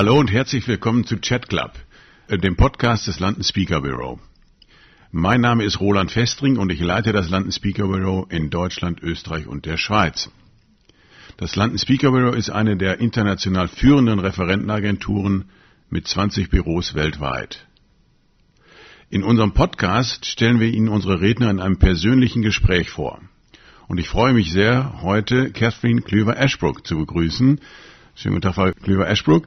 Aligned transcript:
Hallo 0.00 0.18
und 0.18 0.32
herzlich 0.32 0.66
willkommen 0.66 1.04
zu 1.04 1.20
Chat 1.20 1.50
Club, 1.50 1.72
äh, 2.28 2.38
dem 2.38 2.56
Podcast 2.56 3.06
des 3.06 3.20
London 3.20 3.44
Speaker 3.44 3.82
Bureau. 3.82 4.18
Mein 5.12 5.42
Name 5.42 5.62
ist 5.62 5.78
Roland 5.78 6.10
Festring 6.10 6.56
und 6.56 6.72
ich 6.72 6.80
leite 6.80 7.12
das 7.12 7.28
London 7.28 7.52
Speaker 7.52 7.86
Bureau 7.86 8.26
in 8.30 8.48
Deutschland, 8.48 9.02
Österreich 9.02 9.46
und 9.46 9.66
der 9.66 9.76
Schweiz. 9.76 10.30
Das 11.36 11.54
London 11.54 11.76
Speaker 11.76 12.12
Bureau 12.12 12.32
ist 12.32 12.48
eine 12.48 12.78
der 12.78 12.98
international 12.98 13.68
führenden 13.68 14.20
Referentenagenturen 14.20 15.50
mit 15.90 16.08
20 16.08 16.48
Büros 16.48 16.94
weltweit. 16.94 17.66
In 19.10 19.22
unserem 19.22 19.52
Podcast 19.52 20.24
stellen 20.24 20.60
wir 20.60 20.68
Ihnen 20.68 20.88
unsere 20.88 21.20
Redner 21.20 21.50
in 21.50 21.60
einem 21.60 21.78
persönlichen 21.78 22.40
Gespräch 22.40 22.88
vor. 22.88 23.20
Und 23.86 23.98
ich 23.98 24.08
freue 24.08 24.32
mich 24.32 24.50
sehr, 24.50 25.02
heute 25.02 25.50
Catherine 25.50 26.00
Klüver-Ashbrook 26.00 26.86
zu 26.86 26.96
begrüßen. 26.96 27.60
Schönen 28.14 28.36
guten 28.36 28.40
Tag, 28.40 28.54
Frau 28.54 28.72
Klüver-Ashbrook. 28.72 29.46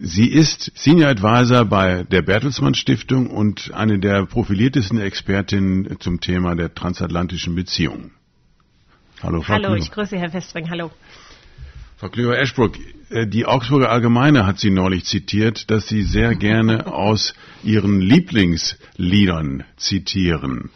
Sie 0.00 0.28
ist 0.28 0.70
Senior 0.76 1.08
Advisor 1.08 1.64
bei 1.64 2.04
der 2.04 2.22
Bertelsmann 2.22 2.74
Stiftung 2.74 3.26
und 3.28 3.74
eine 3.74 3.98
der 3.98 4.26
profiliertesten 4.26 5.00
Expertinnen 5.00 5.98
zum 5.98 6.20
Thema 6.20 6.54
der 6.54 6.72
transatlantischen 6.72 7.56
Beziehungen. 7.56 8.12
Hallo, 9.20 9.42
Frau 9.42 9.54
Hallo, 9.54 9.68
Klüver. 9.70 9.78
ich 9.78 9.90
grüße 9.90 10.16
Herr 10.16 10.32
Westring. 10.32 10.70
Hallo. 10.70 10.92
Frau 11.96 12.10
Klüver-Ashbrook, 12.10 12.76
äh, 13.10 13.26
die 13.26 13.44
Augsburger 13.44 13.90
Allgemeine 13.90 14.46
hat 14.46 14.60
Sie 14.60 14.70
neulich 14.70 15.04
zitiert, 15.04 15.68
dass 15.68 15.88
Sie 15.88 16.02
sehr 16.04 16.36
gerne 16.36 16.86
aus 16.86 17.34
Ihren 17.64 18.00
Lieblingsliedern 18.00 19.64
zitieren. 19.76 20.70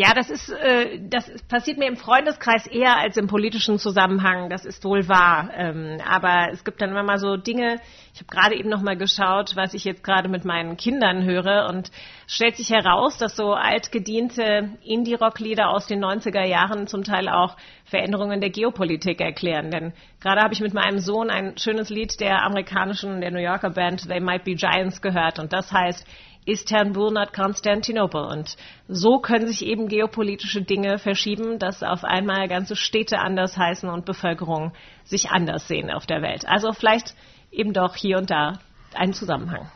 Ja, 0.00 0.14
das 0.14 0.30
ist, 0.30 0.48
äh, 0.48 0.98
das 1.10 1.30
passiert 1.46 1.76
mir 1.76 1.86
im 1.86 1.98
Freundeskreis 1.98 2.66
eher 2.66 2.96
als 2.96 3.18
im 3.18 3.26
politischen 3.26 3.78
Zusammenhang. 3.78 4.48
Das 4.48 4.64
ist 4.64 4.82
wohl 4.82 5.06
wahr. 5.10 5.50
Ähm, 5.54 5.98
aber 6.08 6.48
es 6.52 6.64
gibt 6.64 6.80
dann 6.80 6.88
immer 6.88 7.02
mal 7.02 7.18
so 7.18 7.36
Dinge. 7.36 7.76
Ich 8.14 8.20
habe 8.20 8.34
gerade 8.34 8.58
eben 8.58 8.70
noch 8.70 8.80
mal 8.80 8.96
geschaut, 8.96 9.56
was 9.56 9.74
ich 9.74 9.84
jetzt 9.84 10.02
gerade 10.02 10.30
mit 10.30 10.46
meinen 10.46 10.78
Kindern 10.78 11.24
höre 11.24 11.68
und 11.68 11.90
stellt 12.26 12.56
sich 12.56 12.70
heraus, 12.70 13.18
dass 13.18 13.36
so 13.36 13.52
altgediente 13.52 14.70
Indie-Rock-Lieder 14.84 15.68
aus 15.68 15.86
den 15.86 16.02
90er 16.02 16.46
Jahren 16.46 16.86
zum 16.86 17.04
Teil 17.04 17.28
auch 17.28 17.58
Veränderungen 17.84 18.40
der 18.40 18.48
Geopolitik 18.48 19.20
erklären. 19.20 19.70
Denn 19.70 19.92
gerade 20.18 20.40
habe 20.40 20.54
ich 20.54 20.60
mit 20.60 20.72
meinem 20.72 21.00
Sohn 21.00 21.28
ein 21.28 21.58
schönes 21.58 21.90
Lied 21.90 22.20
der 22.20 22.42
amerikanischen, 22.42 23.20
der 23.20 23.32
New 23.32 23.38
Yorker 23.38 23.70
Band 23.70 24.08
They 24.08 24.20
Might 24.20 24.44
Be 24.44 24.54
Giants 24.54 25.02
gehört 25.02 25.38
und 25.38 25.52
das 25.52 25.70
heißt 25.70 26.06
Istanbul, 26.46 27.12
not 27.12 27.32
Konstantinopel. 27.32 28.22
Und 28.22 28.56
so 28.88 29.18
können 29.18 29.46
sich 29.46 29.64
eben 29.64 29.88
geopolitische 29.88 30.62
Dinge 30.62 30.98
verschieben, 30.98 31.58
dass 31.58 31.82
auf 31.82 32.04
einmal 32.04 32.48
ganze 32.48 32.76
Städte 32.76 33.18
anders 33.18 33.56
heißen 33.56 33.88
und 33.88 34.04
Bevölkerung 34.04 34.72
sich 35.04 35.30
anders 35.30 35.68
sehen 35.68 35.90
auf 35.90 36.06
der 36.06 36.22
Welt. 36.22 36.46
Also 36.46 36.72
vielleicht 36.72 37.14
eben 37.50 37.72
doch 37.72 37.94
hier 37.94 38.18
und 38.18 38.30
da 38.30 38.58
ein 38.94 39.12
Zusammenhang. 39.12 39.68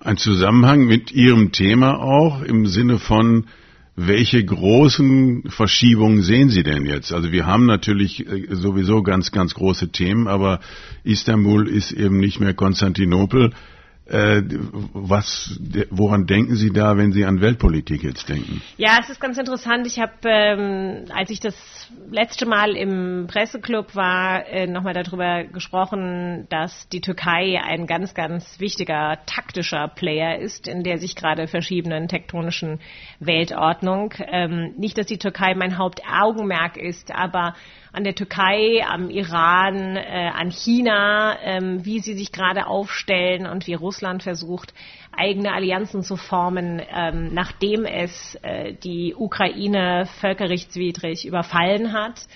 Ein 0.00 0.16
Zusammenhang 0.16 0.86
mit 0.86 1.12
Ihrem 1.12 1.52
Thema 1.52 1.98
auch 2.00 2.42
im 2.42 2.66
Sinne 2.66 2.98
von, 2.98 3.46
welche 3.96 4.42
großen 4.42 5.44
Verschiebungen 5.50 6.22
sehen 6.22 6.48
Sie 6.48 6.62
denn 6.62 6.86
jetzt? 6.86 7.12
Also 7.12 7.32
wir 7.32 7.44
haben 7.44 7.66
natürlich 7.66 8.26
äh, 8.26 8.46
sowieso 8.54 9.02
ganz, 9.02 9.30
ganz 9.30 9.54
große 9.54 9.90
Themen, 9.92 10.26
aber 10.26 10.60
Istanbul 11.04 11.68
ist 11.68 11.92
eben 11.92 12.18
nicht 12.18 12.40
mehr 12.40 12.54
Konstantinopel. 12.54 13.52
Äh, 14.10 14.42
was, 14.92 15.56
woran 15.90 16.26
denken 16.26 16.56
Sie 16.56 16.72
da, 16.72 16.96
wenn 16.96 17.12
Sie 17.12 17.24
an 17.24 17.40
Weltpolitik 17.40 18.02
jetzt 18.02 18.28
denken? 18.28 18.60
Ja, 18.76 18.98
es 19.00 19.08
ist 19.08 19.20
ganz 19.20 19.38
interessant. 19.38 19.86
Ich 19.86 20.00
habe, 20.00 20.12
ähm, 20.24 21.04
als 21.14 21.30
ich 21.30 21.38
das 21.38 21.54
letzte 22.10 22.44
Mal 22.44 22.74
im 22.76 23.28
Presseclub 23.28 23.94
war, 23.94 24.48
äh, 24.48 24.66
nochmal 24.66 24.94
darüber 24.94 25.44
gesprochen, 25.44 26.46
dass 26.50 26.88
die 26.88 27.00
Türkei 27.00 27.60
ein 27.62 27.86
ganz, 27.86 28.12
ganz 28.12 28.58
wichtiger 28.58 29.18
taktischer 29.26 29.86
Player 29.86 30.40
ist, 30.40 30.66
in 30.66 30.82
der 30.82 30.98
sich 30.98 31.14
gerade 31.14 31.46
verschiedenen 31.46 32.08
tektonischen 32.08 32.80
Weltordnung. 33.20 34.14
Ähm, 34.18 34.74
nicht, 34.76 34.98
dass 34.98 35.06
die 35.06 35.18
Türkei 35.18 35.54
mein 35.54 35.78
Hauptaugenmerk 35.78 36.76
ist, 36.76 37.14
aber 37.14 37.54
an 37.92 38.04
der 38.04 38.14
Türkei, 38.14 38.84
am 38.88 39.10
Iran, 39.10 39.96
äh, 39.96 40.30
an 40.32 40.50
China, 40.50 41.36
ähm, 41.42 41.84
wie 41.84 41.98
sie 42.00 42.14
sich 42.14 42.30
gerade 42.32 42.66
aufstellen 42.66 43.46
und 43.46 43.66
wie 43.66 43.74
Russland 43.74 43.99
versucht, 44.20 44.74
eigene 45.16 45.52
Allianzen 45.52 46.02
zu 46.02 46.16
formen, 46.16 46.82
ähm, 46.92 47.32
nachdem 47.32 47.84
es 47.84 48.36
äh, 48.42 48.74
die 48.74 49.14
Ukraine 49.14 50.06
völkerrechtswidrig 50.20 51.26
überfallen 51.26 51.92
hat 51.92 52.26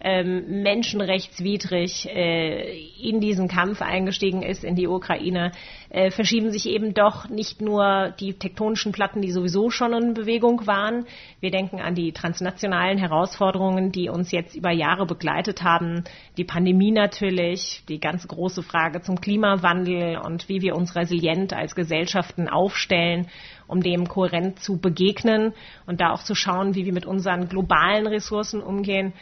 ähm, 0.00 0.62
menschenrechtswidrig 0.62 2.08
äh, 2.08 2.78
in 3.00 3.20
diesen 3.20 3.48
Kampf 3.48 3.82
eingestiegen 3.82 4.42
ist 4.42 4.64
in 4.64 4.74
die 4.74 4.86
Ukraine, 4.86 5.52
äh, 5.90 6.10
verschieben 6.10 6.50
sich 6.50 6.68
eben 6.68 6.94
doch 6.94 7.28
nicht 7.28 7.60
nur 7.60 8.14
die 8.20 8.34
tektonischen 8.34 8.92
Platten, 8.92 9.22
die 9.22 9.30
sowieso 9.30 9.70
schon 9.70 9.92
in 9.92 10.14
Bewegung 10.14 10.66
waren. 10.66 11.06
Wir 11.40 11.50
denken 11.50 11.80
an 11.80 11.94
die 11.94 12.12
transnationalen 12.12 12.98
Herausforderungen, 12.98 13.92
die 13.92 14.08
uns 14.08 14.30
jetzt 14.30 14.54
über 14.54 14.70
Jahre 14.70 15.06
begleitet 15.06 15.62
haben. 15.62 16.04
Die 16.36 16.44
Pandemie 16.44 16.92
natürlich, 16.92 17.82
die 17.88 18.00
ganz 18.00 18.28
große 18.28 18.62
Frage 18.62 19.02
zum 19.02 19.20
Klimawandel 19.20 20.18
und 20.18 20.48
wie 20.48 20.62
wir 20.62 20.76
uns 20.76 20.94
resilient 20.96 21.52
als 21.52 21.74
Gesellschaften 21.74 22.48
aufstellen 22.48 23.28
um 23.66 23.82
dem 23.82 24.08
kohärent 24.08 24.60
zu 24.60 24.78
begegnen 24.78 25.52
und 25.86 26.00
da 26.00 26.12
auch 26.12 26.22
zu 26.22 26.34
schauen, 26.34 26.74
wie 26.74 26.84
wir 26.84 26.92
mit 26.92 27.06
unseren 27.06 27.48
globalen 27.48 28.06
Ressourcen 28.06 28.62
umgehen. 28.62 29.12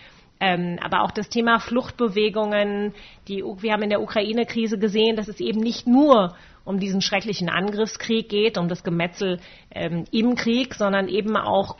Ähm, 0.42 0.76
aber 0.82 1.02
auch 1.02 1.12
das 1.12 1.28
Thema 1.28 1.60
Fluchtbewegungen. 1.60 2.94
Die, 3.28 3.44
wir 3.44 3.72
haben 3.72 3.82
in 3.82 3.90
der 3.90 4.02
Ukraine-Krise 4.02 4.76
gesehen, 4.76 5.14
dass 5.14 5.28
es 5.28 5.38
eben 5.38 5.60
nicht 5.60 5.86
nur 5.86 6.34
um 6.64 6.80
diesen 6.80 7.00
schrecklichen 7.00 7.48
Angriffskrieg 7.48 8.28
geht, 8.28 8.58
um 8.58 8.68
das 8.68 8.82
Gemetzel 8.82 9.38
ähm, 9.72 10.04
im 10.10 10.34
Krieg, 10.34 10.74
sondern 10.74 11.06
eben 11.06 11.36
auch 11.36 11.76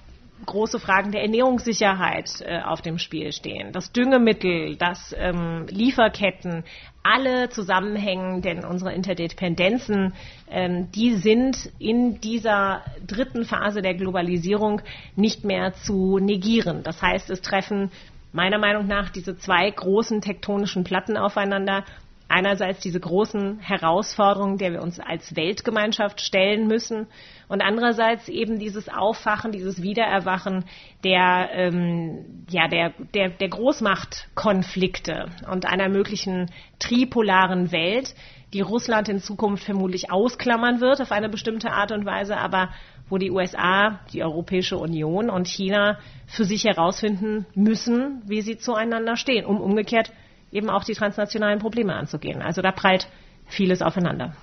große 0.47 0.79
Fragen 0.79 1.11
der 1.11 1.23
Ernährungssicherheit 1.23 2.41
äh, 2.41 2.61
auf 2.63 2.83
dem 2.83 2.99
Spiel 2.99 3.33
stehen. 3.33 3.73
Das 3.73 3.93
Düngemittel, 3.93 4.77
das 4.77 5.15
ähm, 5.19 5.67
Lieferketten, 5.69 6.65
alle 7.03 7.49
zusammenhängen, 7.49 8.43
denn 8.43 8.65
unsere 8.65 8.93
Interdependenzen, 8.93 10.15
ähm, 10.49 10.89
die 10.93 11.17
sind 11.17 11.71
in 11.81 12.21
dieser 12.21 12.83
dritten 13.07 13.45
Phase 13.45 13.83
der 13.83 13.95
Globalisierung 13.95 14.83
nicht 15.17 15.45
mehr 15.45 15.75
zu 15.75 16.19
negieren. 16.19 16.83
Das 16.85 17.03
heißt, 17.03 17.31
es 17.31 17.41
treffen 17.41 17.91
meiner 18.33 18.59
Meinung 18.59 18.87
nach 18.87 19.11
diese 19.11 19.37
zwei 19.37 19.71
großen 19.71 20.21
tektonischen 20.21 20.85
Platten 20.85 21.17
aufeinander. 21.17 21.85
Einerseits 22.29 22.81
diese 22.81 22.99
großen 22.99 23.59
Herausforderungen, 23.59 24.57
der 24.57 24.73
wir 24.73 24.83
uns 24.83 24.99
als 24.99 25.37
Weltgemeinschaft 25.37 26.23
stellen 26.23 26.67
müssen, 26.67 27.07
und 27.53 27.61
andererseits 27.61 28.31
eben 28.31 28.59
dieses 28.59 28.89
Aufwachen, 28.89 29.53
dieses 29.53 29.83
Wiedererwachen 29.83 30.65
der, 31.05 31.51
ähm, 31.53 32.47
ja, 32.49 32.67
der, 32.67 32.95
der, 33.15 33.29
der 33.29 33.49
Großmachtkonflikte 33.51 35.27
und 35.51 35.67
einer 35.67 35.91
möglichen 35.91 36.51
tripolaren 36.79 37.71
Welt, 37.71 38.15
die 38.55 38.63
Russland 38.63 39.11
in 39.11 39.19
Zukunft 39.19 39.65
vermutlich 39.65 40.11
ausklammern 40.11 40.81
wird 40.81 41.03
auf 41.03 41.13
eine 41.13 41.29
bestimmte 41.29 41.73
Art 41.73 41.93
und 41.93 42.07
Weise, 42.07 42.39
aber 42.39 42.71
wo 43.13 43.19
die 43.19 43.31
USA, 43.31 44.01
die 44.15 44.23
Europäische 44.23 44.79
Union 44.79 45.29
und 45.29 45.47
China 45.47 45.99
für 46.27 46.47
sich 46.47 46.65
herausfinden 46.65 47.45
müssen, 47.55 48.23
wie 48.27 48.41
sie 48.41 48.57
zueinander 48.57 49.19
stehen, 49.19 49.45
um 49.45 49.61
umgekehrt 49.61 50.11
eben 50.51 50.71
auch 50.71 50.83
die 50.83 50.95
transnationalen 50.95 51.59
Probleme 51.59 51.95
anzugehen. 51.95 52.41
Also 52.41 52.63
da 52.63 52.73
prallt 52.73 53.09
vieles 53.49 53.83
aufeinander. 53.83 54.35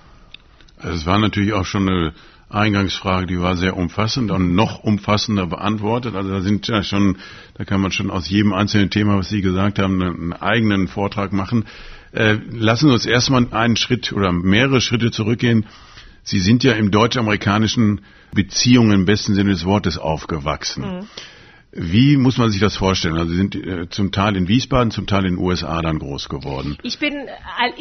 Also 0.78 0.94
es 0.94 1.04
war 1.04 1.18
natürlich 1.18 1.52
auch 1.52 1.64
schon 1.64 1.88
eine 1.88 2.12
Eingangsfrage, 2.48 3.26
die 3.26 3.40
war 3.40 3.56
sehr 3.56 3.76
umfassend 3.76 4.30
und 4.30 4.54
noch 4.54 4.84
umfassender 4.84 5.48
beantwortet. 5.48 6.14
Also 6.14 6.30
da 6.30 6.40
sind 6.40 6.68
ja 6.68 6.84
schon, 6.84 7.16
da 7.54 7.64
kann 7.64 7.80
man 7.80 7.90
schon 7.90 8.08
aus 8.08 8.30
jedem 8.30 8.52
einzelnen 8.52 8.90
Thema, 8.90 9.18
was 9.18 9.30
Sie 9.30 9.40
gesagt 9.40 9.80
haben, 9.80 10.00
einen 10.00 10.32
eigenen 10.32 10.86
Vortrag 10.86 11.32
machen. 11.32 11.64
Äh, 12.12 12.38
lassen 12.52 12.86
Sie 12.86 12.92
uns 12.92 13.04
erstmal 13.04 13.52
einen 13.52 13.74
Schritt 13.74 14.12
oder 14.12 14.30
mehrere 14.30 14.80
Schritte 14.80 15.10
zurückgehen. 15.10 15.66
Sie 16.22 16.40
sind 16.40 16.64
ja 16.64 16.72
im 16.72 16.90
deutsch-amerikanischen 16.90 18.02
Beziehungen 18.32 18.92
im 18.92 19.04
besten 19.04 19.34
Sinne 19.34 19.50
des 19.50 19.64
Wortes 19.64 19.98
aufgewachsen. 19.98 20.82
Mhm. 20.82 21.08
Wie 21.72 22.16
muss 22.16 22.36
man 22.36 22.50
sich 22.50 22.60
das 22.60 22.76
vorstellen? 22.76 23.16
Also 23.16 23.30
Sie 23.30 23.36
sind 23.36 23.54
äh, 23.54 23.88
zum 23.88 24.10
Teil 24.10 24.36
in 24.36 24.48
Wiesbaden, 24.48 24.90
zum 24.90 25.06
Teil 25.06 25.24
in 25.24 25.36
den 25.36 25.44
USA 25.44 25.80
dann 25.82 26.00
groß 26.00 26.28
geworden. 26.28 26.76
Ich 26.82 26.98
bin 26.98 27.28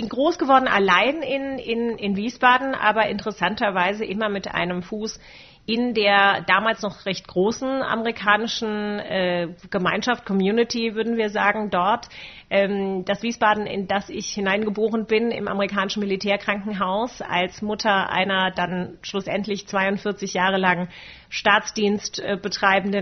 groß 0.08 0.38
geworden 0.38 0.68
allein 0.68 1.24
in, 1.24 1.58
in, 1.58 1.98
in 1.98 2.16
Wiesbaden, 2.16 2.76
aber 2.76 3.08
interessanterweise 3.08 4.06
immer 4.06 4.30
mit 4.30 4.48
einem 4.48 4.84
Fuß 4.84 5.20
in 5.66 5.94
der 5.94 6.42
damals 6.48 6.82
noch 6.82 7.06
recht 7.06 7.28
großen 7.28 7.84
amerikanischen 7.84 9.00
äh, 9.00 9.50
Gemeinschaft, 9.70 10.26
Community, 10.26 10.96
würden 10.96 11.16
wir 11.18 11.30
sagen, 11.30 11.70
dort. 11.70 12.10
Ähm, 12.50 13.06
das 13.06 13.22
Wiesbaden, 13.22 13.68
in 13.68 13.88
das 13.88 14.10
ich 14.10 14.28
hineingeboren 14.34 15.06
bin, 15.06 15.30
im 15.32 15.48
amerikanischen 15.48 16.00
Militärkrankenhaus, 16.00 17.22
als 17.22 17.62
Mutter 17.62 18.10
einer 18.10 18.52
dann 18.52 18.98
schlussendlich 19.02 19.68
42 19.68 20.34
Jahre 20.34 20.58
lang 20.58 20.90
Staatsdienst 21.30 22.20
äh, 22.20 22.40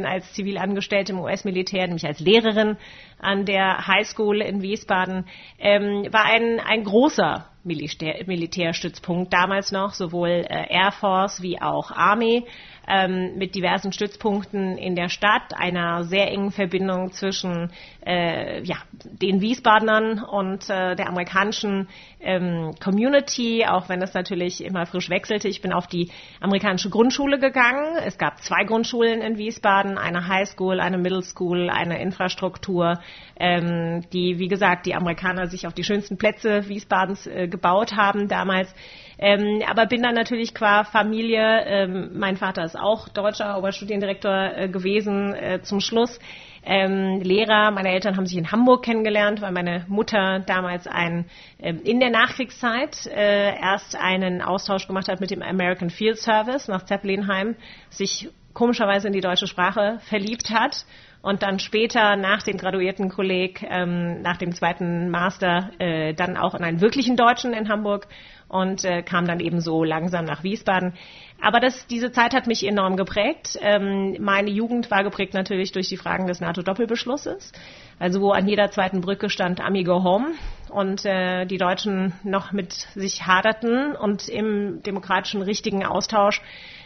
als 0.06 0.34
Zivilangestellte 0.34 1.14
im 1.14 1.20
US-Militär, 1.20 1.88
nämlich 1.88 2.06
als 2.06 2.20
Lehrerin 2.20 2.76
an 3.20 3.46
der 3.46 3.88
High 3.88 4.06
School 4.06 4.42
in 4.42 4.62
Wiesbaden, 4.62 5.26
ähm, 5.60 6.08
war 6.12 6.26
ein, 6.26 6.60
ein 6.60 6.84
großer 6.84 7.46
Militär, 7.64 8.24
Militärstützpunkt 8.26 9.32
damals 9.32 9.72
noch, 9.72 9.94
sowohl 9.94 10.46
äh, 10.50 10.74
Air 10.74 10.92
Force 10.92 11.42
wie 11.42 11.62
auch 11.62 11.92
Army 11.92 12.46
ähm, 12.88 13.38
mit 13.38 13.56
diversen 13.56 13.92
Stützpunkten 13.92 14.78
in 14.78 14.96
der 14.96 15.10
Stadt, 15.10 15.54
einer 15.56 16.04
sehr 16.06 16.32
engen 16.32 16.52
Verbindung 16.52 17.12
zwischen 17.12 17.72
äh, 18.06 18.64
ja, 18.64 18.78
den 19.04 19.42
Wiesbadenern 19.42 20.24
und 20.24 20.70
äh, 20.70 20.96
der 20.96 21.10
amerikanischen 21.10 21.90
ähm, 22.22 22.74
Community, 22.82 23.66
auch 23.66 23.90
wenn 23.90 24.02
es 24.02 24.14
natürlich 24.14 24.64
immer 24.64 24.86
frisch 24.86 25.10
wechselte. 25.10 25.50
Ich 25.50 25.62
bin 25.62 25.74
auf 25.74 25.88
die 25.88 26.10
amerikanische 26.40 26.90
Grundschule 26.90 27.40
gegangen. 27.40 27.98
Es 28.06 28.18
gab 28.18 28.42
zwei 28.42 28.64
Grundschulen 28.64 29.22
in 29.22 29.38
Wiesbaden, 29.38 29.98
eine 29.98 30.28
High 30.28 30.48
School, 30.48 30.80
eine 30.80 30.98
Middle 30.98 31.24
School, 31.24 31.70
eine 31.70 32.02
Infrastruktur, 32.02 33.00
ähm, 33.40 34.06
die, 34.14 34.40
wie 34.40 34.48
gesagt, 34.48 34.86
die 34.86 34.96
Amerikaner 34.96 35.48
sich 35.48 35.68
auf 35.68 35.74
die 35.74 35.84
schönsten 35.84 36.18
Plätze 36.18 36.68
Wiesbadens 36.70 37.28
äh, 37.28 37.48
gebaut 37.48 37.96
haben 37.96 38.28
damals. 38.30 38.74
Ähm, 39.20 39.64
aber 39.68 39.88
bin 39.88 40.04
dann 40.04 40.14
natürlich 40.14 40.54
qua 40.54 40.84
Familie, 40.84 41.64
ähm, 41.66 42.12
mein 42.14 42.38
Vater 42.38 42.64
ist 42.64 42.77
auch 42.78 43.10
deutscher 43.10 43.58
Oberstudiendirektor 43.58 44.52
äh, 44.56 44.70
gewesen 44.70 45.34
äh, 45.34 45.62
zum 45.62 45.80
Schluss. 45.80 46.20
Ähm, 46.64 47.22
Lehrer, 47.22 47.72
meine 47.72 47.92
Eltern 47.92 48.18
haben 48.18 48.26
sich 48.26 48.38
in 48.38 48.52
Hamburg 48.52 48.84
kennengelernt, 48.84 49.42
weil 49.42 49.54
meine 49.54 49.86
Mutter 49.88 50.40
damals 50.40 50.86
ein, 50.86 51.26
äh, 51.60 51.74
in 51.74 52.00
der 52.00 52.10
Nachkriegszeit 52.10 53.06
äh, 53.06 53.58
erst 53.58 53.96
einen 53.96 54.42
Austausch 54.42 54.86
gemacht 54.86 55.08
hat 55.08 55.22
mit 55.22 55.32
dem 55.32 55.42
American 55.42 55.90
Field 55.90 56.18
Service 56.18 56.68
nach 56.68 56.84
Zeppelinheim, 56.84 57.56
sich 57.90 58.30
komischerweise 58.58 59.06
in 59.06 59.14
die 59.14 59.22
deutsche 59.22 59.46
Sprache 59.46 60.00
verliebt 60.10 60.50
hat 60.50 60.84
und 61.22 61.44
dann 61.44 61.60
später 61.60 62.16
nach 62.16 62.42
dem 62.42 62.58
graduierten 62.58 63.08
Kolleg, 63.08 63.64
ähm, 63.70 64.24
nach 64.24 64.38
dem 64.38 64.52
zweiten 64.52 65.12
Master, 65.12 65.70
äh, 65.78 66.16
dann 66.16 66.38
auch 66.38 66.56
in 66.56 66.64
einen 66.64 66.82
wirklichen 66.82 67.16
Deutschen 67.16 67.54
in 67.54 67.70
Hamburg 67.70 68.08
und 68.48 68.84
äh, 68.84 69.04
kam 69.04 69.28
dann 69.28 69.42
eben 69.42 69.62
so 69.62 69.84
langsam 69.84 70.26
nach 70.26 70.42
Wiesbaden. 70.42 70.94
Aber 71.40 71.60
das, 71.60 71.86
diese 71.86 72.12
Zeit 72.12 72.34
hat 72.34 72.48
mich 72.48 72.66
enorm 72.66 72.98
geprägt. 72.98 73.60
Ähm, 73.62 74.18
meine 74.20 74.50
Jugend 74.50 74.90
war 74.90 75.04
geprägt 75.04 75.36
natürlich 75.36 75.72
durch 75.72 75.88
die 75.90 75.98
Fragen 75.98 76.26
des 76.26 76.42
NATO-Doppelbeschlusses. 76.42 77.52
Also 78.00 78.22
wo 78.22 78.32
an 78.32 78.48
jeder 78.48 78.72
zweiten 78.72 79.02
Brücke 79.02 79.30
stand 79.30 79.62
Amigo 79.62 80.04
Home 80.04 80.32
und 80.72 81.06
äh, 81.06 81.46
die 81.46 81.60
Deutschen 81.60 82.14
noch 82.24 82.54
mit 82.54 82.74
sich 82.96 83.28
haderten 83.28 83.96
und 83.96 84.28
im 84.30 84.82
demokratischen 84.82 85.44
richtigen 85.44 85.86
Austausch 85.86 86.42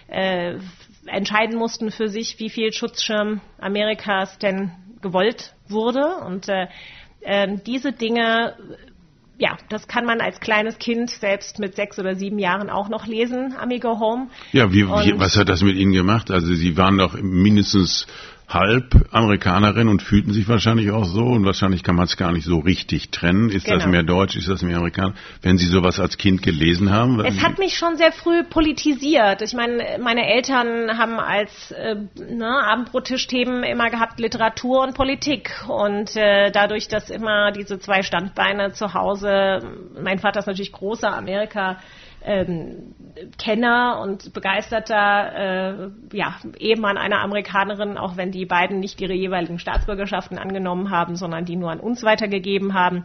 äh, 0.07 0.55
entscheiden 1.05 1.57
mussten 1.57 1.91
für 1.91 2.07
sich, 2.07 2.39
wie 2.39 2.49
viel 2.49 2.71
Schutzschirm 2.73 3.41
Amerikas 3.59 4.37
denn 4.37 4.71
gewollt 5.01 5.53
wurde. 5.67 6.17
Und 6.25 6.47
äh, 6.47 6.67
äh, 7.21 7.57
diese 7.65 7.91
Dinge 7.91 8.55
ja, 9.41 9.57
das 9.69 9.87
kann 9.87 10.05
man 10.05 10.21
als 10.21 10.39
kleines 10.39 10.77
Kind 10.77 11.09
selbst 11.09 11.57
mit 11.57 11.75
sechs 11.75 11.97
oder 11.97 12.15
sieben 12.15 12.37
Jahren 12.37 12.69
auch 12.69 12.89
noch 12.89 13.07
lesen, 13.07 13.55
Amigo 13.57 13.99
Home. 13.99 14.27
Ja, 14.51 14.71
wie, 14.71 14.85
wie, 14.85 15.19
was 15.19 15.35
hat 15.35 15.49
das 15.49 15.63
mit 15.63 15.77
Ihnen 15.77 15.93
gemacht? 15.93 16.29
Also 16.29 16.53
Sie 16.53 16.77
waren 16.77 16.99
doch 16.99 17.19
mindestens 17.19 18.05
halb 18.53 18.95
Amerikanerin 19.11 19.87
und 19.87 20.01
fühlten 20.01 20.33
sich 20.33 20.47
wahrscheinlich 20.47 20.91
auch 20.91 21.05
so 21.05 21.23
und 21.23 21.45
wahrscheinlich 21.45 21.83
kann 21.83 21.95
man 21.95 22.05
es 22.05 22.17
gar 22.17 22.31
nicht 22.31 22.45
so 22.45 22.59
richtig 22.59 23.11
trennen. 23.11 23.49
Ist 23.49 23.65
genau. 23.65 23.77
das 23.77 23.87
mehr 23.87 24.03
Deutsch, 24.03 24.35
ist 24.35 24.47
das 24.47 24.61
mehr 24.61 24.77
Amerikaner? 24.77 25.13
Wenn 25.41 25.57
Sie 25.57 25.67
sowas 25.67 25.99
als 25.99 26.17
Kind 26.17 26.41
gelesen 26.41 26.91
haben? 26.91 27.19
Es 27.21 27.41
hat 27.41 27.59
mich 27.59 27.75
schon 27.75 27.97
sehr 27.97 28.11
früh 28.11 28.43
politisiert. 28.43 29.41
Ich 29.41 29.53
meine, 29.53 29.99
meine 30.01 30.27
Eltern 30.27 30.97
haben 30.97 31.19
als 31.19 31.71
äh, 31.71 31.95
ne, 32.15 32.63
Abendbrottischthemen 32.65 33.63
immer 33.63 33.89
gehabt 33.89 34.19
Literatur 34.19 34.81
und 34.83 34.95
Politik 34.95 35.51
und 35.67 36.15
äh, 36.15 36.51
dadurch, 36.51 36.87
dass 36.87 37.09
immer 37.09 37.51
diese 37.51 37.79
zwei 37.79 38.03
Standbeine 38.03 38.73
zu 38.73 38.93
Hause, 38.93 39.59
mein 40.01 40.19
Vater 40.19 40.39
ist 40.39 40.47
natürlich 40.47 40.71
großer 40.71 41.15
Amerika 41.15 41.77
ähm, 42.23 42.95
Kenner 43.37 43.99
und 44.01 44.33
begeisterter 44.33 45.91
äh, 46.13 46.17
ja, 46.17 46.35
Ehemann 46.57 46.97
einer 46.97 47.19
Amerikanerin, 47.21 47.97
auch 47.97 48.17
wenn 48.17 48.31
die 48.31 48.45
beiden 48.45 48.79
nicht 48.79 49.01
ihre 49.01 49.13
jeweiligen 49.13 49.59
Staatsbürgerschaften 49.59 50.37
angenommen 50.37 50.91
haben, 50.91 51.15
sondern 51.15 51.45
die 51.45 51.55
nur 51.55 51.71
an 51.71 51.79
uns 51.79 52.03
weitergegeben 52.03 52.73
haben. 52.73 53.03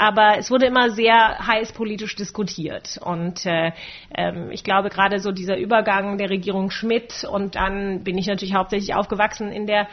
Aber 0.00 0.38
es 0.38 0.50
wurde 0.50 0.64
immer 0.64 0.88
sehr 0.88 1.46
heiß 1.46 1.72
politisch 1.72 2.16
diskutiert. 2.16 2.98
Und 3.04 3.44
äh, 3.44 3.72
äh, 4.16 4.50
ich 4.50 4.64
glaube, 4.64 4.88
gerade 4.88 5.20
so 5.20 5.30
dieser 5.30 5.58
Übergang 5.58 6.16
der 6.16 6.30
Regierung 6.30 6.70
Schmidt 6.70 7.22
und 7.30 7.54
dann 7.54 8.02
bin 8.02 8.16
ich 8.16 8.26
natürlich 8.26 8.54
hauptsächlich 8.54 8.94
aufgewachsen 8.94 9.52
in 9.52 9.66
der 9.66 9.88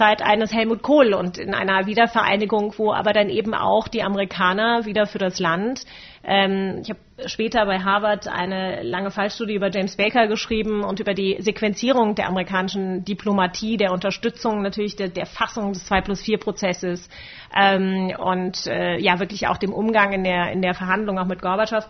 Zeit 0.00 0.22
eines 0.22 0.50
Helmut 0.50 0.82
Kohl 0.82 1.12
und 1.12 1.36
in 1.36 1.52
einer 1.52 1.86
Wiedervereinigung, 1.86 2.72
wo 2.78 2.90
aber 2.92 3.12
dann 3.12 3.28
eben 3.28 3.52
auch 3.52 3.86
die 3.86 4.02
Amerikaner 4.02 4.86
wieder 4.86 5.04
für 5.04 5.18
das 5.18 5.38
Land. 5.38 5.84
Ähm, 6.24 6.80
ich 6.82 6.88
habe 6.88 7.00
später 7.26 7.66
bei 7.66 7.80
Harvard 7.80 8.28
eine 8.28 8.82
lange 8.82 9.10
Fallstudie 9.10 9.54
über 9.54 9.70
James 9.70 9.96
Baker 9.96 10.26
geschrieben 10.26 10.84
und 10.84 11.00
über 11.00 11.12
die 11.12 11.36
Sequenzierung 11.40 12.14
der 12.14 12.28
amerikanischen 12.28 13.04
Diplomatie, 13.04 13.76
der 13.76 13.92
Unterstützung 13.92 14.62
natürlich 14.62 14.96
der, 14.96 15.08
der 15.08 15.26
Fassung 15.26 15.72
des 15.72 15.84
2 15.84 16.00
plus 16.00 16.22
4 16.22 16.38
Prozesses 16.38 17.08
ähm, 17.54 18.14
und 18.18 18.66
äh, 18.66 18.98
ja 18.98 19.18
wirklich 19.18 19.48
auch 19.50 19.58
dem 19.58 19.72
Umgang 19.72 20.12
in 20.12 20.24
der, 20.24 20.52
in 20.52 20.62
der 20.62 20.74
Verhandlung 20.74 21.18
auch 21.18 21.26
mit 21.26 21.42
Gorbatschow 21.42 21.86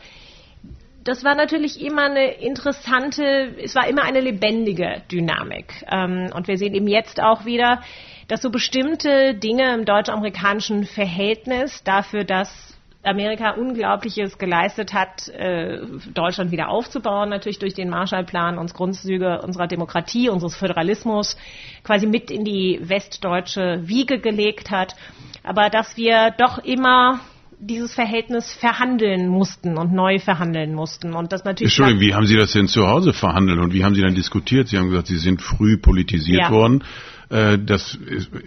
das 1.05 1.25
war 1.25 1.35
natürlich 1.35 1.81
immer 1.81 2.05
eine 2.05 2.33
interessante, 2.33 3.55
es 3.63 3.75
war 3.75 3.89
immer 3.89 4.03
eine 4.03 4.21
lebendige 4.21 5.03
Dynamik. 5.11 5.85
Ähm, 5.91 6.31
und 6.35 6.47
wir 6.47 6.59
sehen 6.59 6.75
eben 6.75 6.89
jetzt 6.89 7.23
auch 7.23 7.45
wieder, 7.45 7.81
dass 8.29 8.43
so 8.43 8.51
bestimmte 8.51 9.35
Dinge 9.35 9.75
im 9.75 9.85
deutsch-amerikanischen 9.85 10.85
Verhältnis 10.85 11.83
dafür, 11.85 12.25
dass 12.25 12.79
Amerika 13.03 13.53
Unglaubliches 13.53 14.37
geleistet 14.37 14.93
hat, 14.93 15.29
äh, 15.29 15.79
Deutschland 16.13 16.51
wieder 16.51 16.69
aufzubauen, 16.69 17.31
natürlich 17.31 17.59
durch 17.59 17.73
den 17.73 17.89
Marshallplan, 17.89 18.59
uns 18.59 18.75
Grundzüge 18.75 19.41
unserer 19.41 19.67
Demokratie, 19.67 20.29
unseres 20.29 20.55
Föderalismus 20.55 21.39
quasi 21.83 22.07
mit 22.07 22.31
in 22.31 22.45
die 22.45 22.79
westdeutsche 22.83 23.89
Wiege 23.89 24.21
gelegt 24.21 24.71
hat. 24.71 24.95
Aber 25.43 25.71
dass 25.71 25.97
wir 25.97 26.31
doch 26.37 26.59
immer 26.59 27.21
dieses 27.61 27.95
Verhältnis 27.95 28.53
verhandeln 28.53 29.29
mussten 29.29 29.77
und 29.77 29.93
neu 29.93 30.19
verhandeln 30.19 30.75
mussten. 30.75 31.15
Und 31.15 31.33
das 31.33 31.45
natürlich. 31.45 31.73
Entschuldigung, 31.73 32.01
wie 32.01 32.15
haben 32.15 32.27
Sie 32.27 32.37
das 32.37 32.53
denn 32.53 32.69
zu 32.69 32.87
Hause 32.87 33.13
verhandelt 33.13 33.59
und 33.59 33.73
wie 33.73 33.85
haben 33.85 33.95
Sie 33.95 34.01
dann 34.01 34.15
diskutiert? 34.15 34.69
Sie 34.69 34.79
haben 34.79 34.89
gesagt, 34.89 35.09
Sie 35.09 35.19
sind 35.19 35.43
früh 35.43 35.77
politisiert 35.77 36.43
ja. 36.43 36.51
worden. 36.51 36.83
Äh, 37.31 37.59
das 37.59 37.99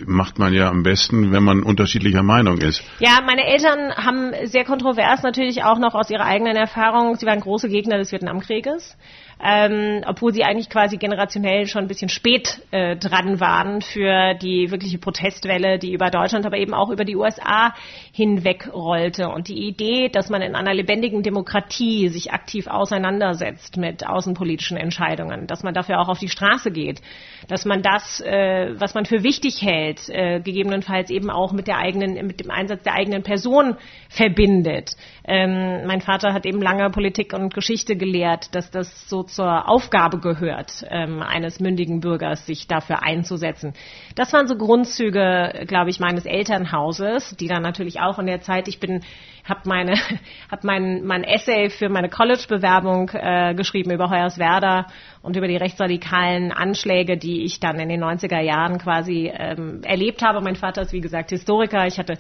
macht 0.05 0.39
man 0.39 0.53
ja 0.53 0.67
am 0.70 0.84
besten, 0.84 1.32
wenn 1.32 1.43
man 1.43 1.63
unterschiedlicher 1.63 2.24
Meinung 2.24 2.58
ist. 2.58 2.84
Ja, 3.00 3.20
meine 3.25 3.46
Eltern 3.46 3.96
haben 3.96 4.34
sehr 4.46 4.65
kontrovers 4.65 5.24
natürlich 5.24 5.63
auch 5.63 5.79
noch 5.79 5.93
aus 5.93 6.10
ihrer 6.10 6.25
eigenen 6.25 6.55
Erfahrung, 6.55 7.15
sie 7.15 7.25
waren 7.25 7.39
große 7.39 7.70
Gegner 7.70 7.98
des 7.98 8.12
Vietnamkrieges 8.12 8.98
ähm, 9.43 10.03
obwohl 10.07 10.33
sie 10.33 10.43
eigentlich 10.43 10.69
quasi 10.69 10.95
generationell 10.95 11.67
schon 11.67 11.83
ein 11.83 11.88
bisschen 11.89 12.07
spät 12.07 12.62
äh, 12.71 12.95
dran 12.95 13.41
waren 13.41 13.81
für 13.81 14.35
die 14.35 14.71
wirkliche 14.71 15.00
Protestwelle, 15.00 15.79
die 15.79 15.91
über 15.91 16.09
Deutschland, 16.09 16.45
aber 16.45 16.57
eben 16.57 16.73
auch 16.73 16.89
über 16.89 17.03
die 17.03 17.17
USA 17.17 17.73
hinwegrollte. 18.13 19.27
Und 19.27 19.50
die 19.50 19.67
Idee, 19.67 20.07
dass 20.07 20.29
man 20.29 20.41
in 20.41 20.55
einer 20.55 20.73
lebendigen 20.73 21.23
Demokratie 21.23 22.07
sich 22.07 22.31
aktiv 22.31 22.67
auseinandersetzt 22.67 23.75
mit 23.75 24.07
außenpolitischen 24.07 24.77
Entscheidungen, 24.77 25.45
dass 25.45 25.62
man 25.62 25.73
dafür 25.73 26.00
auch 26.00 26.07
auf 26.07 26.19
die 26.19 26.29
Straße 26.29 26.71
geht, 26.71 27.01
dass 27.50 27.65
man 27.65 27.81
das, 27.81 28.21
äh, 28.21 28.73
was 28.79 28.93
man 28.93 29.05
für 29.05 29.23
wichtig 29.23 29.62
hält, 29.62 30.07
äh, 30.07 30.39
gegebenenfalls 30.39 31.09
eben 31.09 31.29
auch 31.29 31.51
mit 31.51 31.67
der 31.67 31.79
eigenen, 31.79 32.13
mit 32.25 32.39
dem 32.39 32.50
Einsatz 32.50 32.83
der 32.83 32.93
eigenen 32.93 33.23
Person 33.23 33.75
verbindet. 34.07 34.91
Ähm, 35.25 35.85
mein 35.85 36.00
Vater 36.00 36.31
hat 36.31 36.45
eben 36.45 36.62
lange 36.62 36.89
Politik 36.91 37.33
und 37.33 37.53
Geschichte 37.53 37.97
gelehrt, 37.97 38.55
dass 38.55 38.71
das 38.71 39.09
so 39.09 39.23
zur 39.33 39.69
Aufgabe 39.69 40.19
gehört, 40.19 40.85
ähm, 40.89 41.21
eines 41.21 41.59
mündigen 41.59 41.99
Bürgers, 41.99 42.45
sich 42.45 42.67
dafür 42.67 43.03
einzusetzen. 43.03 43.73
Das 44.15 44.31
waren 44.33 44.47
so 44.47 44.55
Grundzüge, 44.55 45.65
glaube 45.67 45.89
ich, 45.89 45.99
meines 45.99 46.25
Elternhauses, 46.25 47.35
die 47.37 47.47
dann 47.47 47.63
natürlich 47.63 47.99
auch 47.99 48.19
in 48.19 48.27
der 48.27 48.41
Zeit, 48.41 48.67
ich 48.67 48.79
bin, 48.79 49.01
habe 49.43 49.61
meine, 49.65 49.93
habe 50.51 50.61
mein, 50.67 51.03
mein 51.03 51.23
Essay 51.23 51.69
für 51.69 51.89
meine 51.89 52.09
College-Bewerbung 52.09 53.09
äh, 53.13 53.53
geschrieben 53.55 53.91
über 53.91 54.09
Hoyerswerda 54.09 54.87
und 55.21 55.35
über 55.35 55.47
die 55.47 55.57
rechtsradikalen 55.57 56.51
Anschläge, 56.51 57.17
die 57.17 57.43
ich 57.43 57.59
dann 57.59 57.79
in 57.79 57.89
den 57.89 58.03
90er 58.03 58.41
Jahren 58.41 58.77
quasi 58.77 59.31
ähm, 59.33 59.81
erlebt 59.83 60.21
habe. 60.21 60.41
Mein 60.41 60.55
Vater 60.55 60.83
ist, 60.83 60.93
wie 60.93 61.01
gesagt, 61.01 61.31
Historiker. 61.31 61.87
Ich 61.87 61.97
hatte 61.97 62.17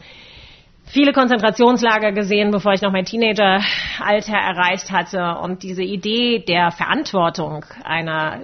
viele 0.85 1.13
Konzentrationslager 1.13 2.11
gesehen, 2.11 2.51
bevor 2.51 2.73
ich 2.73 2.81
noch 2.81 2.91
mein 2.91 3.05
Teenageralter 3.05 4.37
erreicht 4.37 4.91
hatte. 4.91 5.39
Und 5.41 5.63
diese 5.63 5.83
Idee 5.83 6.39
der 6.39 6.71
Verantwortung 6.71 7.65
einer 7.83 8.41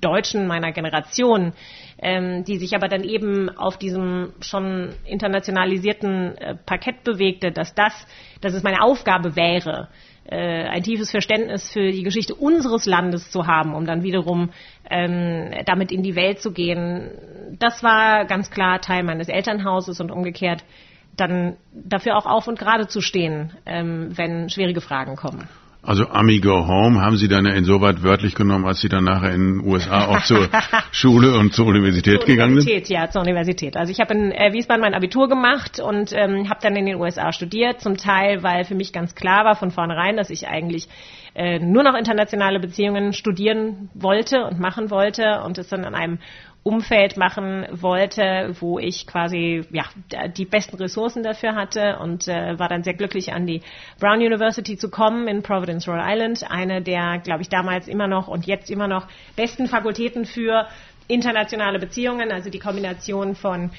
Deutschen 0.00 0.46
meiner 0.46 0.72
Generation, 0.72 1.52
ähm, 2.00 2.44
die 2.44 2.58
sich 2.58 2.74
aber 2.74 2.88
dann 2.88 3.02
eben 3.02 3.50
auf 3.50 3.78
diesem 3.78 4.32
schon 4.40 4.94
internationalisierten 5.04 6.38
äh, 6.38 6.54
Parkett 6.54 7.02
bewegte, 7.04 7.50
dass 7.50 7.74
das, 7.74 8.06
dass 8.40 8.54
es 8.54 8.62
meine 8.62 8.82
Aufgabe 8.82 9.34
wäre, 9.34 9.88
äh, 10.30 10.64
ein 10.64 10.82
tiefes 10.82 11.10
Verständnis 11.10 11.72
für 11.72 11.90
die 11.90 12.02
Geschichte 12.02 12.34
unseres 12.34 12.86
Landes 12.86 13.30
zu 13.30 13.46
haben, 13.46 13.74
um 13.74 13.86
dann 13.86 14.02
wiederum 14.02 14.50
ähm, 14.90 15.50
damit 15.64 15.90
in 15.90 16.02
die 16.02 16.14
Welt 16.14 16.40
zu 16.40 16.52
gehen. 16.52 17.10
Das 17.58 17.82
war 17.82 18.26
ganz 18.26 18.50
klar 18.50 18.80
Teil 18.80 19.02
meines 19.02 19.28
Elternhauses 19.28 20.00
und 20.00 20.10
umgekehrt 20.10 20.64
dann 21.20 21.56
dafür 21.72 22.16
auch 22.16 22.26
auf 22.26 22.48
und 22.48 22.58
gerade 22.58 22.88
zu 22.88 23.00
stehen, 23.00 23.52
ähm, 23.66 24.10
wenn 24.16 24.48
schwierige 24.48 24.80
Fragen 24.80 25.16
kommen. 25.16 25.48
Also 25.80 26.08
Ami 26.08 26.40
Go 26.40 26.66
Home 26.66 27.00
haben 27.00 27.16
Sie 27.16 27.28
dann 27.28 27.46
ja 27.46 27.54
insoweit 27.54 28.02
wörtlich 28.02 28.34
genommen, 28.34 28.66
als 28.66 28.80
Sie 28.80 28.88
dann 28.88 29.04
nachher 29.04 29.32
in 29.32 29.60
den 29.60 29.66
USA 29.66 30.06
auch 30.06 30.22
zur 30.24 30.48
Schule 30.90 31.38
und 31.38 31.54
zur 31.54 31.66
Universität 31.66 32.18
zur 32.18 32.26
gegangen 32.26 32.54
Universität, 32.54 32.86
sind? 32.88 32.96
Ja, 32.96 33.08
zur 33.08 33.22
Universität. 33.22 33.76
Also 33.76 33.92
ich 33.92 34.00
habe 34.00 34.12
in 34.12 34.32
äh, 34.32 34.52
Wiesbaden 34.52 34.82
mein 34.82 34.94
Abitur 34.94 35.28
gemacht 35.28 35.78
und 35.78 36.12
ähm, 36.12 36.50
habe 36.50 36.60
dann 36.60 36.74
in 36.74 36.86
den 36.86 36.96
USA 36.96 37.32
studiert, 37.32 37.80
zum 37.80 37.96
Teil, 37.96 38.42
weil 38.42 38.64
für 38.64 38.74
mich 38.74 38.92
ganz 38.92 39.14
klar 39.14 39.44
war 39.44 39.54
von 39.54 39.70
vornherein, 39.70 40.16
dass 40.16 40.30
ich 40.30 40.48
eigentlich 40.48 40.88
äh, 41.34 41.60
nur 41.60 41.84
noch 41.84 41.94
internationale 41.94 42.58
Beziehungen 42.58 43.12
studieren 43.12 43.88
wollte 43.94 44.44
und 44.44 44.58
machen 44.58 44.90
wollte 44.90 45.42
und 45.44 45.58
es 45.58 45.68
dann 45.68 45.84
an 45.84 45.94
einem 45.94 46.18
Umfeld 46.68 47.16
machen 47.16 47.66
wollte, 47.70 48.54
wo 48.60 48.78
ich 48.78 49.06
quasi 49.06 49.64
ja 49.70 49.84
die 50.36 50.44
besten 50.44 50.76
Ressourcen 50.76 51.22
dafür 51.22 51.54
hatte 51.54 51.98
und 51.98 52.28
äh, 52.28 52.58
war 52.58 52.68
dann 52.68 52.82
sehr 52.82 52.92
glücklich 52.92 53.32
an 53.32 53.46
die 53.46 53.62
Brown 53.98 54.18
University 54.18 54.76
zu 54.76 54.90
kommen 54.90 55.28
in 55.28 55.42
Providence, 55.42 55.88
Rhode 55.88 56.02
Island, 56.04 56.44
eine 56.50 56.82
der, 56.82 57.20
glaube 57.24 57.40
ich, 57.40 57.48
damals 57.48 57.88
immer 57.88 58.06
noch 58.06 58.28
und 58.28 58.46
jetzt 58.46 58.70
immer 58.70 58.86
noch 58.86 59.06
besten 59.34 59.66
Fakultäten 59.66 60.26
für 60.26 60.66
internationale 61.06 61.78
Beziehungen, 61.78 62.30
also 62.30 62.50
die 62.50 62.58
Kombination 62.58 63.34
von 63.34 63.70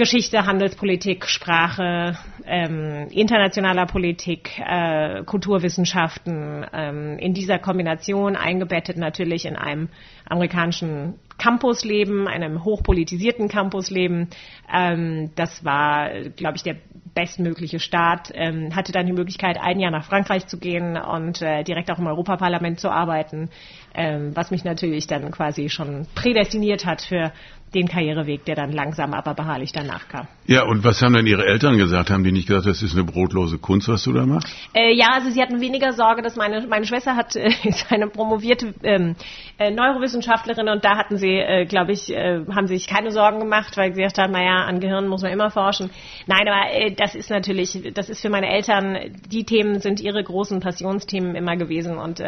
Geschichte, 0.00 0.46
Handelspolitik, 0.46 1.26
Sprache, 1.26 2.16
ähm, 2.46 3.08
internationaler 3.10 3.84
Politik, 3.84 4.58
äh, 4.58 5.22
Kulturwissenschaften, 5.24 6.64
ähm, 6.72 7.18
in 7.18 7.34
dieser 7.34 7.58
Kombination 7.58 8.34
eingebettet 8.34 8.96
natürlich 8.96 9.44
in 9.44 9.56
einem 9.56 9.90
amerikanischen 10.26 11.16
Campusleben, 11.36 12.28
einem 12.28 12.64
hochpolitisierten 12.64 13.48
Campusleben. 13.48 14.28
Ähm, 14.72 15.32
das 15.36 15.66
war, 15.66 16.08
glaube 16.34 16.56
ich, 16.56 16.62
der 16.62 16.76
bestmögliche 17.14 17.78
Start. 17.78 18.30
Ähm, 18.34 18.74
hatte 18.74 18.92
dann 18.92 19.04
die 19.06 19.12
Möglichkeit, 19.12 19.58
ein 19.60 19.80
Jahr 19.80 19.90
nach 19.90 20.04
Frankreich 20.04 20.46
zu 20.46 20.58
gehen 20.58 20.96
und 20.96 21.42
äh, 21.42 21.62
direkt 21.64 21.90
auch 21.90 21.98
im 21.98 22.06
Europaparlament 22.06 22.80
zu 22.80 22.90
arbeiten, 22.90 23.50
ähm, 23.94 24.32
was 24.34 24.50
mich 24.50 24.64
natürlich 24.64 25.06
dann 25.06 25.30
quasi 25.30 25.68
schon 25.68 26.06
prädestiniert 26.14 26.86
hat 26.86 27.02
für 27.02 27.32
den 27.74 27.86
Karriereweg, 27.86 28.44
der 28.44 28.56
dann 28.56 28.72
langsam 28.72 29.14
aber 29.14 29.34
beharrlich 29.34 29.72
danach 29.72 30.08
kam. 30.08 30.26
Ja, 30.46 30.64
und 30.64 30.82
was 30.82 31.00
haben 31.02 31.14
dann 31.14 31.26
Ihre 31.26 31.46
Eltern 31.46 31.78
gesagt? 31.78 32.10
Haben 32.10 32.24
die 32.24 32.32
nicht 32.32 32.48
gesagt, 32.48 32.66
das 32.66 32.82
ist 32.82 32.94
eine 32.94 33.04
brotlose 33.04 33.58
Kunst, 33.58 33.88
was 33.88 34.02
du 34.02 34.12
da 34.12 34.26
machst? 34.26 34.48
Äh, 34.74 34.92
ja, 34.92 35.10
also 35.12 35.30
sie 35.30 35.40
hatten 35.40 35.60
weniger 35.60 35.92
Sorge, 35.92 36.22
dass 36.22 36.34
meine, 36.34 36.66
meine 36.66 36.84
Schwester 36.84 37.14
hat, 37.14 37.36
äh, 37.36 37.50
ist 37.64 37.90
eine 37.92 38.08
promovierte 38.08 38.74
ähm, 38.82 39.14
äh, 39.58 39.70
Neurowissenschaftlerin 39.70 40.68
und 40.68 40.84
da 40.84 40.96
hatten 40.96 41.16
sie, 41.16 41.36
äh, 41.36 41.64
glaube 41.66 41.92
ich, 41.92 42.10
äh, 42.12 42.44
haben 42.52 42.66
sie 42.66 42.76
sich 42.76 42.88
keine 42.88 43.12
Sorgen 43.12 43.38
gemacht, 43.38 43.76
weil 43.76 43.94
sie 43.94 44.00
gesagt 44.00 44.18
haben, 44.18 44.32
naja, 44.32 44.64
an 44.64 44.80
Gehirn 44.80 45.06
muss 45.06 45.22
man 45.22 45.32
immer 45.32 45.50
forschen. 45.50 45.90
Nein, 46.26 46.48
aber 46.48 46.72
äh, 46.72 46.92
das 46.92 47.14
ist 47.14 47.30
natürlich, 47.30 47.80
das 47.94 48.10
ist 48.10 48.20
für 48.20 48.30
meine 48.30 48.48
Eltern, 48.48 48.98
die 49.30 49.44
Themen 49.44 49.78
sind 49.78 50.00
ihre 50.00 50.22
großen 50.24 50.58
Passionsthemen 50.60 51.36
immer 51.36 51.56
gewesen 51.56 51.98
und 51.98 52.22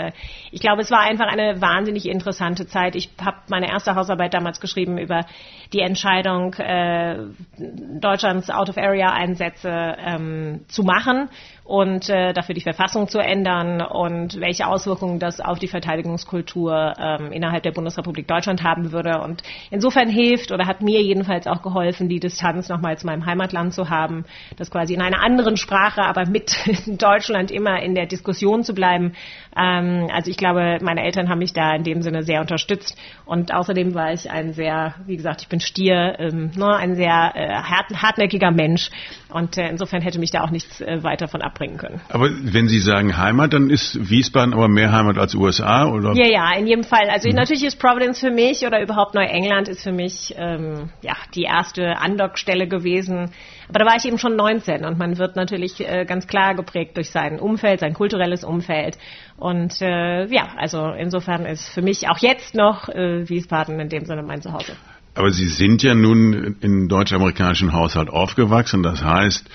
ich 0.50 0.60
glaube, 0.60 0.82
es 0.82 0.90
war 0.90 1.00
einfach 1.00 1.26
eine 1.26 1.51
wahnsinnig 1.60 2.08
interessante 2.08 2.66
Zeit. 2.66 2.94
Ich 2.96 3.10
habe 3.22 3.36
meine 3.48 3.68
erste 3.68 3.94
Hausarbeit 3.94 4.34
damals 4.34 4.60
geschrieben 4.60 4.98
über 4.98 5.26
die 5.72 5.80
Entscheidung, 5.80 6.54
äh, 6.54 7.18
Deutschlands 7.58 8.50
Out-of-Area-Einsätze 8.50 9.68
ähm, 9.70 10.64
zu 10.68 10.82
machen 10.82 11.28
und 11.64 12.08
äh, 12.08 12.32
dafür 12.32 12.54
die 12.54 12.60
Verfassung 12.60 13.08
zu 13.08 13.18
ändern 13.18 13.80
und 13.80 14.40
welche 14.40 14.66
Auswirkungen 14.66 15.18
das 15.20 15.40
auf 15.40 15.58
die 15.58 15.68
Verteidigungskultur 15.68 16.94
ähm, 16.98 17.32
innerhalb 17.32 17.62
der 17.62 17.70
Bundesrepublik 17.70 18.26
Deutschland 18.26 18.64
haben 18.64 18.90
würde. 18.90 19.20
Und 19.20 19.42
insofern 19.70 20.08
hilft 20.08 20.50
oder 20.50 20.66
hat 20.66 20.82
mir 20.82 21.00
jedenfalls 21.00 21.46
auch 21.46 21.62
geholfen, 21.62 22.08
die 22.08 22.18
Distanz 22.18 22.68
nochmal 22.68 22.98
zu 22.98 23.06
meinem 23.06 23.26
Heimatland 23.26 23.74
zu 23.74 23.90
haben, 23.90 24.24
das 24.56 24.70
quasi 24.70 24.94
in 24.94 25.00
einer 25.00 25.22
anderen 25.22 25.56
Sprache, 25.56 26.02
aber 26.02 26.26
mit 26.26 26.52
Deutschland 26.86 27.50
immer 27.50 27.80
in 27.80 27.94
der 27.94 28.06
Diskussion 28.06 28.64
zu 28.64 28.74
bleiben. 28.74 29.12
Ähm, 29.56 30.08
also 30.12 30.30
ich 30.30 30.36
glaube, 30.36 30.78
meine 30.82 31.04
Eltern 31.04 31.28
haben 31.28 31.38
mich 31.38 31.52
da 31.52 31.74
in 31.74 31.84
dem 31.84 32.02
Sinne 32.02 32.24
sehr 32.24 32.40
unterstützt 32.40 32.98
und 33.24 33.54
außerdem 33.54 33.94
war 33.94 34.12
ich 34.12 34.30
ein 34.30 34.52
sehr, 34.52 34.94
wie 35.06 35.16
gesagt, 35.16 35.42
ich 35.42 35.48
bin 35.48 35.60
Stier, 35.60 36.16
ähm, 36.18 36.50
ne, 36.56 36.74
ein 36.74 36.96
sehr 36.96 37.32
äh, 37.34 37.48
hart, 37.54 37.90
hartnäckiger 37.94 38.50
Mensch 38.50 38.90
und 39.30 39.56
äh, 39.56 39.68
insofern 39.68 40.02
hätte 40.02 40.18
mich 40.18 40.30
da 40.30 40.42
auch 40.42 40.50
nichts 40.50 40.80
äh, 40.80 41.02
weiter 41.02 41.28
von 41.28 41.40
abbringen 41.52 41.62
bringen 41.62 41.78
können. 41.78 42.00
Aber 42.08 42.28
wenn 42.30 42.68
Sie 42.68 42.80
sagen 42.80 43.16
Heimat, 43.16 43.52
dann 43.52 43.70
ist 43.70 44.10
Wiesbaden 44.10 44.54
aber 44.54 44.68
mehr 44.68 44.92
Heimat 44.92 45.18
als 45.18 45.34
USA, 45.34 45.86
oder? 45.86 46.12
Ja, 46.14 46.26
ja, 46.26 46.58
in 46.58 46.66
jedem 46.66 46.84
Fall. 46.84 47.08
Also 47.10 47.28
mhm. 47.28 47.36
natürlich 47.36 47.64
ist 47.64 47.78
Providence 47.78 48.20
für 48.20 48.30
mich 48.30 48.66
oder 48.66 48.82
überhaupt 48.82 49.14
Neuengland 49.14 49.68
ist 49.68 49.82
für 49.82 49.92
mich 49.92 50.34
ähm, 50.36 50.90
ja 51.02 51.14
die 51.34 51.42
erste 51.42 51.98
Andockstelle 51.98 52.66
gewesen. 52.66 53.30
Aber 53.68 53.78
da 53.78 53.86
war 53.86 53.96
ich 53.96 54.04
eben 54.04 54.18
schon 54.18 54.36
19 54.36 54.84
und 54.84 54.98
man 54.98 55.18
wird 55.18 55.36
natürlich 55.36 55.80
äh, 55.80 56.04
ganz 56.04 56.26
klar 56.26 56.54
geprägt 56.54 56.96
durch 56.96 57.10
sein 57.10 57.38
Umfeld, 57.38 57.80
sein 57.80 57.94
kulturelles 57.94 58.44
Umfeld. 58.44 58.98
Und 59.36 59.80
äh, 59.80 60.26
ja, 60.26 60.48
also 60.56 60.88
insofern 60.90 61.46
ist 61.46 61.68
für 61.68 61.82
mich 61.82 62.08
auch 62.08 62.18
jetzt 62.18 62.54
noch 62.54 62.88
äh, 62.88 63.28
Wiesbaden 63.28 63.78
in 63.80 63.88
dem 63.88 64.04
Sinne 64.04 64.22
mein 64.22 64.42
Zuhause. 64.42 64.72
Aber 65.14 65.30
Sie 65.30 65.48
sind 65.48 65.82
ja 65.82 65.94
nun 65.94 66.56
in 66.62 66.88
deutsch-amerikanischen 66.88 67.74
Haushalt 67.74 68.08
aufgewachsen. 68.08 68.82
Das 68.82 69.04
heißt, 69.04 69.46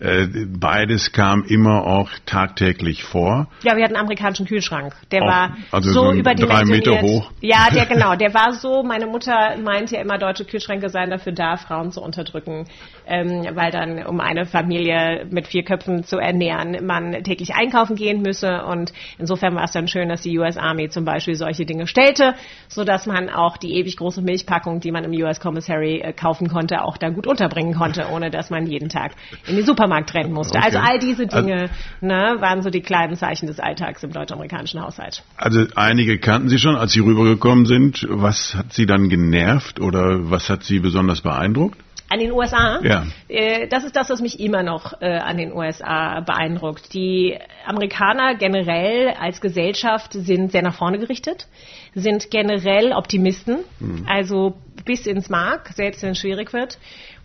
äh, 0.00 0.26
beides 0.46 1.12
kam 1.12 1.44
immer 1.44 1.86
auch 1.86 2.10
tagtäglich 2.24 3.04
vor. 3.04 3.48
Ja, 3.62 3.76
wir 3.76 3.84
hatten 3.84 3.96
einen 3.96 4.04
amerikanischen 4.04 4.46
Kühlschrank. 4.46 4.94
Der 5.12 5.22
auch, 5.22 5.28
war 5.28 5.56
also 5.70 5.92
so, 5.92 6.04
so 6.06 6.12
überdimensioniert. 6.12 6.86
Drei 6.86 6.94
Meter 6.94 7.02
hoch. 7.02 7.30
Ja, 7.42 7.68
der 7.70 7.84
genau. 7.86 8.16
Der 8.16 8.32
war 8.32 8.52
so. 8.52 8.82
Meine 8.82 9.06
Mutter 9.06 9.56
meinte 9.62 9.96
ja 9.96 10.00
immer, 10.00 10.16
deutsche 10.16 10.46
Kühlschränke 10.46 10.88
seien 10.88 11.10
dafür 11.10 11.32
da, 11.32 11.58
Frauen 11.58 11.92
zu 11.92 12.00
unterdrücken, 12.00 12.64
ähm, 13.10 13.46
weil 13.54 13.70
dann 13.70 14.06
um 14.06 14.20
eine 14.20 14.46
Familie 14.46 15.26
mit 15.30 15.48
vier 15.48 15.64
Köpfen 15.64 16.04
zu 16.04 16.16
ernähren, 16.16 16.86
man 16.86 17.22
täglich 17.24 17.54
einkaufen 17.54 17.96
gehen 17.96 18.22
müsse. 18.22 18.64
Und 18.64 18.92
insofern 19.18 19.54
war 19.54 19.64
es 19.64 19.72
dann 19.72 19.88
schön, 19.88 20.08
dass 20.08 20.22
die 20.22 20.38
US 20.38 20.56
Army 20.56 20.88
zum 20.88 21.04
Beispiel 21.04 21.34
solche 21.34 21.66
Dinge 21.66 21.86
stellte, 21.86 22.34
so 22.68 22.84
dass 22.84 23.06
man 23.06 23.28
auch 23.28 23.56
die 23.56 23.74
ewig 23.74 23.96
große 23.96 24.22
Milchpackung, 24.22 24.80
die 24.80 24.92
man 24.92 25.04
im 25.04 25.12
US 25.22 25.40
Commissary 25.40 26.00
äh, 26.00 26.12
kaufen 26.12 26.48
konnte, 26.48 26.84
auch 26.84 26.96
da 26.96 27.10
gut 27.10 27.26
unterbringen 27.26 27.74
konnte, 27.74 28.06
ohne 28.10 28.30
dass 28.30 28.50
man 28.50 28.66
jeden 28.66 28.88
Tag 28.88 29.12
in 29.46 29.56
den 29.56 29.66
Supermarkt 29.66 29.80
Supermarkt 29.90 30.14
rennen 30.14 30.32
musste. 30.32 30.58
Okay. 30.58 30.66
Also 30.66 30.78
all 30.78 30.98
diese 30.98 31.26
Dinge 31.26 31.62
also, 31.62 31.74
ne, 32.00 32.36
waren 32.40 32.62
so 32.62 32.70
die 32.70 32.80
kleinen 32.80 33.16
Zeichen 33.16 33.46
des 33.46 33.58
Alltags 33.58 34.02
im 34.02 34.12
deutsch-amerikanischen 34.12 34.80
Haushalt. 34.80 35.22
Also 35.36 35.66
einige 35.74 36.18
kannten 36.18 36.48
Sie 36.48 36.58
schon, 36.58 36.76
als 36.76 36.92
Sie 36.92 37.00
rübergekommen 37.00 37.66
sind. 37.66 38.06
Was 38.08 38.54
hat 38.54 38.72
Sie 38.72 38.86
dann 38.86 39.08
genervt 39.08 39.80
oder 39.80 40.30
was 40.30 40.48
hat 40.48 40.62
Sie 40.64 40.78
besonders 40.80 41.20
beeindruckt? 41.22 41.78
An 42.12 42.18
den 42.18 42.32
USA? 42.32 42.80
Ja. 42.82 43.06
Äh, 43.28 43.68
das 43.68 43.84
ist 43.84 43.94
das, 43.94 44.10
was 44.10 44.20
mich 44.20 44.40
immer 44.40 44.64
noch 44.64 45.00
äh, 45.00 45.06
an 45.16 45.36
den 45.36 45.52
USA 45.52 46.20
beeindruckt. 46.20 46.92
Die 46.92 47.38
Amerikaner 47.64 48.34
generell 48.34 49.10
als 49.10 49.40
Gesellschaft 49.40 50.12
sind 50.14 50.50
sehr 50.50 50.62
nach 50.62 50.74
vorne 50.74 50.98
gerichtet, 50.98 51.46
sind 51.94 52.32
generell 52.32 52.92
Optimisten, 52.94 53.58
mhm. 53.78 54.06
also 54.08 54.56
bis 54.84 55.06
ins 55.06 55.30
Mark, 55.30 55.68
selbst 55.68 56.02
wenn 56.02 56.10
es 56.10 56.18
schwierig 56.18 56.52
wird. 56.52 56.78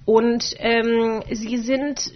Und 0.06 0.54
ähm, 0.60 1.24
sie 1.32 1.58
sind 1.58 2.12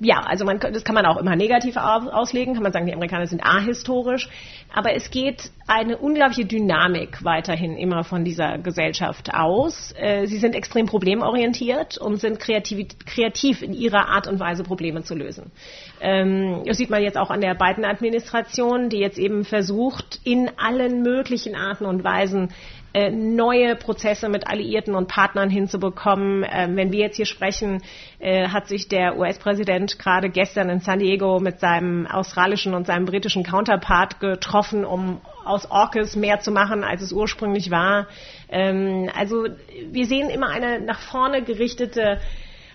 ja, 0.00 0.20
also 0.20 0.46
man, 0.46 0.58
das 0.58 0.82
kann 0.82 0.94
man 0.94 1.04
auch 1.04 1.18
immer 1.18 1.36
negativ 1.36 1.76
auslegen, 1.76 2.54
kann 2.54 2.62
man 2.62 2.72
sagen, 2.72 2.86
die 2.86 2.94
Amerikaner 2.94 3.26
sind 3.26 3.44
ahistorisch, 3.44 4.28
aber 4.72 4.94
es 4.94 5.10
geht 5.10 5.50
eine 5.66 5.98
unglaubliche 5.98 6.46
Dynamik 6.46 7.22
weiterhin 7.22 7.76
immer 7.76 8.02
von 8.02 8.24
dieser 8.24 8.58
Gesellschaft 8.58 9.34
aus. 9.34 9.94
Äh, 9.96 10.26
sie 10.26 10.38
sind 10.38 10.54
extrem 10.54 10.86
problemorientiert 10.86 11.98
und 11.98 12.16
sind 12.16 12.40
kreativ, 12.40 12.88
kreativ 13.04 13.62
in 13.62 13.74
ihrer 13.74 14.08
Art 14.08 14.26
und 14.26 14.40
Weise, 14.40 14.62
Probleme 14.62 15.02
zu 15.02 15.14
lösen. 15.14 15.52
Ähm, 16.00 16.62
das 16.64 16.78
sieht 16.78 16.88
man 16.88 17.02
jetzt 17.02 17.18
auch 17.18 17.30
an 17.30 17.42
der 17.42 17.54
Biden-Administration, 17.54 18.88
die 18.88 18.98
jetzt 18.98 19.18
eben 19.18 19.44
versucht, 19.44 20.20
in 20.24 20.50
allen 20.56 21.02
möglichen 21.02 21.54
Arten 21.54 21.84
und 21.84 22.02
Weisen 22.02 22.48
äh, 22.92 23.10
neue 23.10 23.76
Prozesse 23.76 24.28
mit 24.28 24.48
Alliierten 24.48 24.94
und 24.94 25.06
Partnern 25.06 25.48
hinzubekommen. 25.48 26.44
Ähm, 26.50 26.76
wenn 26.76 26.90
wir 26.90 26.98
jetzt 27.00 27.16
hier 27.16 27.26
sprechen, 27.26 27.82
äh, 28.18 28.48
hat 28.48 28.66
sich 28.66 28.88
der 28.88 29.16
US-Präsident 29.18 29.98
gerade 29.98 30.28
gestern 30.28 30.68
in 30.70 30.80
San 30.80 30.98
Diego 30.98 31.38
mit 31.38 31.60
seinem 31.60 32.06
australischen 32.06 32.74
und 32.74 32.86
seinem 32.86 33.04
britischen 33.04 33.44
Counterpart 33.44 34.18
getroffen, 34.18 34.84
um 34.84 35.20
aus 35.44 35.70
AUKUS 35.70 36.16
mehr 36.16 36.40
zu 36.40 36.50
machen, 36.50 36.82
als 36.82 37.02
es 37.02 37.12
ursprünglich 37.12 37.70
war. 37.70 38.08
Ähm, 38.48 39.08
also 39.16 39.46
wir 39.90 40.06
sehen 40.06 40.28
immer 40.28 40.48
eine 40.48 40.80
nach 40.80 41.00
vorne 41.00 41.42
gerichtete 41.42 42.18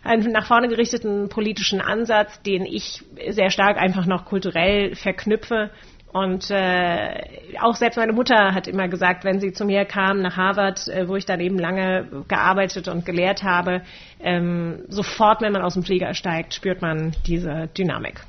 einen 0.06 0.32
nach 0.32 0.46
vorne 0.46 0.68
gerichteten 0.68 1.30
politischen 1.30 1.82
Ansatz, 1.82 2.42
den 2.44 2.64
ich 2.64 3.04
sehr 3.30 3.50
stark 3.50 3.78
einfach 3.78 4.06
noch 4.06 4.26
kulturell 4.26 4.96
verknüpfe. 4.96 5.72
Und 6.16 6.50
äh, 6.50 7.24
auch 7.60 7.76
selbst 7.76 7.98
meine 7.98 8.14
Mutter 8.14 8.54
hat 8.54 8.70
immer 8.70 8.88
gesagt, 8.88 9.26
wenn 9.26 9.42
sie 9.42 9.52
zu 9.52 9.66
mir 9.66 9.84
kam 9.84 10.22
nach 10.22 10.38
Harvard, 10.38 10.88
äh, 10.88 11.10
wo 11.10 11.18
ich 11.18 11.26
dann 11.26 11.42
eben 11.42 11.60
lange 11.60 12.08
gearbeitet 12.30 12.88
und 12.88 13.06
gelehrt 13.06 13.44
habe, 13.44 13.82
ähm, 14.22 14.84
sofort, 14.88 15.42
wenn 15.42 15.52
man 15.52 15.62
aus 15.62 15.74
dem 15.74 15.84
Flieger 15.84 16.14
steigt, 16.14 16.54
spürt 16.54 16.82
man 16.82 17.14
diese 17.28 17.68
Dynamik. 17.78 18.22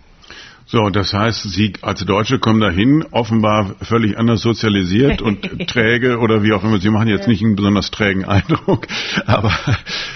So, 0.66 0.90
das 0.90 1.12
heißt, 1.12 1.44
Sie 1.44 1.74
als 1.80 2.04
Deutsche 2.04 2.40
kommen 2.40 2.60
dahin, 2.60 3.04
offenbar 3.12 3.76
völlig 3.82 4.18
anders 4.18 4.42
sozialisiert 4.42 5.22
und 5.22 5.68
träge 5.68 6.18
oder 6.18 6.42
wie 6.42 6.54
auch 6.54 6.64
immer. 6.64 6.80
Sie 6.80 6.90
machen 6.90 7.06
jetzt 7.06 7.28
nicht 7.28 7.44
einen 7.44 7.54
besonders 7.54 7.92
trägen 7.92 8.24
Eindruck, 8.24 8.88
aber 9.26 9.56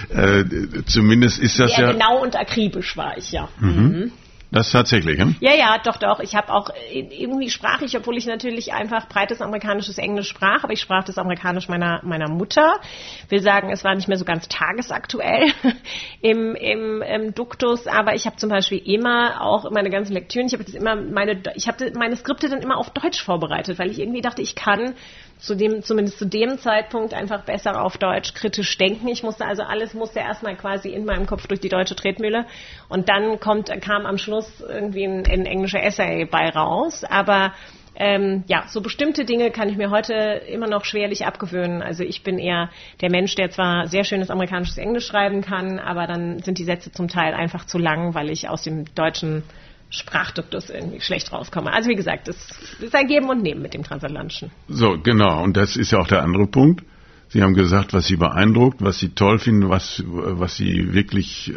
äh, 0.08 0.42
zumindest 0.86 1.38
ist 1.38 1.60
das 1.60 1.76
Sehr 1.76 1.86
ja... 1.86 1.92
genau 1.92 2.20
und 2.20 2.34
akribisch 2.34 2.96
war 2.96 3.16
ich, 3.16 3.30
ja. 3.30 3.48
Mhm. 3.60 4.10
Das 4.52 4.72
tatsächlich, 4.72 5.20
hm? 5.20 5.36
Ja, 5.40 5.54
ja, 5.54 5.78
doch, 5.78 5.96
doch. 5.96 6.18
Ich 6.18 6.34
habe 6.34 6.52
auch 6.52 6.70
irgendwie 6.92 7.50
sprach 7.50 7.82
ich, 7.82 7.96
obwohl 7.96 8.16
ich 8.16 8.26
natürlich 8.26 8.72
einfach 8.72 9.06
breites 9.08 9.40
amerikanisches 9.40 9.96
Englisch 9.98 10.28
sprach, 10.28 10.64
aber 10.64 10.72
ich 10.72 10.80
sprach 10.80 11.04
das 11.04 11.18
Amerikanisch 11.18 11.68
meiner 11.68 12.00
meiner 12.04 12.28
Mutter. 12.28 12.80
Will 13.28 13.40
sagen, 13.40 13.70
es 13.70 13.84
war 13.84 13.94
nicht 13.94 14.08
mehr 14.08 14.16
so 14.16 14.24
ganz 14.24 14.48
tagesaktuell 14.48 15.52
im, 16.20 16.56
im, 16.56 17.00
im 17.00 17.34
Duktus, 17.34 17.86
aber 17.86 18.14
ich 18.14 18.26
habe 18.26 18.36
zum 18.36 18.50
Beispiel 18.50 18.78
immer 18.78 19.40
auch 19.40 19.70
meine 19.70 19.90
ganzen 19.90 20.14
Lektüren, 20.14 20.46
ich 20.46 20.52
habe 20.52 20.64
das 20.64 20.74
immer 20.74 20.96
meine, 20.96 21.40
ich 21.54 21.68
habe 21.68 21.92
meine 21.96 22.16
Skripte 22.16 22.48
dann 22.48 22.60
immer 22.60 22.76
auf 22.76 22.90
Deutsch 22.90 23.22
vorbereitet, 23.22 23.78
weil 23.78 23.90
ich 23.90 24.00
irgendwie 24.00 24.20
dachte, 24.20 24.42
ich 24.42 24.56
kann 24.56 24.94
zu 25.40 25.54
dem, 25.54 25.82
zumindest 25.82 26.18
zu 26.18 26.26
dem 26.26 26.58
Zeitpunkt 26.58 27.14
einfach 27.14 27.42
besser 27.42 27.82
auf 27.82 27.96
Deutsch 27.98 28.34
kritisch 28.34 28.76
denken. 28.78 29.08
Ich 29.08 29.22
musste 29.22 29.46
also 29.46 29.62
alles 29.62 29.94
musste 29.94 30.20
erstmal 30.20 30.56
quasi 30.56 30.90
in 30.90 31.04
meinem 31.04 31.26
Kopf 31.26 31.46
durch 31.46 31.60
die 31.60 31.68
deutsche 31.68 31.96
Tretmühle 31.96 32.46
und 32.88 33.08
dann 33.08 33.40
kommt, 33.40 33.70
kam 33.80 34.06
am 34.06 34.18
Schluss 34.18 34.60
irgendwie 34.60 35.04
ein, 35.04 35.26
ein 35.26 35.46
englischer 35.46 35.82
Essay 35.82 36.24
bei 36.24 36.50
raus. 36.50 37.04
Aber 37.04 37.52
ähm, 37.96 38.44
ja, 38.46 38.64
so 38.68 38.80
bestimmte 38.80 39.24
Dinge 39.24 39.50
kann 39.50 39.68
ich 39.68 39.76
mir 39.76 39.90
heute 39.90 40.14
immer 40.14 40.66
noch 40.66 40.84
schwerlich 40.84 41.26
abgewöhnen. 41.26 41.82
Also 41.82 42.04
ich 42.04 42.22
bin 42.22 42.38
eher 42.38 42.70
der 43.00 43.10
Mensch, 43.10 43.34
der 43.34 43.50
zwar 43.50 43.88
sehr 43.88 44.04
schönes 44.04 44.30
amerikanisches 44.30 44.78
Englisch 44.78 45.06
schreiben 45.06 45.42
kann, 45.42 45.78
aber 45.78 46.06
dann 46.06 46.38
sind 46.40 46.58
die 46.58 46.64
Sätze 46.64 46.92
zum 46.92 47.08
Teil 47.08 47.34
einfach 47.34 47.64
zu 47.64 47.78
lang, 47.78 48.14
weil 48.14 48.30
ich 48.30 48.48
aus 48.48 48.62
dem 48.62 48.86
Deutschen 48.94 49.42
Sprachduktus 49.90 50.70
irgendwie 50.70 51.00
schlecht 51.00 51.32
rauskomme. 51.32 51.72
Also 51.72 51.88
wie 51.90 51.96
gesagt, 51.96 52.28
es 52.28 52.36
ist 52.80 52.94
ein 52.94 53.08
Geben 53.08 53.28
und 53.28 53.42
Nehmen 53.42 53.60
mit 53.60 53.74
dem 53.74 53.82
Transatlantischen. 53.82 54.50
So, 54.68 54.96
genau. 55.02 55.42
Und 55.42 55.56
das 55.56 55.76
ist 55.76 55.90
ja 55.90 55.98
auch 55.98 56.06
der 56.06 56.22
andere 56.22 56.46
Punkt. 56.46 56.84
Sie 57.28 57.42
haben 57.42 57.54
gesagt, 57.54 57.92
was 57.92 58.06
Sie 58.06 58.16
beeindruckt, 58.16 58.82
was 58.82 58.98
Sie 58.98 59.10
toll 59.10 59.38
finden, 59.38 59.68
was, 59.68 60.02
was 60.06 60.56
Sie 60.56 60.94
wirklich, 60.94 61.54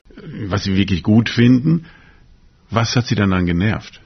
was 0.47 0.63
Sie 0.63 0.75
wirklich 0.75 1.03
gut 1.03 1.29
finden. 1.29 1.85
Was 2.69 2.95
hat 2.95 3.05
Sie 3.05 3.15
dann 3.15 3.31
dann 3.31 3.45
genervt? 3.45 3.99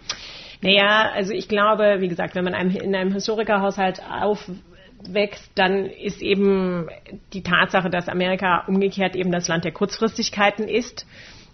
Naja, 0.62 1.12
also 1.14 1.34
ich 1.34 1.48
glaube, 1.48 1.98
wie 2.00 2.08
gesagt, 2.08 2.36
wenn 2.36 2.44
man 2.44 2.54
einem, 2.54 2.76
in 2.76 2.96
einem 2.96 3.14
Historikerhaushalt 3.14 4.02
aufwächst, 4.02 5.52
dann 5.56 5.86
ist 5.86 6.22
eben 6.22 6.88
die 7.34 7.44
Tatsache, 7.44 7.90
dass 7.90 8.10
Amerika 8.10 8.64
umgekehrt 8.68 9.16
eben 9.16 9.32
das 9.32 9.48
Land 9.48 9.64
der 9.64 9.72
Kurzfristigkeiten 9.72 10.68
ist 10.68 11.06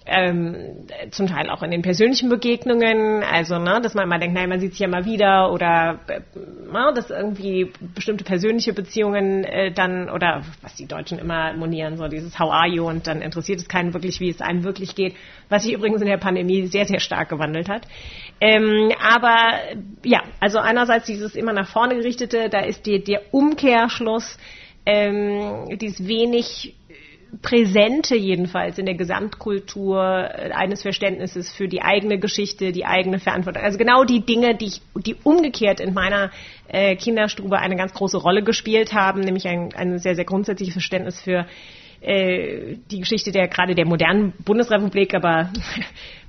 ähm, 0.06 0.88
zum 1.12 1.28
Teil 1.28 1.50
auch 1.50 1.64
in 1.64 1.72
den 1.72 1.82
persönlichen 1.82 2.30
Begegnungen, 2.30 3.24
also 3.24 3.58
ne, 3.58 3.80
dass 3.82 3.94
man 3.94 4.06
immer 4.06 4.20
denkt, 4.20 4.36
nein, 4.36 4.50
man 4.50 4.60
sieht 4.60 4.72
sich 4.72 4.80
ja 4.80 4.88
mal 4.88 5.06
wieder 5.06 5.52
oder 5.52 6.00
äh, 6.08 6.20
ne, 6.72 6.92
dass 6.94 7.10
irgendwie 7.10 7.72
bestimmte 7.96 8.24
persönliche 8.24 8.74
Beziehungen 8.74 9.44
äh, 9.46 9.72
dann 9.72 10.10
oder 10.10 10.44
was 10.62 10.76
die 10.76 10.88
Deutschen 10.88 11.20
immer 11.20 11.54
monieren, 11.54 11.98
so 11.98 12.08
dieses 12.08 12.38
How 12.38 12.52
are 12.52 12.68
you? 12.68 12.88
Und 12.88 13.08
dann 13.08 13.22
interessiert 13.22 13.60
es 13.60 13.68
keinen 13.68 13.94
wirklich, 13.94 14.20
wie 14.20 14.30
es 14.30 14.42
einem 14.42 14.64
wirklich 14.64 14.96
geht, 14.96 15.16
was 15.50 15.64
sich 15.64 15.74
übrigens 15.74 16.02
in 16.02 16.08
der 16.08 16.18
Pandemie 16.18 16.68
sehr, 16.68 16.86
sehr 16.86 17.00
stark 17.00 17.30
gewandelt 17.30 17.70
hat. 17.70 17.88
Ähm, 18.42 18.92
aber 19.02 19.60
ja, 20.04 20.24
also 20.42 20.60
einerseits 20.60 21.06
dieses 21.06 21.36
immer 21.36 21.54
nach 21.54 21.68
vorne 21.68 21.96
gerichtete, 21.96 22.50
da 22.50 22.60
ist 22.60 22.86
die, 22.86 23.04
der 23.04 23.22
Umkehrschluss, 23.32 24.38
ähm, 24.86 25.78
dieses 25.80 26.06
wenig 26.08 26.76
Präsente 27.42 28.16
jedenfalls 28.16 28.78
in 28.78 28.86
der 28.86 28.96
Gesamtkultur 28.96 30.00
äh, 30.02 30.52
eines 30.52 30.82
Verständnisses 30.82 31.52
für 31.52 31.68
die 31.68 31.82
eigene 31.82 32.20
Geschichte, 32.20 32.72
die 32.72 32.86
eigene 32.86 33.20
Verantwortung. 33.20 33.64
Also 33.64 33.78
genau 33.78 34.04
die 34.04 34.22
Dinge, 34.22 34.56
die, 34.56 34.66
ich, 34.66 34.82
die 34.96 35.16
umgekehrt 35.24 35.80
in 35.80 35.94
meiner 35.94 36.32
äh, 36.68 36.96
Kinderstube 36.96 37.58
eine 37.60 37.76
ganz 37.76 37.94
große 37.94 38.18
Rolle 38.18 38.44
gespielt 38.44 38.94
haben, 38.94 39.22
nämlich 39.22 39.48
ein, 39.48 39.74
ein 39.74 39.98
sehr, 40.00 40.16
sehr 40.16 40.26
grundsätzliches 40.26 40.74
Verständnis 40.74 41.22
für 41.22 41.46
äh, 42.02 42.78
die 42.92 43.00
Geschichte 43.00 43.32
der 43.32 43.48
gerade 43.48 43.76
der 43.76 43.86
modernen 43.86 44.34
Bundesrepublik, 44.44 45.14
aber 45.14 45.52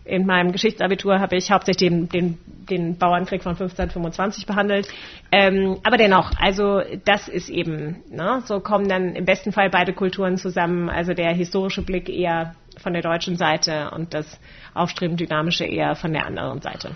in 0.04 0.26
meinem 0.26 0.52
Geschichtsabitur 0.52 1.18
habe 1.18 1.36
ich 1.36 1.50
hauptsächlich 1.50 1.88
den, 1.88 2.08
den, 2.08 2.38
den 2.68 2.98
Bauernkrieg 2.98 3.42
von 3.42 3.52
1525 3.52 4.46
behandelt. 4.46 4.88
Ähm, 5.32 5.78
aber 5.82 5.96
dennoch, 5.96 6.32
also 6.38 6.82
das 7.04 7.28
ist 7.28 7.48
eben, 7.48 8.02
ne, 8.10 8.42
so 8.44 8.60
kommen 8.60 8.88
dann 8.88 9.14
im 9.14 9.24
besten 9.24 9.52
Fall 9.52 9.70
beide 9.70 9.94
Kulturen 9.94 10.36
zusammen. 10.36 10.90
Also 10.90 11.14
der 11.14 11.32
historische 11.32 11.82
Blick 11.82 12.08
eher 12.08 12.54
von 12.76 12.92
der 12.92 13.02
deutschen 13.02 13.36
Seite 13.36 13.90
und 13.92 14.12
das 14.12 14.38
aufstrebend 14.74 15.20
dynamische 15.20 15.64
eher 15.64 15.94
von 15.94 16.12
der 16.12 16.26
anderen 16.26 16.60
Seite. 16.60 16.90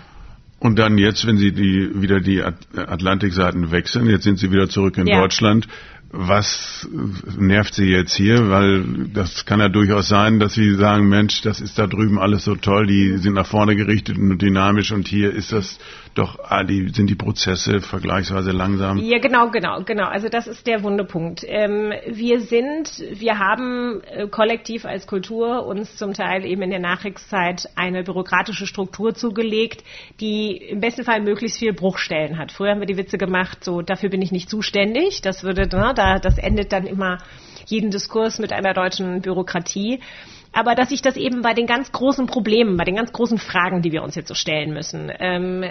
Und 0.59 0.77
dann 0.77 0.97
jetzt, 0.97 1.25
wenn 1.25 1.37
Sie 1.37 1.53
die, 1.53 2.01
wieder 2.01 2.19
die 2.19 2.43
Atlantikseiten 2.43 3.71
wechseln, 3.71 4.09
jetzt 4.09 4.23
sind 4.23 4.37
Sie 4.37 4.51
wieder 4.51 4.67
zurück 4.67 4.97
in 4.97 5.07
ja. 5.07 5.21
Deutschland, 5.21 5.67
was 6.11 6.87
nervt 7.37 7.75
Sie 7.75 7.85
jetzt 7.85 8.15
hier? 8.15 8.49
Weil 8.49 8.83
das 9.13 9.45
kann 9.45 9.59
ja 9.59 9.69
durchaus 9.69 10.07
sein, 10.07 10.39
dass 10.39 10.53
Sie 10.53 10.73
sagen, 10.75 11.07
Mensch, 11.07 11.41
das 11.41 11.61
ist 11.61 11.77
da 11.77 11.87
drüben 11.87 12.17
alles 12.17 12.45
so 12.45 12.55
toll, 12.55 12.87
die 12.87 13.17
sind 13.17 13.33
nach 13.33 13.45
vorne 13.45 13.75
gerichtet 13.75 14.17
und 14.17 14.41
dynamisch 14.41 14.91
und 14.91 15.07
hier 15.07 15.31
ist 15.31 15.51
das 15.51 15.77
doch, 16.15 16.39
ah, 16.43 16.63
die, 16.63 16.89
sind 16.89 17.09
die 17.09 17.15
Prozesse 17.15 17.81
vergleichsweise 17.81 18.51
langsam. 18.51 18.97
Ja, 18.97 19.19
genau, 19.19 19.49
genau, 19.51 19.83
genau. 19.83 20.05
Also 20.05 20.27
das 20.27 20.47
ist 20.47 20.67
der 20.67 20.83
Wundepunkt. 20.83 21.45
Ähm, 21.47 21.93
wir 22.07 22.41
sind, 22.41 23.03
wir 23.11 23.39
haben 23.39 24.01
äh, 24.03 24.27
kollektiv 24.27 24.85
als 24.85 25.07
Kultur 25.07 25.65
uns 25.65 25.95
zum 25.95 26.13
Teil 26.13 26.45
eben 26.45 26.61
in 26.61 26.71
der 26.71 26.79
Nachkriegszeit 26.79 27.69
eine 27.75 28.03
bürokratische 28.03 28.65
Struktur 28.65 29.13
zugelegt, 29.13 29.83
die 30.19 30.57
im 30.57 30.79
besten 30.79 31.03
Fall 31.03 31.21
möglichst 31.21 31.59
viel 31.59 31.73
Bruchstellen 31.73 32.37
hat. 32.37 32.51
Früher 32.51 32.71
haben 32.71 32.79
wir 32.79 32.87
die 32.87 32.97
Witze 32.97 33.17
gemacht, 33.17 33.63
so 33.63 33.81
dafür 33.81 34.09
bin 34.09 34.21
ich 34.21 34.31
nicht 34.31 34.49
zuständig. 34.49 35.21
Das 35.21 35.43
würde, 35.43 35.61
ne, 35.61 35.93
da, 35.95 36.19
das 36.19 36.37
endet 36.37 36.71
dann 36.73 36.87
immer 36.87 37.19
jeden 37.67 37.91
Diskurs 37.91 38.39
mit 38.39 38.51
einer 38.51 38.73
deutschen 38.73 39.21
Bürokratie. 39.21 39.99
Aber 40.51 40.73
dass 40.73 40.89
sich 40.89 41.01
das 41.01 41.15
eben 41.15 41.41
bei 41.41 41.53
den 41.53 41.67
ganz 41.67 41.91
großen 41.91 42.25
Problemen, 42.25 42.75
bei 42.75 42.83
den 42.83 42.95
ganz 42.95 43.13
großen 43.13 43.37
Fragen, 43.37 43.81
die 43.81 43.91
wir 43.91 44.01
uns 44.01 44.15
jetzt 44.15 44.27
so 44.27 44.33
stellen 44.33 44.73
müssen, 44.73 45.11
ähm, 45.19 45.63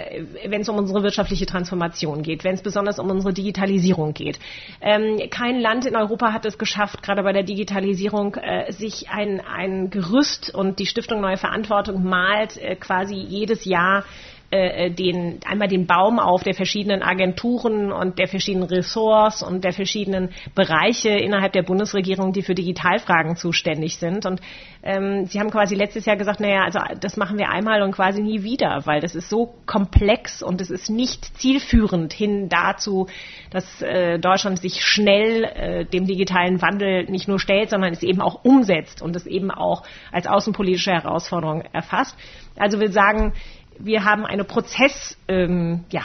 wenn 0.45 0.61
es 0.61 0.69
um 0.69 0.77
unsere 0.77 1.03
wirtschaftliche 1.03 1.45
Transformation 1.45 2.23
geht, 2.23 2.43
wenn 2.43 2.55
es 2.55 2.61
besonders 2.61 2.97
um 2.97 3.09
unsere 3.09 3.33
Digitalisierung 3.33 4.13
geht. 4.13 4.39
Ähm, 4.81 5.19
kein 5.29 5.59
Land 5.59 5.85
in 5.85 5.95
Europa 5.95 6.31
hat 6.31 6.45
es 6.45 6.57
geschafft, 6.57 7.03
gerade 7.03 7.23
bei 7.23 7.33
der 7.33 7.43
Digitalisierung, 7.43 8.35
äh, 8.35 8.71
sich 8.71 9.09
ein, 9.09 9.41
ein 9.41 9.89
Gerüst 9.89 10.53
und 10.53 10.79
die 10.79 10.85
Stiftung 10.85 11.19
Neue 11.19 11.37
Verantwortung 11.37 12.03
malt 12.03 12.57
äh, 12.57 12.75
quasi 12.75 13.15
jedes 13.15 13.65
Jahr 13.65 14.05
äh, 14.51 14.87
äh, 14.87 14.89
den, 14.89 15.41
einmal 15.45 15.67
den 15.67 15.85
Baum 15.85 16.17
auf 16.17 16.41
der 16.41 16.55
verschiedenen 16.55 17.03
Agenturen 17.03 17.91
und 17.91 18.17
der 18.17 18.27
verschiedenen 18.27 18.67
Ressorts 18.67 19.43
und 19.43 19.63
der 19.63 19.73
verschiedenen 19.73 20.29
Bereiche 20.55 21.09
innerhalb 21.09 21.53
der 21.53 21.61
Bundesregierung, 21.61 22.33
die 22.33 22.41
für 22.41 22.55
Digitalfragen 22.55 23.35
zuständig 23.35 23.97
sind. 23.97 24.25
Und 24.25 24.41
ähm, 24.81 25.27
Sie 25.27 25.39
haben 25.39 25.51
quasi 25.51 25.75
letztes 25.75 26.05
Jahr 26.07 26.17
gesagt, 26.17 26.39
naja, 26.39 26.63
also 26.63 26.79
das 26.99 27.15
machen 27.15 27.37
wir 27.37 27.49
einmal 27.49 27.83
und 27.83 27.91
quasi 27.91 28.23
nie 28.23 28.41
wieder, 28.41 28.81
weil 28.85 29.01
das 29.01 29.13
ist 29.13 29.29
so 29.29 29.53
komplex 29.67 30.41
und 30.41 30.61
es 30.61 30.71
ist 30.71 30.89
nicht 30.89 31.25
zielführend 31.37 32.11
hin 32.11 32.49
dazu, 32.49 33.05
dass 33.51 33.83
äh, 33.83 34.17
Deutschland 34.17 34.57
sich 34.57 34.83
schnell 34.83 35.43
äh, 35.43 35.85
dem 35.85 36.07
digitalen 36.07 36.59
Wandel 36.59 37.03
nicht 37.05 37.27
nur 37.27 37.39
stellt, 37.39 37.69
sondern 37.69 37.93
es 37.93 38.01
eben 38.01 38.19
auch 38.19 38.43
umsetzt 38.43 39.03
und 39.03 39.15
es 39.15 39.27
eben 39.27 39.51
auch 39.51 39.83
als 40.11 40.25
außenpolitische 40.25 40.91
Herausforderung 40.91 41.61
erfasst. 41.71 42.17
Also 42.57 42.79
will 42.79 42.91
sagen, 42.91 43.33
wir 43.79 44.03
haben 44.03 44.25
eine 44.25 44.43
Prozessliebe 44.43 45.15
ähm, 45.27 45.85
ja, 45.89 46.03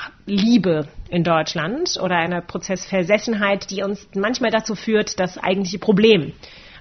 in 1.09 1.25
Deutschland 1.25 1.99
oder 2.01 2.17
eine 2.17 2.41
Prozessversessenheit, 2.41 3.71
die 3.71 3.83
uns 3.83 4.09
manchmal 4.15 4.51
dazu 4.51 4.75
führt, 4.75 5.19
das 5.19 5.39
eigentliche 5.39 5.79
Problem 5.79 6.33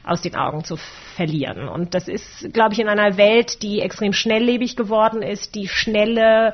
aus 0.05 0.21
den 0.21 0.35
Augen 0.35 0.63
zu 0.63 0.77
verlieren. 1.15 1.67
Und 1.67 1.93
das 1.93 2.07
ist, 2.07 2.53
glaube 2.53 2.73
ich, 2.73 2.79
in 2.79 2.89
einer 2.89 3.17
Welt, 3.17 3.63
die 3.63 3.79
extrem 3.79 4.13
schnelllebig 4.13 4.75
geworden 4.75 5.21
ist, 5.21 5.55
die 5.55 5.67
schnelle, 5.67 6.53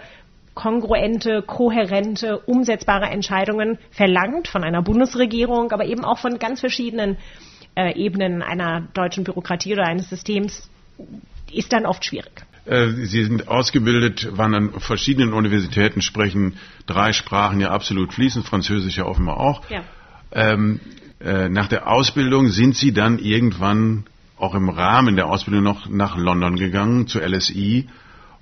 kongruente, 0.54 1.41
kohärente, 1.41 2.39
umsetzbare 2.39 3.06
Entscheidungen 3.06 3.78
verlangt 3.91 4.47
von 4.47 4.63
einer 4.63 4.82
Bundesregierung, 4.82 5.71
aber 5.71 5.86
eben 5.86 6.06
auch 6.06 6.19
von 6.19 6.38
ganz 6.38 6.60
verschiedenen 6.60 7.17
äh, 7.75 7.93
Ebenen 7.95 8.41
einer 8.41 8.88
deutschen 8.93 9.23
Bürokratie 9.23 9.73
oder 9.73 9.86
eines 9.86 10.10
Systems, 10.10 10.69
ist 11.52 11.73
dann 11.73 11.86
oft 11.86 12.06
schwierig. 12.06 12.45
Äh, 12.65 12.89
Sie 12.89 13.23
sind 13.23 13.47
ausgebildet, 13.47 14.37
waren 14.37 14.53
an 14.53 14.71
verschiedenen 14.79 15.33
Universitäten, 15.33 16.01
sprechen 16.01 16.57
drei 16.85 17.13
Sprachen 17.13 17.59
ja 17.59 17.71
absolut 17.71 18.13
fließend, 18.13 18.45
Französisch 18.45 18.97
ja 18.97 19.05
offenbar 19.05 19.37
auch. 19.37 19.61
Ja. 19.69 19.83
Ähm, 20.31 20.79
äh, 21.19 21.49
nach 21.49 21.67
der 21.67 21.87
Ausbildung 21.87 22.49
sind 22.49 22.75
Sie 22.75 22.93
dann 22.93 23.19
irgendwann 23.19 24.05
auch 24.37 24.55
im 24.55 24.69
Rahmen 24.69 25.15
der 25.15 25.27
Ausbildung 25.27 25.63
noch 25.63 25.89
nach 25.89 26.17
London 26.17 26.55
gegangen, 26.55 27.07
zur 27.07 27.27
LSI 27.27 27.89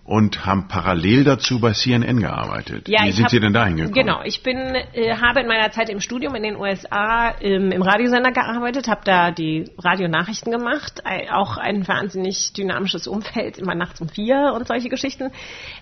und 0.07 0.45
haben 0.45 0.69
parallel 0.69 1.25
dazu 1.25 1.59
bei 1.59 1.73
CNN 1.73 2.21
gearbeitet. 2.21 2.87
Ja, 2.87 3.03
Wie 3.03 3.11
sind 3.11 3.25
hab, 3.25 3.31
Sie 3.31 3.41
denn 3.41 3.51
dahin 3.51 3.75
gekommen? 3.75 3.93
Genau, 3.93 4.21
ich 4.23 4.41
bin, 4.41 4.57
äh, 4.57 5.17
habe 5.17 5.41
in 5.41 5.47
meiner 5.47 5.69
Zeit 5.71 5.89
im 5.89 5.99
Studium 5.99 6.33
in 6.33 6.43
den 6.43 6.55
USA 6.55 7.35
ähm, 7.41 7.73
im 7.73 7.81
Radiosender 7.81 8.31
gearbeitet, 8.31 8.87
habe 8.87 9.01
da 9.03 9.31
die 9.31 9.69
Radionachrichten 9.77 10.49
gemacht, 10.49 11.03
auch 11.31 11.57
ein 11.57 11.85
wahnsinnig 11.89 12.53
dynamisches 12.53 13.05
Umfeld, 13.05 13.57
immer 13.57 13.75
nachts 13.75 13.99
um 13.99 14.07
vier 14.07 14.53
und 14.55 14.65
solche 14.65 14.87
Geschichten. 14.87 15.31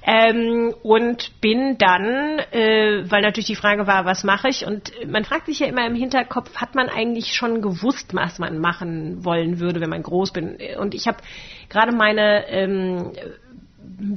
Ähm, 0.02 0.74
und 0.82 1.40
bin 1.40 1.78
dann, 1.78 2.40
äh, 2.52 3.04
weil 3.08 3.22
natürlich 3.22 3.46
die 3.46 3.56
Frage 3.56 3.86
war, 3.86 4.06
was 4.06 4.24
mache 4.24 4.50
ich? 4.50 4.66
Und 4.66 4.92
man 5.08 5.24
fragt 5.24 5.46
sich 5.46 5.60
ja 5.60 5.68
immer 5.68 5.86
im 5.86 5.94
Hinterkopf, 5.94 6.56
hat 6.56 6.74
man 6.74 6.90
eigentlich 6.90 7.36
schon 7.36 7.62
gewusst, 7.62 8.16
was 8.16 8.40
man 8.40 8.58
machen 8.58 9.24
wollen 9.24 9.60
würde, 9.60 9.82
wenn 9.82 9.90
man 9.92 10.02
groß 10.02 10.34
bin? 10.34 10.58
Und 10.80 10.96
ich 10.96 11.08
habe 11.08 11.18
gerade 11.70 11.96
meine 11.96 12.48
ähm, 12.48 13.12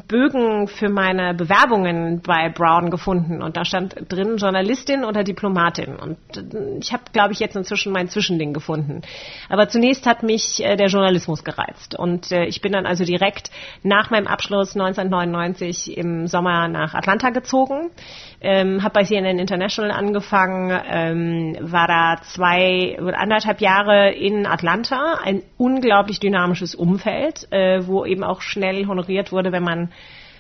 Bögen 0.09 0.69
für 0.69 0.89
meine 0.89 1.35
Bewerbungen 1.35 2.21
bei 2.21 2.49
Brown 2.49 2.91
gefunden. 2.91 3.43
Und 3.43 3.57
da 3.57 3.65
stand 3.65 3.95
drin 4.09 4.37
Journalistin 4.37 5.05
oder 5.05 5.25
Diplomatin. 5.25 5.97
Und 5.97 6.19
äh, 6.37 6.79
ich 6.81 6.93
habe, 6.93 7.05
glaube 7.13 7.33
ich, 7.33 7.41
jetzt 7.41 7.57
inzwischen 7.57 7.93
mein 7.93 8.09
Zwischending 8.09 8.53
gefunden. 8.53 9.03
Aber 9.49 9.69
zunächst 9.69 10.07
hat 10.07 10.23
mich 10.23 10.65
äh, 10.65 10.77
der 10.77 10.89
Journalismus 10.89 11.45
gereizt. 11.45 11.99
Und 11.99 12.33
äh, 12.33 12.47
ich 12.47 12.61
bin 12.61 12.73
dann 12.73 12.87
also 12.87 13.05
direkt 13.05 13.51
nach 13.83 14.11
meinem 14.11 14.27
Abschluss 14.27 14.75
1999 14.75 15.97
im 15.97 16.27
Sommer 16.27 16.69
nach 16.69 16.95
Atlanta 16.95 17.31
gezogen, 17.31 17.91
ähm, 18.41 18.83
habe 18.83 18.95
bei 18.95 19.05
CNN 19.05 19.39
International 19.39 19.91
angefangen, 19.91 20.81
ähm, 20.89 21.57
war 21.61 21.89
da 21.89 22.23
zwei, 22.23 22.99
anderthalb 23.17 23.61
Jahre 23.61 24.11
in 24.13 24.47
Atlanta, 24.47 25.19
ein 25.25 25.43
unglaublich 25.57 26.21
dynamisches 26.21 26.75
Umfeld, 26.75 27.51
äh, 27.51 27.87
wo 27.87 28.05
eben 28.05 28.23
auch 28.23 28.41
schnell 28.41 28.87
honoriert 28.87 29.33
wurde, 29.33 29.51
wenn 29.51 29.65
man 29.65 29.91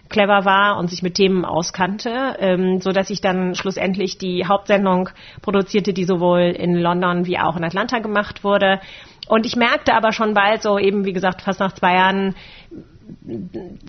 clever 0.08 0.44
war 0.44 0.78
und 0.78 0.88
sich 0.88 1.02
mit 1.02 1.14
Themen 1.14 1.44
auskannte, 1.44 2.36
ähm, 2.38 2.80
so 2.80 2.92
dass 2.92 3.10
ich 3.10 3.20
dann 3.20 3.54
schlussendlich 3.54 4.18
die 4.18 4.46
Hauptsendung 4.46 5.10
produzierte, 5.42 5.92
die 5.92 6.04
sowohl 6.04 6.54
in 6.56 6.74
London 6.76 7.26
wie 7.26 7.38
auch 7.38 7.56
in 7.56 7.64
Atlanta 7.64 7.98
gemacht 7.98 8.44
wurde. 8.44 8.80
Und 9.28 9.44
ich 9.44 9.56
merkte 9.56 9.94
aber 9.94 10.12
schon 10.12 10.34
bald, 10.34 10.62
so 10.62 10.78
eben 10.78 11.04
wie 11.04 11.12
gesagt, 11.12 11.42
fast 11.42 11.60
nach 11.60 11.72
zwei 11.72 11.94
Jahren, 11.94 12.34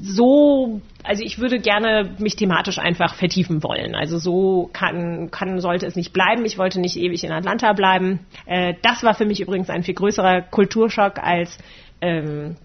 so, 0.01 0.81
also 1.03 1.23
ich 1.23 1.39
würde 1.39 1.59
gerne 1.59 2.11
mich 2.19 2.35
thematisch 2.35 2.79
einfach 2.79 3.15
vertiefen 3.15 3.63
wollen. 3.63 3.95
Also 3.95 4.17
so 4.17 4.69
kann, 4.73 5.31
kann, 5.31 5.59
sollte 5.59 5.85
es 5.85 5.95
nicht 5.95 6.13
bleiben. 6.13 6.45
Ich 6.45 6.57
wollte 6.57 6.79
nicht 6.79 6.97
ewig 6.97 7.23
in 7.23 7.31
Atlanta 7.31 7.73
bleiben. 7.73 8.19
Äh, 8.45 8.75
das 8.81 9.03
war 9.03 9.13
für 9.13 9.25
mich 9.25 9.41
übrigens 9.41 9.69
ein 9.69 9.83
viel 9.83 9.95
größerer 9.95 10.41
Kulturschock 10.41 11.19
als 11.19 11.57
ähm, 12.01 12.55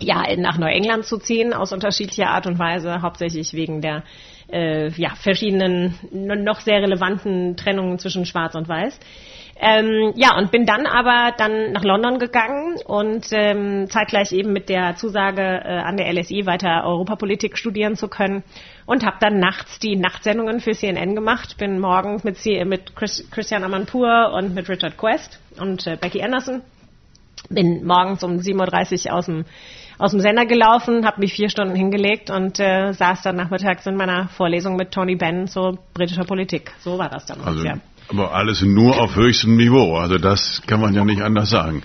ja, 0.00 0.24
nach 0.36 0.58
Neuengland 0.58 1.04
zu 1.04 1.18
ziehen, 1.18 1.52
aus 1.52 1.72
unterschiedlicher 1.72 2.30
Art 2.30 2.46
und 2.46 2.58
Weise, 2.58 3.02
hauptsächlich 3.02 3.54
wegen 3.54 3.80
der 3.80 4.02
äh, 4.52 4.88
ja, 4.90 5.14
verschiedenen, 5.14 5.94
noch 6.12 6.60
sehr 6.60 6.82
relevanten 6.82 7.56
Trennungen 7.56 7.98
zwischen 7.98 8.26
Schwarz 8.26 8.54
und 8.54 8.68
Weiß. 8.68 8.98
Ähm, 9.56 10.12
ja, 10.16 10.36
und 10.36 10.50
bin 10.50 10.66
dann 10.66 10.86
aber 10.86 11.32
dann 11.36 11.72
nach 11.72 11.84
London 11.84 12.18
gegangen 12.18 12.76
und 12.84 13.26
ähm, 13.30 13.88
zeitgleich 13.88 14.32
eben 14.32 14.52
mit 14.52 14.68
der 14.68 14.96
Zusage 14.96 15.42
äh, 15.42 15.78
an 15.78 15.96
der 15.96 16.12
LSI 16.12 16.44
weiter 16.44 16.84
Europapolitik 16.84 17.56
studieren 17.56 17.94
zu 17.94 18.08
können 18.08 18.42
und 18.84 19.06
habe 19.06 19.16
dann 19.20 19.38
nachts 19.38 19.78
die 19.78 19.96
Nachtsendungen 19.96 20.58
für 20.58 20.72
CNN 20.72 21.14
gemacht. 21.14 21.56
Bin 21.56 21.78
morgens 21.78 22.24
mit, 22.24 22.36
C 22.36 22.64
mit 22.64 22.96
Chris 22.96 23.28
Christian 23.30 23.62
Amanpour 23.62 24.32
und 24.34 24.54
mit 24.54 24.68
Richard 24.68 24.96
Quest 24.96 25.40
und 25.60 25.86
äh, 25.86 25.96
Becky 26.00 26.20
Anderson. 26.20 26.62
Bin 27.48 27.84
morgens 27.84 28.24
um 28.24 28.38
7.30 28.38 29.06
Uhr 29.06 29.14
aus 29.14 29.26
dem 29.26 29.44
aus 29.96 30.10
dem 30.10 30.18
Sender 30.18 30.44
gelaufen, 30.44 31.06
habe 31.06 31.20
mich 31.20 31.34
vier 31.34 31.48
Stunden 31.48 31.76
hingelegt 31.76 32.28
und 32.28 32.58
äh, 32.58 32.92
saß 32.92 33.22
dann 33.22 33.36
nachmittags 33.36 33.86
in 33.86 33.94
meiner 33.94 34.26
Vorlesung 34.28 34.74
mit 34.74 34.90
Tony 34.90 35.14
Benn 35.14 35.46
zur 35.46 35.78
britischer 35.94 36.24
Politik. 36.24 36.72
So 36.80 36.98
war 36.98 37.08
das 37.08 37.26
dann. 37.26 37.40
Also, 37.42 37.64
ja. 37.64 37.74
Aber 38.08 38.34
alles 38.34 38.62
nur 38.62 39.00
auf 39.00 39.16
höchstem 39.16 39.56
Niveau. 39.56 39.96
Also 39.96 40.18
das 40.18 40.62
kann 40.66 40.80
man 40.80 40.94
ja 40.94 41.04
nicht 41.04 41.22
anders 41.22 41.50
sagen. 41.50 41.82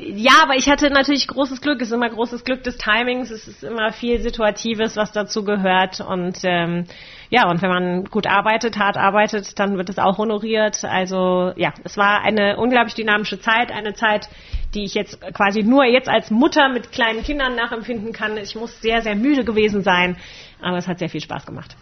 Ja, 0.00 0.42
aber 0.44 0.54
ich 0.54 0.68
hatte 0.70 0.90
natürlich 0.90 1.26
großes 1.26 1.60
Glück. 1.60 1.82
Es 1.82 1.88
ist 1.88 1.94
immer 1.94 2.08
großes 2.08 2.44
Glück 2.44 2.62
des 2.62 2.78
Timings. 2.78 3.32
Es 3.32 3.48
ist 3.48 3.64
immer 3.64 3.92
viel 3.92 4.20
Situatives, 4.20 4.96
was 4.96 5.10
dazu 5.10 5.44
gehört. 5.44 6.00
Und 6.00 6.38
ähm, 6.44 6.84
ja, 7.30 7.50
und 7.50 7.62
wenn 7.62 7.68
man 7.68 8.04
gut 8.04 8.26
arbeitet, 8.26 8.78
hart 8.78 8.96
arbeitet, 8.96 9.58
dann 9.58 9.76
wird 9.76 9.88
es 9.88 9.98
auch 9.98 10.18
honoriert. 10.18 10.84
Also 10.84 11.52
ja, 11.56 11.74
es 11.82 11.96
war 11.96 12.22
eine 12.22 12.58
unglaublich 12.58 12.94
dynamische 12.94 13.40
Zeit, 13.40 13.72
eine 13.72 13.92
Zeit, 13.94 14.28
die 14.72 14.84
ich 14.84 14.94
jetzt 14.94 15.20
quasi 15.34 15.64
nur 15.64 15.84
jetzt 15.84 16.08
als 16.08 16.30
Mutter 16.30 16.68
mit 16.68 16.92
kleinen 16.92 17.24
Kindern 17.24 17.56
nachempfinden 17.56 18.12
kann. 18.12 18.36
Ich 18.36 18.54
muss 18.54 18.80
sehr, 18.80 19.02
sehr 19.02 19.16
müde 19.16 19.44
gewesen 19.44 19.82
sein, 19.82 20.16
aber 20.60 20.76
es 20.76 20.86
hat 20.86 21.00
sehr 21.00 21.08
viel 21.08 21.22
Spaß 21.22 21.44
gemacht. 21.44 21.76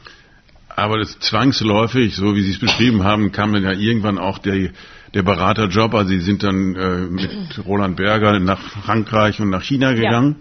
Aber 0.77 0.99
das 0.99 1.19
zwangsläufig, 1.21 2.15
so 2.15 2.37
wie 2.37 2.43
Sie 2.43 2.51
es 2.51 2.59
beschrieben 2.59 3.03
haben, 3.03 3.33
kam 3.33 3.55
dann 3.55 3.65
ja 3.65 3.73
irgendwann 3.73 4.19
auch 4.19 4.37
der, 4.37 4.69
der 5.15 5.23
Beraterjob. 5.23 5.95
Also 5.95 6.11
Sie 6.11 6.21
sind 6.21 6.43
dann 6.43 6.77
äh, 6.77 6.97
mit 7.11 7.31
Roland 7.65 7.97
Berger 7.97 8.39
nach 8.39 8.61
Frankreich 8.61 9.41
und 9.41 9.49
nach 9.49 9.63
China 9.63 9.95
gegangen. 9.95 10.37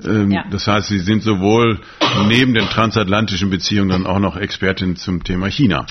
Ja. 0.00 0.10
Ähm, 0.10 0.30
ja. 0.30 0.44
Das 0.50 0.66
heißt, 0.66 0.88
Sie 0.88 0.98
sind 0.98 1.22
sowohl 1.22 1.80
neben 2.28 2.52
den 2.52 2.66
transatlantischen 2.66 3.48
Beziehungen 3.48 3.88
dann 3.88 4.06
auch 4.06 4.18
noch 4.18 4.36
Expertin 4.36 4.96
zum 4.96 5.24
Thema 5.24 5.48
China. 5.48 5.86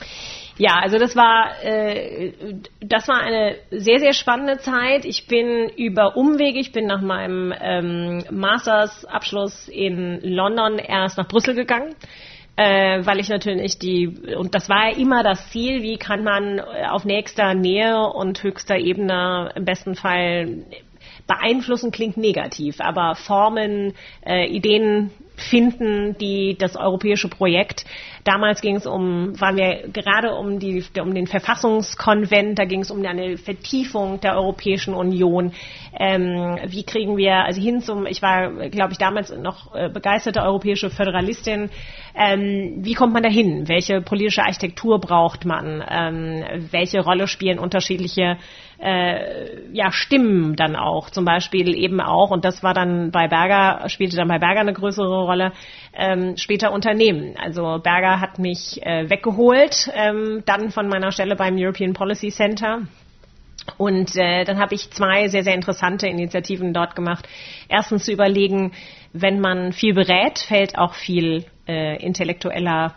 Ja, 0.59 0.79
also 0.79 0.97
das 0.97 1.15
war 1.15 1.51
äh, 1.63 2.33
das 2.79 3.07
war 3.07 3.19
eine 3.19 3.57
sehr 3.71 3.99
sehr 3.99 4.13
spannende 4.13 4.57
Zeit. 4.59 5.05
Ich 5.05 5.27
bin 5.27 5.69
über 5.75 6.15
Umwege, 6.15 6.59
ich 6.59 6.71
bin 6.71 6.87
nach 6.87 7.01
meinem 7.01 7.53
ähm, 7.59 8.23
Masters-Abschluss 8.31 9.67
in 9.67 10.19
London 10.23 10.79
erst 10.79 11.17
nach 11.17 11.27
Brüssel 11.27 11.53
gegangen. 11.53 11.93
Äh, 12.59 13.05
weil 13.05 13.19
ich 13.19 13.29
natürlich 13.29 13.77
die, 13.77 14.07
und 14.35 14.55
das 14.55 14.67
war 14.67 14.89
ja 14.89 14.97
immer 14.97 15.21
das 15.21 15.51
Ziel, 15.51 15.83
wie 15.83 15.97
kann 15.97 16.23
man 16.23 16.59
auf 16.59 17.05
nächster 17.05 17.53
Nähe 17.53 17.99
und 17.99 18.41
höchster 18.41 18.77
Ebene 18.77 19.51
im 19.55 19.63
besten 19.63 19.93
Fall 19.93 20.65
beeinflussen 21.27 21.91
klingt 21.91 22.17
negativ, 22.17 22.79
aber 22.79 23.15
Formen, 23.15 23.93
äh, 24.25 24.47
Ideen 24.47 25.11
finden, 25.35 26.17
die 26.17 26.55
das 26.57 26.75
europäische 26.75 27.27
Projekt 27.27 27.85
Damals 28.27 28.59
ging 28.59 28.75
es 28.75 28.85
um, 28.85 29.39
waren 29.39 29.55
wir 29.55 29.87
gerade 29.87 30.35
um, 30.35 30.59
die, 30.59 30.83
um 31.01 31.15
den 31.15 31.27
Verfassungskonvent, 31.27 32.59
da 32.59 32.65
ging 32.65 32.81
es 32.81 32.91
um 32.91 33.05
eine 33.05 33.37
Vertiefung 33.37 34.19
der 34.19 34.35
Europäischen 34.35 34.93
Union. 34.93 35.53
Ähm, 35.97 36.57
wie 36.67 36.83
kriegen 36.83 37.15
wir 37.15 37.35
also 37.45 37.61
hin 37.61 37.79
zum, 37.79 38.05
ich 38.05 38.21
war, 38.21 38.51
glaube 38.69 38.91
ich, 38.91 38.97
damals 38.97 39.31
noch 39.31 39.73
äh, 39.73 39.87
begeisterte 39.87 40.41
europäische 40.41 40.89
Föderalistin. 40.89 41.69
Ähm, 42.13 42.79
wie 42.79 42.95
kommt 42.95 43.13
man 43.13 43.23
dahin? 43.23 43.69
Welche 43.69 44.01
politische 44.01 44.43
Architektur 44.43 44.99
braucht 44.99 45.45
man? 45.45 45.81
Ähm, 45.89 46.43
welche 46.71 46.99
Rolle 46.99 47.29
spielen 47.29 47.59
unterschiedliche 47.59 48.35
äh, 48.79 49.71
ja, 49.71 49.91
Stimmen 49.91 50.55
dann 50.55 50.75
auch? 50.75 51.09
Zum 51.09 51.25
Beispiel 51.25 51.75
eben 51.75 51.99
auch, 51.99 52.31
und 52.31 52.45
das 52.45 52.63
war 52.63 52.73
dann 52.73 53.11
bei 53.11 53.27
Berger, 53.27 53.89
spielte 53.89 54.15
dann 54.15 54.27
bei 54.27 54.39
Berger 54.39 54.61
eine 54.61 54.73
größere 54.73 55.23
Rolle, 55.23 55.51
ähm, 55.93 56.37
später 56.37 56.71
Unternehmen. 56.71 57.35
Also 57.37 57.79
Berger 57.81 58.19
hat 58.19 58.39
mich 58.39 58.81
äh, 58.83 59.09
weggeholt, 59.09 59.89
ähm, 59.93 60.43
dann 60.45 60.71
von 60.71 60.87
meiner 60.87 61.11
Stelle 61.11 61.35
beim 61.35 61.55
European 61.57 61.93
Policy 61.93 62.29
Center. 62.29 62.81
Und 63.77 64.15
äh, 64.15 64.45
dann 64.45 64.59
habe 64.59 64.75
ich 64.75 64.91
zwei 64.91 65.27
sehr, 65.27 65.43
sehr 65.43 65.55
interessante 65.55 66.07
Initiativen 66.07 66.73
dort 66.73 66.95
gemacht. 66.95 67.27
Erstens 67.67 68.05
zu 68.05 68.13
überlegen, 68.13 68.71
wenn 69.11 69.39
man 69.39 69.73
viel 69.73 69.93
berät, 69.93 70.39
fällt 70.39 70.77
auch 70.77 70.93
viel 70.93 71.45
äh, 71.67 72.01
intellektueller 72.01 72.95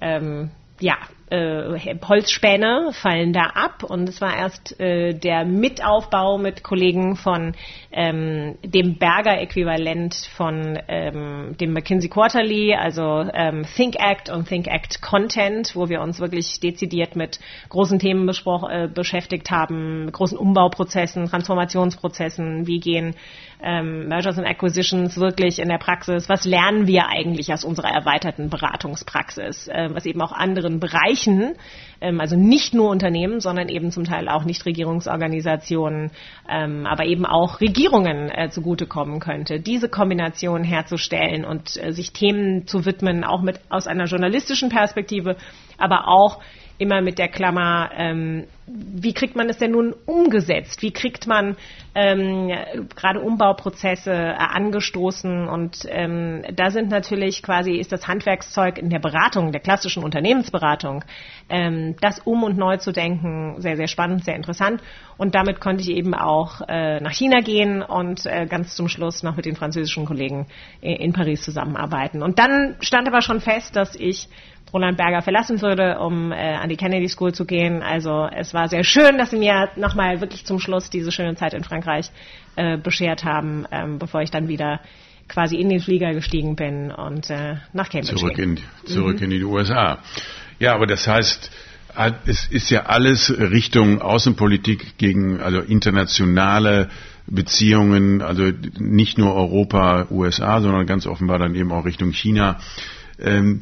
ähm, 0.00 0.50
ja, 0.80 0.96
äh, 1.30 1.96
Holzspäne 2.06 2.90
fallen 2.92 3.32
da 3.32 3.46
ab. 3.54 3.82
Und 3.82 4.08
es 4.08 4.20
war 4.20 4.36
erst 4.36 4.78
äh, 4.80 5.14
der 5.14 5.44
Mitaufbau 5.44 6.38
mit 6.38 6.62
Kollegen 6.62 7.16
von 7.16 7.54
ähm, 7.92 8.56
dem 8.64 8.98
Berger 8.98 9.40
Äquivalent 9.40 10.14
von 10.36 10.78
ähm, 10.88 11.56
dem 11.60 11.72
McKinsey 11.72 12.08
Quarterly, 12.08 12.74
also 12.74 13.24
ähm, 13.32 13.64
Think 13.76 13.96
Act 13.98 14.30
und 14.30 14.48
Think 14.48 14.66
Act 14.66 15.00
Content, 15.02 15.74
wo 15.74 15.88
wir 15.88 16.00
uns 16.00 16.20
wirklich 16.20 16.60
dezidiert 16.60 17.16
mit 17.16 17.40
großen 17.68 17.98
Themen 17.98 18.28
äh, 18.28 18.88
beschäftigt 18.88 19.50
haben, 19.50 20.10
großen 20.12 20.38
Umbauprozessen, 20.38 21.26
Transformationsprozessen, 21.26 22.66
wie 22.66 22.80
gehen 22.80 23.14
ähm, 23.62 24.08
Mergers 24.08 24.38
and 24.38 24.46
Acquisitions 24.46 25.18
wirklich 25.18 25.58
in 25.58 25.68
der 25.68 25.78
Praxis, 25.78 26.28
was 26.28 26.44
lernen 26.44 26.86
wir 26.86 27.08
eigentlich 27.08 27.52
aus 27.52 27.64
unserer 27.64 27.90
erweiterten 27.90 28.48
Beratungspraxis, 28.48 29.68
äh, 29.68 29.88
was 29.92 30.06
eben 30.06 30.20
auch 30.22 30.32
anderen 30.32 30.80
Bereichen, 30.80 31.54
ähm, 32.00 32.20
also 32.20 32.36
nicht 32.36 32.74
nur 32.74 32.90
Unternehmen, 32.90 33.40
sondern 33.40 33.68
eben 33.68 33.90
zum 33.90 34.04
Teil 34.04 34.28
auch 34.28 34.44
Nichtregierungsorganisationen, 34.44 36.10
ähm, 36.48 36.86
aber 36.86 37.04
eben 37.04 37.26
auch 37.26 37.60
Regierungen 37.60 38.30
äh, 38.30 38.48
zugutekommen 38.50 39.20
könnte, 39.20 39.60
diese 39.60 39.88
Kombination 39.88 40.64
herzustellen 40.64 41.44
und 41.44 41.76
äh, 41.82 41.92
sich 41.92 42.12
Themen 42.12 42.66
zu 42.66 42.86
widmen, 42.86 43.24
auch 43.24 43.42
mit 43.42 43.60
aus 43.68 43.86
einer 43.86 44.04
journalistischen 44.04 44.70
Perspektive, 44.70 45.36
aber 45.78 46.08
auch 46.08 46.40
immer 46.80 47.02
mit 47.02 47.18
der 47.18 47.28
Klammer, 47.28 47.90
ähm, 47.94 48.46
wie 48.66 49.12
kriegt 49.12 49.36
man 49.36 49.50
es 49.50 49.58
denn 49.58 49.72
nun 49.72 49.94
umgesetzt? 50.06 50.80
Wie 50.80 50.92
kriegt 50.92 51.26
man 51.26 51.56
ähm, 51.94 52.50
gerade 52.96 53.20
Umbauprozesse 53.20 54.12
äh, 54.12 54.32
angestoßen? 54.32 55.46
Und 55.46 55.86
ähm, 55.90 56.42
da 56.54 56.70
sind 56.70 56.88
natürlich 56.88 57.42
quasi 57.42 57.72
ist 57.72 57.92
das 57.92 58.08
Handwerkszeug 58.08 58.78
in 58.78 58.88
der 58.88 58.98
Beratung, 58.98 59.52
der 59.52 59.60
klassischen 59.60 60.02
Unternehmensberatung, 60.02 61.04
ähm, 61.50 61.96
das 62.00 62.20
um 62.20 62.44
und 62.44 62.56
neu 62.56 62.78
zu 62.78 62.92
denken, 62.92 63.56
sehr, 63.58 63.76
sehr 63.76 63.88
spannend, 63.88 64.24
sehr 64.24 64.36
interessant. 64.36 64.80
Und 65.18 65.34
damit 65.34 65.60
konnte 65.60 65.82
ich 65.82 65.90
eben 65.90 66.14
auch 66.14 66.62
äh, 66.66 67.00
nach 67.00 67.12
China 67.12 67.40
gehen 67.40 67.82
und 67.82 68.24
äh, 68.24 68.46
ganz 68.46 68.74
zum 68.74 68.88
Schluss 68.88 69.22
noch 69.22 69.36
mit 69.36 69.44
den 69.44 69.56
französischen 69.56 70.06
Kollegen 70.06 70.46
in, 70.80 70.96
in 70.96 71.12
Paris 71.12 71.42
zusammenarbeiten. 71.42 72.22
Und 72.22 72.38
dann 72.38 72.76
stand 72.80 73.06
aber 73.06 73.20
schon 73.20 73.42
fest, 73.42 73.76
dass 73.76 73.94
ich 73.96 74.28
Roland 74.72 74.96
Berger 74.96 75.22
verlassen 75.22 75.60
würde, 75.62 75.98
um 75.98 76.32
äh, 76.32 76.54
an 76.54 76.68
die 76.68 76.76
Kennedy 76.76 77.08
School 77.08 77.32
zu 77.32 77.44
gehen. 77.44 77.82
Also 77.82 78.28
es 78.32 78.54
war 78.54 78.68
sehr 78.68 78.84
schön, 78.84 79.18
dass 79.18 79.30
Sie 79.30 79.38
mir 79.38 79.68
nochmal 79.76 80.20
wirklich 80.20 80.44
zum 80.44 80.58
Schluss 80.58 80.90
diese 80.90 81.12
schöne 81.12 81.34
Zeit 81.34 81.54
in 81.54 81.64
Frankreich 81.64 82.10
äh, 82.56 82.76
beschert 82.76 83.24
haben, 83.24 83.66
ähm, 83.70 83.98
bevor 83.98 84.22
ich 84.22 84.30
dann 84.30 84.48
wieder 84.48 84.80
quasi 85.28 85.56
in 85.56 85.68
den 85.68 85.80
Flieger 85.80 86.12
gestiegen 86.12 86.56
bin 86.56 86.90
und 86.90 87.30
äh, 87.30 87.56
nach 87.72 87.88
Cambridge 87.88 88.16
zurück 88.16 88.38
in 88.38 88.58
zurück 88.84 89.18
mhm. 89.18 89.24
in 89.24 89.30
die 89.30 89.44
USA. 89.44 89.98
Ja, 90.58 90.74
aber 90.74 90.86
das 90.86 91.06
heißt, 91.06 91.50
es 92.26 92.46
ist 92.46 92.70
ja 92.70 92.86
alles 92.86 93.30
Richtung 93.36 94.00
Außenpolitik 94.00 94.98
gegen 94.98 95.40
also 95.40 95.60
internationale 95.60 96.88
Beziehungen, 97.26 98.22
also 98.22 98.50
nicht 98.78 99.18
nur 99.18 99.34
Europa, 99.34 100.06
USA, 100.10 100.60
sondern 100.60 100.86
ganz 100.86 101.06
offenbar 101.06 101.38
dann 101.38 101.54
eben 101.54 101.72
auch 101.72 101.84
Richtung 101.84 102.12
China. 102.12 102.58
Ähm, 103.18 103.60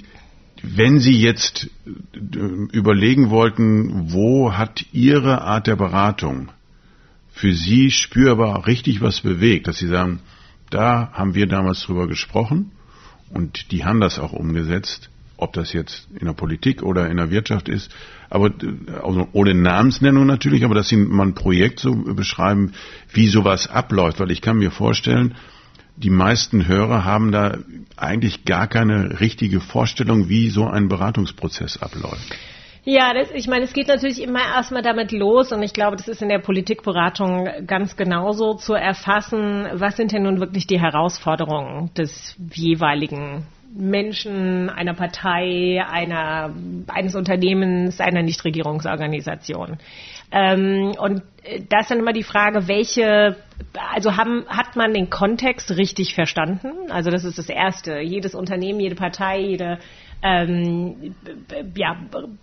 wenn 0.62 0.98
Sie 0.98 1.18
jetzt 1.18 1.70
äh, 1.84 2.18
überlegen 2.72 3.30
wollten, 3.30 4.12
wo 4.12 4.52
hat 4.54 4.84
Ihre 4.92 5.42
Art 5.42 5.66
der 5.66 5.76
Beratung 5.76 6.50
für 7.30 7.52
Sie 7.52 7.90
spürbar 7.90 8.66
richtig 8.66 9.00
was 9.00 9.20
bewegt, 9.20 9.68
dass 9.68 9.78
Sie 9.78 9.86
sagen, 9.86 10.20
da 10.70 11.10
haben 11.12 11.34
wir 11.34 11.46
damals 11.46 11.82
drüber 11.82 12.08
gesprochen 12.08 12.72
und 13.30 13.70
die 13.70 13.84
haben 13.84 14.00
das 14.00 14.18
auch 14.18 14.32
umgesetzt, 14.32 15.10
ob 15.36 15.52
das 15.52 15.72
jetzt 15.72 16.08
in 16.18 16.26
der 16.26 16.32
Politik 16.32 16.82
oder 16.82 17.08
in 17.08 17.16
der 17.16 17.30
Wirtschaft 17.30 17.68
ist, 17.68 17.94
aber 18.28 18.52
also 19.02 19.28
ohne 19.32 19.54
Namensnennung 19.54 20.26
natürlich, 20.26 20.64
aber 20.64 20.74
dass 20.74 20.88
Sie 20.88 20.96
mal 20.96 21.28
ein 21.28 21.34
Projekt 21.34 21.78
so 21.78 21.94
beschreiben, 21.94 22.72
wie 23.12 23.28
sowas 23.28 23.68
abläuft, 23.68 24.18
weil 24.18 24.32
ich 24.32 24.40
kann 24.42 24.58
mir 24.58 24.72
vorstellen, 24.72 25.36
die 25.98 26.10
meisten 26.10 26.66
Hörer 26.66 27.04
haben 27.04 27.32
da 27.32 27.58
eigentlich 27.96 28.44
gar 28.44 28.68
keine 28.68 29.20
richtige 29.20 29.60
Vorstellung, 29.60 30.28
wie 30.28 30.48
so 30.48 30.66
ein 30.66 30.88
Beratungsprozess 30.88 31.82
abläuft. 31.82 32.34
Ja, 32.84 33.12
das, 33.12 33.30
ich 33.32 33.48
meine, 33.48 33.64
es 33.64 33.74
geht 33.74 33.88
natürlich 33.88 34.22
immer 34.22 34.40
erstmal 34.40 34.82
damit 34.82 35.12
los 35.12 35.52
und 35.52 35.62
ich 35.62 35.74
glaube, 35.74 35.96
das 35.96 36.08
ist 36.08 36.22
in 36.22 36.30
der 36.30 36.38
Politikberatung 36.38 37.46
ganz 37.66 37.96
genauso 37.96 38.54
zu 38.54 38.72
erfassen, 38.72 39.66
was 39.74 39.96
sind 39.96 40.12
denn 40.12 40.22
nun 40.22 40.40
wirklich 40.40 40.66
die 40.66 40.80
Herausforderungen 40.80 41.92
des 41.94 42.34
jeweiligen 42.54 43.44
Menschen, 43.74 44.70
einer 44.70 44.94
Partei, 44.94 45.82
einer, 45.86 46.54
eines 46.88 47.14
Unternehmens, 47.14 48.00
einer 48.00 48.22
Nichtregierungsorganisation. 48.22 49.78
Ähm, 50.30 50.94
und 50.98 51.22
da 51.68 51.80
ist 51.80 51.90
dann 51.90 51.98
immer 51.98 52.12
die 52.12 52.22
Frage, 52.22 52.68
welche, 52.68 53.36
also 53.92 54.16
haben, 54.16 54.44
hat 54.48 54.76
man 54.76 54.92
den 54.92 55.10
Kontext 55.10 55.70
richtig 55.70 56.14
verstanden? 56.14 56.90
Also 56.90 57.10
das 57.10 57.24
ist 57.24 57.38
das 57.38 57.48
Erste. 57.48 57.98
Jedes 58.00 58.34
Unternehmen, 58.34 58.80
jede 58.80 58.94
Partei, 58.94 59.40
jede 59.40 59.78
ähm, 60.22 61.14
ja, 61.76 61.96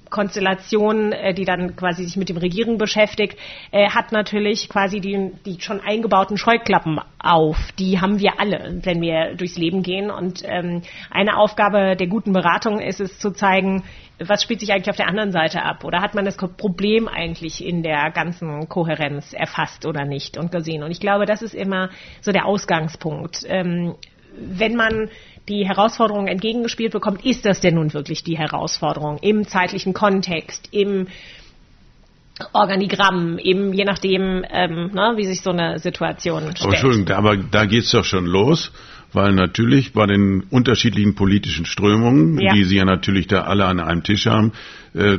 Konstellation, 0.10 1.12
äh, 1.12 1.34
die 1.34 1.46
dann 1.46 1.76
quasi 1.76 2.06
sich 2.06 2.16
mit 2.16 2.30
dem 2.30 2.38
Regieren 2.38 2.78
beschäftigt, 2.78 3.38
äh, 3.72 3.90
hat 3.90 4.12
natürlich 4.12 4.70
quasi 4.70 5.02
die, 5.02 5.32
die 5.46 5.60
schon 5.60 5.82
eingebauten 5.82 6.38
Scheuklappen 6.38 7.00
auf. 7.20 7.58
Die 7.78 8.00
haben 8.00 8.20
wir 8.20 8.40
alle, 8.40 8.80
wenn 8.84 9.02
wir 9.02 9.36
durchs 9.36 9.58
Leben 9.58 9.84
gehen. 9.84 10.10
Und 10.10 10.44
ähm, 10.46 10.84
eine 11.12 11.38
Aufgabe 11.38 11.96
der 11.98 12.08
guten 12.08 12.32
Beratung 12.32 12.80
ist 12.80 13.02
es 13.02 13.20
zu 13.20 13.32
zeigen, 13.32 13.84
was 14.20 14.44
spielt 14.44 14.62
sich 14.62 14.72
eigentlich 14.72 14.90
auf 14.90 14.96
der 14.96 15.10
anderen 15.10 15.34
Seite 15.34 15.64
ab? 15.64 15.84
Oder 15.84 16.02
hat 16.02 16.16
man 16.16 16.24
das 16.24 16.38
Problem 16.38 17.10
eigentlich 17.10 17.66
in 17.66 17.84
der 17.84 18.12
ganzen 18.12 18.70
Kohärenz 18.70 19.34
erfasst 19.34 19.86
oder 19.86 20.06
nicht 20.06 20.38
und 20.38 20.52
gesehen? 20.52 20.84
Und 20.84 20.92
ich 20.92 21.02
glaube, 21.02 21.26
das 21.26 21.42
ist 21.42 21.54
immer 21.54 21.90
so 22.22 22.32
der 22.32 22.46
Ausgangspunkt. 22.46 23.42
Ähm, 23.48 23.96
wenn 24.38 24.76
man 24.76 25.10
die 25.48 25.68
Herausforderung 25.68 26.28
entgegengespielt 26.28 26.92
bekommt, 26.92 27.26
ist 27.26 27.46
das 27.46 27.62
denn 27.62 27.76
nun 27.76 27.94
wirklich 27.94 28.24
die 28.24 28.38
Herausforderung 28.38 29.18
im 29.20 29.48
zeitlichen 29.48 29.94
Kontext, 29.94 30.70
im 30.72 31.08
Organigramm, 32.52 33.38
eben 33.38 33.74
je 33.74 33.86
nachdem, 33.86 34.44
ähm, 34.50 34.92
ne, 34.94 35.14
wie 35.16 35.26
sich 35.26 35.42
so 35.42 35.52
eine 35.52 35.80
Situation 35.80 36.42
stellt. 36.42 36.62
Aber 36.64 36.74
Entschuldigung, 36.74 37.16
aber 37.16 37.38
da 37.38 37.66
geht's 37.66 37.92
doch 37.92 38.04
schon 38.04 38.26
los 38.26 38.72
weil 39.16 39.34
natürlich 39.34 39.94
bei 39.94 40.06
den 40.06 40.44
unterschiedlichen 40.50 41.16
politischen 41.16 41.66
Strömungen, 41.66 42.40
ja. 42.40 42.54
die 42.54 42.64
Sie 42.66 42.78
ja 42.78 42.86
natürlich 42.86 43.28
da 43.28 43.42
alle 43.42 43.66
an 43.66 43.80
einem 43.80 44.04
Tisch 44.04 44.26
haben, 44.26 44.52
äh, 44.94 45.18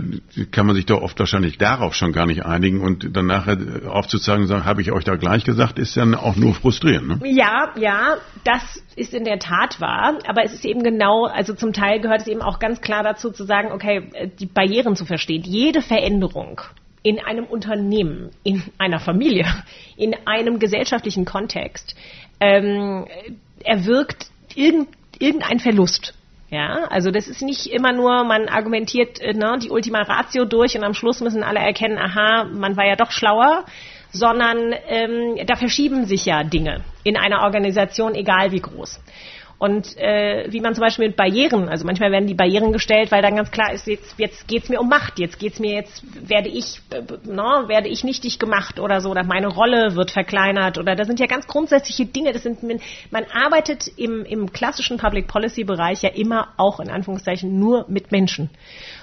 kann 0.51 0.67
man 0.67 0.75
sich 0.75 0.87
doch 0.87 1.03
oft 1.03 1.19
wahrscheinlich 1.19 1.59
darauf 1.59 1.95
schon 1.95 2.13
gar 2.13 2.27
nicht 2.27 2.45
einigen 2.45 2.81
und 2.81 3.17
dann 3.17 3.27
nachher 3.27 3.59
aufzuzeigen 3.89 4.43
und 4.43 4.49
sagen, 4.49 4.65
habe 4.65 4.81
ich 4.81 4.93
euch 4.93 5.05
da 5.05 5.17
gleich 5.17 5.45
gesagt, 5.45 5.79
ist 5.79 5.97
dann 5.97 6.15
auch 6.15 6.37
nur 6.37 6.55
frustrierend. 6.55 7.23
Ne? 7.23 7.31
Ja, 7.31 7.73
ja, 7.77 8.17
das 8.45 8.83
ist 8.97 9.13
in 9.13 9.25
der 9.25 9.39
Tat 9.39 9.81
wahr, 9.81 10.19
aber 10.27 10.45
es 10.45 10.55
ist 10.55 10.65
eben 10.65 10.83
genau, 10.83 11.27
also 11.27 11.55
zum 11.55 11.73
Teil 11.73 12.01
gehört 12.01 12.23
es 12.23 12.27
eben 12.27 12.43
auch 12.43 12.59
ganz 12.59 12.81
klar 12.81 13.03
dazu 13.03 13.31
zu 13.31 13.45
sagen, 13.45 13.73
okay, 13.73 14.31
die 14.39 14.47
Barrieren 14.47 14.97
zu 14.97 15.05
verstehen. 15.05 15.43
Jede 15.43 15.83
Veränderung 15.83 16.61
in 17.03 17.21
einem 17.21 17.45
Unternehmen, 17.45 18.31
in 18.43 18.63
einer 18.79 18.99
Familie, 18.99 19.47
in 19.97 20.15
einem 20.25 20.59
gesellschaftlichen 20.59 21.25
Kontext 21.25 21.95
ähm, 22.41 23.07
erwirkt 23.67 24.27
irgend, 24.55 24.89
irgendein 25.19 25.59
Verlust. 25.59 26.15
Ja, 26.49 26.85
also 26.91 27.11
das 27.11 27.27
ist 27.27 27.43
nicht 27.43 27.67
immer 27.67 27.93
nur, 27.93 28.23
man 28.23 28.49
argumentiert 28.49 29.21
äh, 29.21 29.33
ne, 29.33 29.59
die 29.61 29.71
Ultima 29.71 30.03
Ratio 30.03 30.45
durch 30.45 30.77
und 30.77 30.85
am 30.85 30.95
Schluss 30.95 31.21
müssen 31.21 31.43
alle 31.43 31.59
erkennen, 31.59 31.99
aha, 31.99 32.45
man 32.45 32.77
war 32.77 32.87
ja 32.87 32.95
doch 32.95 33.11
schlauer, 33.11 33.65
sondern 34.13 34.73
ähm, 34.89 35.45
da 35.45 35.57
verschieben 35.57 36.07
sich 36.07 36.25
ja 36.25 36.45
Dinge 36.45 36.85
in 37.03 37.17
einer 37.17 37.43
Organisation, 37.43 38.15
egal 38.15 38.53
wie 38.53 38.61
groß. 38.61 39.01
Und 39.59 39.97
äh, 39.97 40.47
wie 40.51 40.61
man 40.61 40.75
zum 40.75 40.83
Beispiel 40.83 41.09
mit 41.09 41.17
Barrieren, 41.17 41.71
also 41.71 41.87
manchmal 41.87 42.13
werden 42.13 42.27
die 42.27 42.35
Barrieren 42.35 42.73
gestellt, 42.73 43.11
weil 43.11 43.23
dann 43.23 43.37
ganz 43.37 43.51
klar 43.51 43.73
ist, 43.73 43.87
jetzt, 43.87 44.15
jetzt 44.19 44.47
geht's 44.49 44.69
mir 44.69 44.81
um 44.81 44.89
Macht, 44.89 45.19
jetzt 45.19 45.39
geht's 45.39 45.59
mir, 45.59 45.73
jetzt 45.73 46.03
werde 46.29 46.51
ich, 46.51 46.83
äh, 46.91 47.01
no, 47.25 47.63
ne, 47.63 47.69
werde 47.69 47.89
ich 47.89 48.05
nichtig 48.05 48.39
gemacht 48.39 48.79
oder 48.79 49.01
so, 49.01 49.11
oder 49.11 49.25
meine 49.25 49.47
Rolle 49.47 49.97
wird 49.97 50.11
verkleinert 50.11 50.77
oder 50.77 50.95
da 50.95 51.07
sind 51.07 51.21
ja 51.21 51.27
ganz 51.27 51.47
grundsätzliche 51.47 52.05
Dinge, 52.05 52.33
das 52.33 52.43
sind, 52.43 52.63
man 53.11 53.25
arbeitet 53.33 53.89
im, 53.97 54.27
im 54.27 54.53
klassischen 54.53 54.99
Public 54.99 55.27
Policy 55.27 55.65
Bereich 55.65 56.03
ja 56.03 56.11
immer 56.11 56.49
auch 56.59 56.79
in 56.79 56.91
Anführungszeichen 56.91 57.59
nur 57.59 57.87
mit 57.89 58.13
Menschen. 58.13 58.51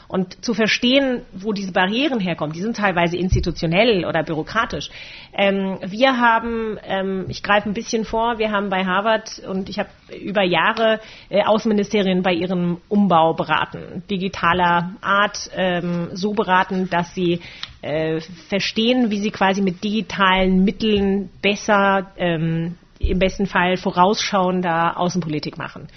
Und 0.07 0.43
zu 0.43 0.53
verstehen, 0.53 1.21
wo 1.33 1.53
diese 1.53 1.71
Barrieren 1.71 2.19
herkommen, 2.19 2.53
die 2.53 2.61
sind 2.61 2.77
teilweise 2.77 3.17
institutionell 3.17 4.05
oder 4.05 4.23
bürokratisch. 4.23 4.89
Ähm, 5.33 5.79
wir 5.85 6.17
haben, 6.19 6.77
ähm, 6.83 7.25
ich 7.29 7.41
greife 7.41 7.69
ein 7.69 7.73
bisschen 7.73 8.05
vor, 8.05 8.37
wir 8.37 8.51
haben 8.51 8.69
bei 8.69 8.85
Harvard 8.85 9.41
und 9.47 9.69
ich 9.69 9.79
habe 9.79 9.89
über 10.21 10.43
Jahre 10.43 10.99
äh, 11.29 11.43
Außenministerien 11.43 12.21
bei 12.21 12.33
ihrem 12.33 12.77
Umbau 12.89 13.33
beraten, 13.33 14.03
digitaler 14.09 14.91
Art 15.01 15.49
ähm, 15.55 16.09
so 16.13 16.33
beraten, 16.33 16.89
dass 16.89 17.15
sie 17.15 17.39
äh, 17.81 18.21
verstehen, 18.49 19.09
wie 19.09 19.19
sie 19.19 19.31
quasi 19.31 19.61
mit 19.61 19.83
digitalen 19.83 20.63
Mitteln 20.63 21.29
besser, 21.41 22.11
ähm, 22.17 22.75
im 22.99 23.19
besten 23.19 23.45
Fall 23.45 23.77
vorausschauender 23.77 24.97
Außenpolitik 24.97 25.57
machen. 25.57 25.87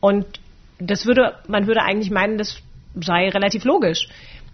Und 0.00 0.26
das 0.78 1.06
würde, 1.06 1.34
man 1.48 1.66
würde 1.66 1.82
eigentlich 1.82 2.10
meinen, 2.10 2.38
das 2.38 2.62
sei 3.00 3.28
relativ 3.28 3.64
logisch. 3.64 4.08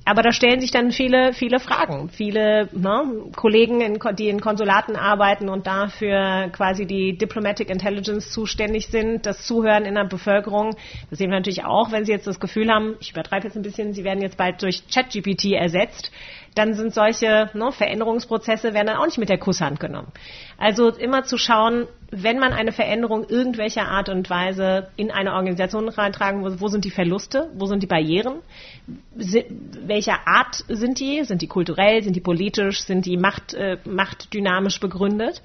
Aber 0.06 0.22
da 0.22 0.32
stellen 0.32 0.60
sich 0.60 0.70
dann 0.70 0.90
viele, 0.92 1.32
viele 1.32 1.58
Fragen. 1.58 2.10
Viele 2.10 2.68
ne, 2.72 3.30
Kollegen, 3.34 3.80
in, 3.80 3.98
die 4.16 4.28
in 4.28 4.40
Konsulaten 4.40 4.96
arbeiten 4.96 5.48
und 5.48 5.66
dafür 5.66 6.50
quasi 6.52 6.84
die 6.84 7.16
Diplomatic 7.16 7.70
Intelligence 7.70 8.30
zuständig 8.30 8.88
sind, 8.88 9.24
das 9.24 9.46
Zuhören 9.46 9.86
in 9.86 9.94
der 9.94 10.04
Bevölkerung, 10.04 10.76
das 11.08 11.18
sehen 11.18 11.30
wir 11.30 11.38
natürlich 11.38 11.64
auch, 11.64 11.90
wenn 11.90 12.04
sie 12.04 12.12
jetzt 12.12 12.26
das 12.26 12.38
Gefühl 12.38 12.70
haben, 12.70 12.96
ich 13.00 13.12
übertreibe 13.12 13.46
jetzt 13.46 13.56
ein 13.56 13.62
bisschen, 13.62 13.94
sie 13.94 14.04
werden 14.04 14.20
jetzt 14.20 14.36
bald 14.36 14.60
durch 14.60 14.82
ChatGPT 14.92 15.52
ersetzt, 15.52 16.10
dann 16.54 16.74
sind 16.74 16.94
solche 16.94 17.50
ne, 17.54 17.72
Veränderungsprozesse 17.72 18.74
werden 18.74 18.86
dann 18.86 18.96
auch 18.96 19.06
nicht 19.06 19.18
mit 19.18 19.28
der 19.28 19.38
Kusshand 19.38 19.80
genommen. 19.80 20.12
Also 20.56 20.90
immer 20.90 21.24
zu 21.24 21.36
schauen, 21.36 21.86
wenn 22.10 22.38
man 22.38 22.52
eine 22.52 22.70
Veränderung 22.70 23.28
irgendwelcher 23.28 23.88
Art 23.88 24.08
und 24.08 24.30
Weise 24.30 24.88
in 24.96 25.10
eine 25.10 25.32
Organisation 25.34 25.88
reintragen 25.88 26.44
will, 26.44 26.60
wo 26.60 26.68
sind 26.68 26.84
die 26.84 26.90
Verluste, 26.90 27.50
wo 27.54 27.66
sind 27.66 27.82
die 27.82 27.88
Barrieren, 27.88 28.40
welcher 29.14 30.26
Art 30.28 30.64
sind 30.68 31.00
die, 31.00 31.24
sind 31.24 31.42
die 31.42 31.48
kulturell, 31.48 32.02
sind 32.04 32.14
die 32.14 32.20
politisch, 32.20 32.82
sind 32.82 33.04
die 33.04 33.16
Macht, 33.16 33.54
äh, 33.54 33.78
machtdynamisch 33.84 34.78
begründet 34.78 35.42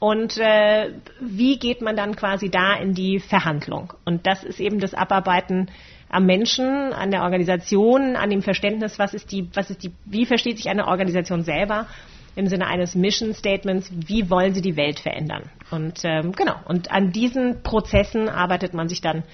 und 0.00 0.38
äh, 0.38 0.92
wie 1.20 1.58
geht 1.58 1.82
man 1.82 1.96
dann 1.96 2.14
quasi 2.14 2.50
da 2.50 2.74
in 2.74 2.94
die 2.94 3.18
Verhandlung? 3.18 3.92
Und 4.04 4.26
das 4.26 4.44
ist 4.44 4.60
eben 4.60 4.78
das 4.78 4.94
Abarbeiten 4.94 5.70
am 6.08 6.26
Menschen, 6.26 6.92
an 6.92 7.10
der 7.10 7.22
Organisation, 7.22 8.16
an 8.16 8.30
dem 8.30 8.42
Verständnis, 8.42 8.98
was 8.98 9.14
ist 9.14 9.30
die, 9.32 9.48
was 9.54 9.70
ist 9.70 9.82
die, 9.82 9.92
wie 10.04 10.26
versteht 10.26 10.56
sich 10.56 10.68
eine 10.68 10.86
Organisation 10.86 11.42
selber 11.44 11.86
im 12.34 12.46
Sinne 12.46 12.66
eines 12.66 12.94
Mission 12.94 13.34
Statements, 13.34 13.90
wie 13.92 14.30
wollen 14.30 14.54
sie 14.54 14.62
die 14.62 14.76
Welt 14.76 15.00
verändern? 15.00 15.42
Und 15.70 16.00
ähm, 16.04 16.32
genau, 16.32 16.54
und 16.66 16.90
an 16.90 17.10
diesen 17.10 17.62
Prozessen 17.62 18.28
arbeitet 18.28 18.74
man 18.74 18.88
sich 18.88 19.00
dann 19.00 19.24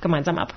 gemeinsam 0.00 0.38
ab. 0.38 0.54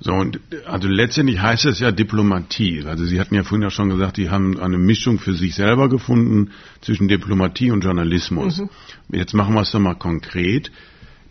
So, 0.00 0.12
und 0.12 0.38
also 0.66 0.86
letztendlich 0.86 1.40
heißt 1.40 1.64
es 1.64 1.80
ja 1.80 1.90
Diplomatie. 1.90 2.84
Also 2.84 3.04
Sie 3.06 3.18
hatten 3.18 3.34
ja 3.34 3.42
vorhin 3.42 3.62
ja 3.62 3.70
schon 3.70 3.88
gesagt, 3.88 4.18
die 4.18 4.28
haben 4.28 4.60
eine 4.60 4.76
Mischung 4.76 5.18
für 5.18 5.32
sich 5.32 5.54
selber 5.54 5.88
gefunden 5.88 6.50
zwischen 6.80 7.08
Diplomatie 7.08 7.70
und 7.70 7.82
Journalismus. 7.82 8.58
Mhm. 8.58 8.70
Jetzt 9.10 9.34
machen 9.34 9.54
wir 9.54 9.62
es 9.62 9.70
doch 9.70 9.80
mal 9.80 9.94
konkret. 9.94 10.70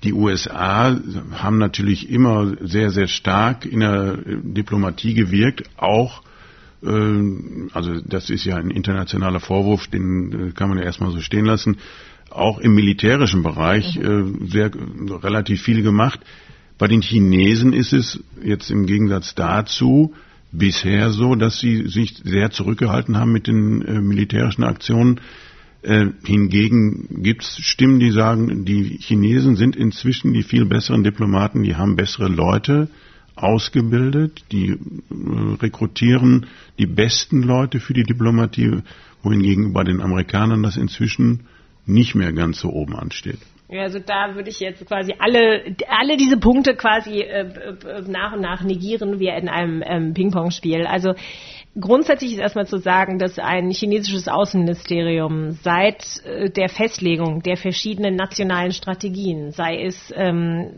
Die 0.03 0.13
USA 0.13 0.99
haben 1.31 1.57
natürlich 1.57 2.09
immer 2.09 2.55
sehr, 2.61 2.91
sehr 2.91 3.07
stark 3.07 3.65
in 3.65 3.79
der 3.79 4.17
Diplomatie 4.43 5.13
gewirkt, 5.13 5.63
auch 5.77 6.23
äh, 6.83 7.69
also 7.71 7.99
das 8.01 8.29
ist 8.29 8.45
ja 8.45 8.57
ein 8.57 8.69
internationaler 8.69 9.39
Vorwurf, 9.39 9.87
den 9.87 10.49
äh, 10.49 10.51
kann 10.51 10.69
man 10.69 10.77
ja 10.77 10.83
erstmal 10.83 11.11
so 11.11 11.21
stehen 11.21 11.45
lassen, 11.45 11.77
auch 12.29 12.59
im 12.59 12.75
militärischen 12.75 13.43
Bereich 13.43 13.97
mhm. 13.97 14.45
äh, 14.45 14.49
sehr 14.49 14.71
relativ 15.23 15.61
viel 15.61 15.81
gemacht. 15.83 16.19
Bei 16.77 16.87
den 16.87 17.01
Chinesen 17.01 17.71
ist 17.71 17.93
es 17.93 18.19
jetzt 18.43 18.71
im 18.71 18.85
Gegensatz 18.85 19.35
dazu 19.35 20.13
bisher 20.51 21.11
so, 21.11 21.35
dass 21.35 21.59
sie 21.59 21.87
sich 21.87 22.15
sehr 22.23 22.51
zurückgehalten 22.51 23.17
haben 23.17 23.31
mit 23.31 23.47
den 23.47 24.07
militärischen 24.07 24.63
Aktionen. 24.63 25.19
Äh, 25.83 26.07
hingegen 26.25 27.21
gibt 27.23 27.43
es 27.43 27.57
Stimmen, 27.59 27.99
die 27.99 28.11
sagen, 28.11 28.63
die 28.63 28.97
Chinesen 29.01 29.57
sind 29.57 29.75
inzwischen 29.75 30.33
die 30.33 30.43
viel 30.43 30.65
besseren 30.65 31.03
Diplomaten, 31.03 31.61
die 31.61 31.75
haben 31.75 31.97
bessere 31.97 32.29
Leute 32.29 32.87
ausgebildet, 33.35 34.45
die 34.51 34.69
äh, 34.69 34.77
rekrutieren 35.61 36.45
die 36.79 36.85
besten 36.85 37.41
Leute 37.41 37.81
für 37.81 37.93
die 37.93 38.03
Diplomatie, 38.03 38.81
wohingegen 39.23 39.73
bei 39.73 39.83
den 39.83 40.01
Amerikanern 40.01 40.63
das 40.63 40.77
inzwischen 40.77 41.47
nicht 41.85 42.15
mehr 42.15 42.31
ganz 42.31 42.59
so 42.59 42.69
oben 42.69 42.95
ansteht. 42.95 43.39
Also 43.69 43.99
da 43.99 44.35
würde 44.35 44.49
ich 44.49 44.59
jetzt 44.59 44.85
quasi 44.85 45.15
alle, 45.19 45.75
alle 45.87 46.15
diese 46.17 46.37
Punkte 46.37 46.75
quasi 46.75 47.21
äh, 47.21 47.47
äh, 47.47 48.01
nach 48.07 48.33
und 48.33 48.41
nach 48.41 48.61
negieren, 48.61 49.19
wie 49.19 49.27
in 49.27 49.49
einem 49.49 49.83
ähm, 49.85 50.13
Ping-Pong-Spiel. 50.13 50.85
Also 50.85 51.15
Grundsätzlich 51.79 52.33
ist 52.33 52.39
erstmal 52.39 52.67
zu 52.67 52.77
sagen, 52.77 53.17
dass 53.17 53.39
ein 53.39 53.71
chinesisches 53.71 54.27
Außenministerium 54.27 55.53
seit 55.63 56.23
äh, 56.23 56.51
der 56.51 56.69
Festlegung 56.69 57.41
der 57.41 57.57
verschiedenen 57.57 58.15
nationalen 58.15 58.71
Strategien, 58.71 59.49
sei 59.51 59.83
es, 59.83 60.13
ähm, 60.15 60.69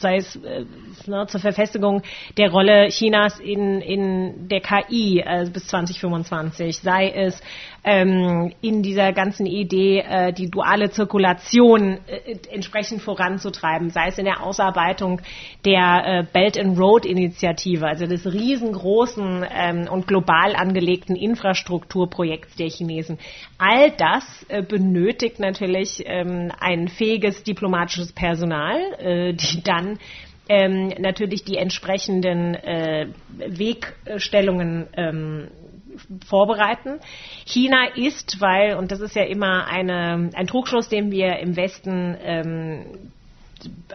sei 0.00 0.16
es 0.16 0.34
äh, 0.34 0.64
ne, 1.06 1.26
zur 1.28 1.40
Verfestigung 1.40 2.02
der 2.36 2.50
Rolle 2.50 2.88
Chinas 2.88 3.38
in, 3.38 3.80
in 3.80 4.48
der 4.48 4.60
KI 4.60 5.20
äh, 5.20 5.48
bis 5.52 5.68
2025, 5.68 6.78
sei 6.78 7.10
es 7.10 7.40
ähm, 7.84 8.52
in 8.60 8.82
dieser 8.82 9.12
ganzen 9.12 9.46
Idee, 9.46 10.00
äh, 10.00 10.32
die 10.32 10.50
duale 10.50 10.90
Zirkulation 10.90 11.98
äh, 12.06 12.36
entsprechend 12.50 13.02
voranzutreiben, 13.02 13.90
sei 13.90 14.08
es 14.08 14.18
in 14.18 14.26
der 14.26 14.42
Ausarbeitung 14.42 15.20
der 15.64 16.02
äh, 16.04 16.24
Belt 16.30 16.58
and 16.58 16.78
Road 16.78 17.06
Initiative, 17.06 17.86
also 17.86 18.06
des 18.06 18.30
riesengroßen 18.30 19.46
ähm, 19.50 19.88
und 19.90 20.06
global 20.06 20.54
angelegten 20.56 21.16
Infrastrukturprojekts 21.16 22.56
der 22.56 22.68
Chinesen. 22.68 23.18
All 23.58 23.90
das 23.92 24.44
äh, 24.48 24.62
benötigt 24.62 25.40
natürlich 25.40 26.02
ähm, 26.06 26.52
ein 26.60 26.88
fähiges 26.88 27.42
diplomatisches 27.42 28.12
Personal, 28.12 28.78
äh, 28.98 29.32
die 29.32 29.62
dann 29.62 29.98
ähm, 30.50 30.88
natürlich 30.98 31.44
die 31.44 31.56
entsprechenden 31.56 32.56
äh, 32.56 33.06
Wegstellungen 33.38 34.88
ähm, 34.96 35.48
vorbereiten. 36.26 37.00
China 37.46 37.88
ist, 37.94 38.40
weil, 38.40 38.76
und 38.76 38.92
das 38.92 39.00
ist 39.00 39.14
ja 39.14 39.24
immer 39.24 39.66
eine, 39.66 40.30
ein 40.34 40.46
Trugschluss, 40.46 40.88
den 40.88 41.10
wir 41.10 41.38
im 41.38 41.56
Westen 41.56 42.16
ähm, 42.22 43.12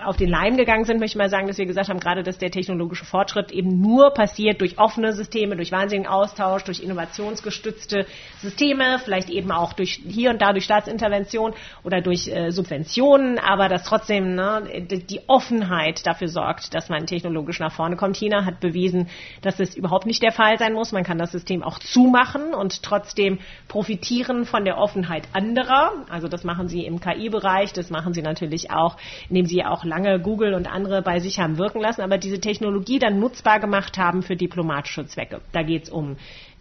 auf 0.04 0.18
den 0.18 0.30
Leim 0.30 0.58
gegangen 0.58 0.86
sind, 0.86 1.00
möchte 1.00 1.16
ich 1.16 1.20
mal 1.20 1.30
sagen, 1.30 1.48
dass 1.48 1.58
wir 1.58 1.66
gesagt 1.66 1.90
haben, 1.90 2.00
gerade 2.00 2.24
dass 2.24 2.38
der 2.38 2.52
technologische 2.52 3.06
Fortschritt 3.06 3.52
eben 3.52 3.82
nur 3.82 4.12
passiert 4.12 4.62
durch 4.62 4.78
offene 4.78 5.14
Systeme, 5.14 5.56
durch 5.56 5.72
wahnsinnigen 5.72 6.10
Austausch, 6.10 6.64
durch 6.64 6.82
innovationsgestützte 6.82 8.06
Systeme, 8.42 9.00
vielleicht 9.04 9.30
eben 9.30 9.52
auch 9.52 9.74
durch 9.74 10.02
hier 10.08 10.30
und 10.32 10.42
da 10.42 10.52
durch 10.52 10.66
Staatsintervention 10.66 11.54
oder 11.84 12.02
durch 12.02 12.28
äh, 12.28 12.52
Subventionen, 12.52 13.40
aber 13.40 13.70
dass 13.70 13.84
trotzdem 13.84 14.36
ne, 14.36 14.86
die 14.88 15.22
Offenheit 15.28 16.06
dafür 16.06 16.28
sorgt, 16.28 16.74
dass 16.74 16.90
man 16.90 17.08
technologisch 17.08 17.60
nach 17.60 17.72
vorne 17.72 17.96
kommt. 17.96 18.18
China 18.18 18.46
hat 18.46 18.60
bewiesen, 18.60 19.08
dass 19.42 19.60
es 19.60 19.76
überhaupt 19.76 20.06
nicht 20.06 20.22
der 20.22 20.32
Fall 20.32 20.58
sein 20.58 20.74
muss. 20.74 20.92
Man 20.92 21.04
kann 21.04 21.18
das 21.18 21.32
System 21.32 21.64
auch 21.64 21.80
zumachen 21.80 22.54
und 22.54 22.84
trotzdem 22.84 23.40
profitieren 23.68 24.46
von 24.46 24.66
der 24.66 24.78
Offenheit 24.78 25.28
anderer. 25.34 25.92
Also 26.10 26.28
das 26.28 26.44
machen 26.44 26.68
sie 26.68 26.86
im 26.86 27.00
KI-Bereich, 27.00 27.74
das 27.74 27.90
machen 27.90 28.14
sie 28.14 28.22
natürlich 28.22 28.72
auch, 28.72 28.98
indem 29.30 29.46
sie 29.46 29.55
sie 29.56 29.66
auch 29.66 29.86
lange 29.86 30.20
Google 30.20 30.54
und 30.54 30.72
andere 30.72 31.02
bei 31.02 31.20
sich 31.20 31.40
haben 31.40 31.58
wirken 31.58 31.80
lassen, 31.80 32.02
aber 32.02 32.18
diese 32.18 32.40
Technologie 32.40 33.00
dann 33.00 33.20
nutzbar 33.20 33.60
gemacht 33.60 33.98
haben 33.98 34.22
für 34.22 34.36
diplomatische 34.36 35.06
Zwecke. 35.06 35.42
Da 35.54 35.64
geht 35.64 35.84
es 35.84 35.90
um 35.90 36.18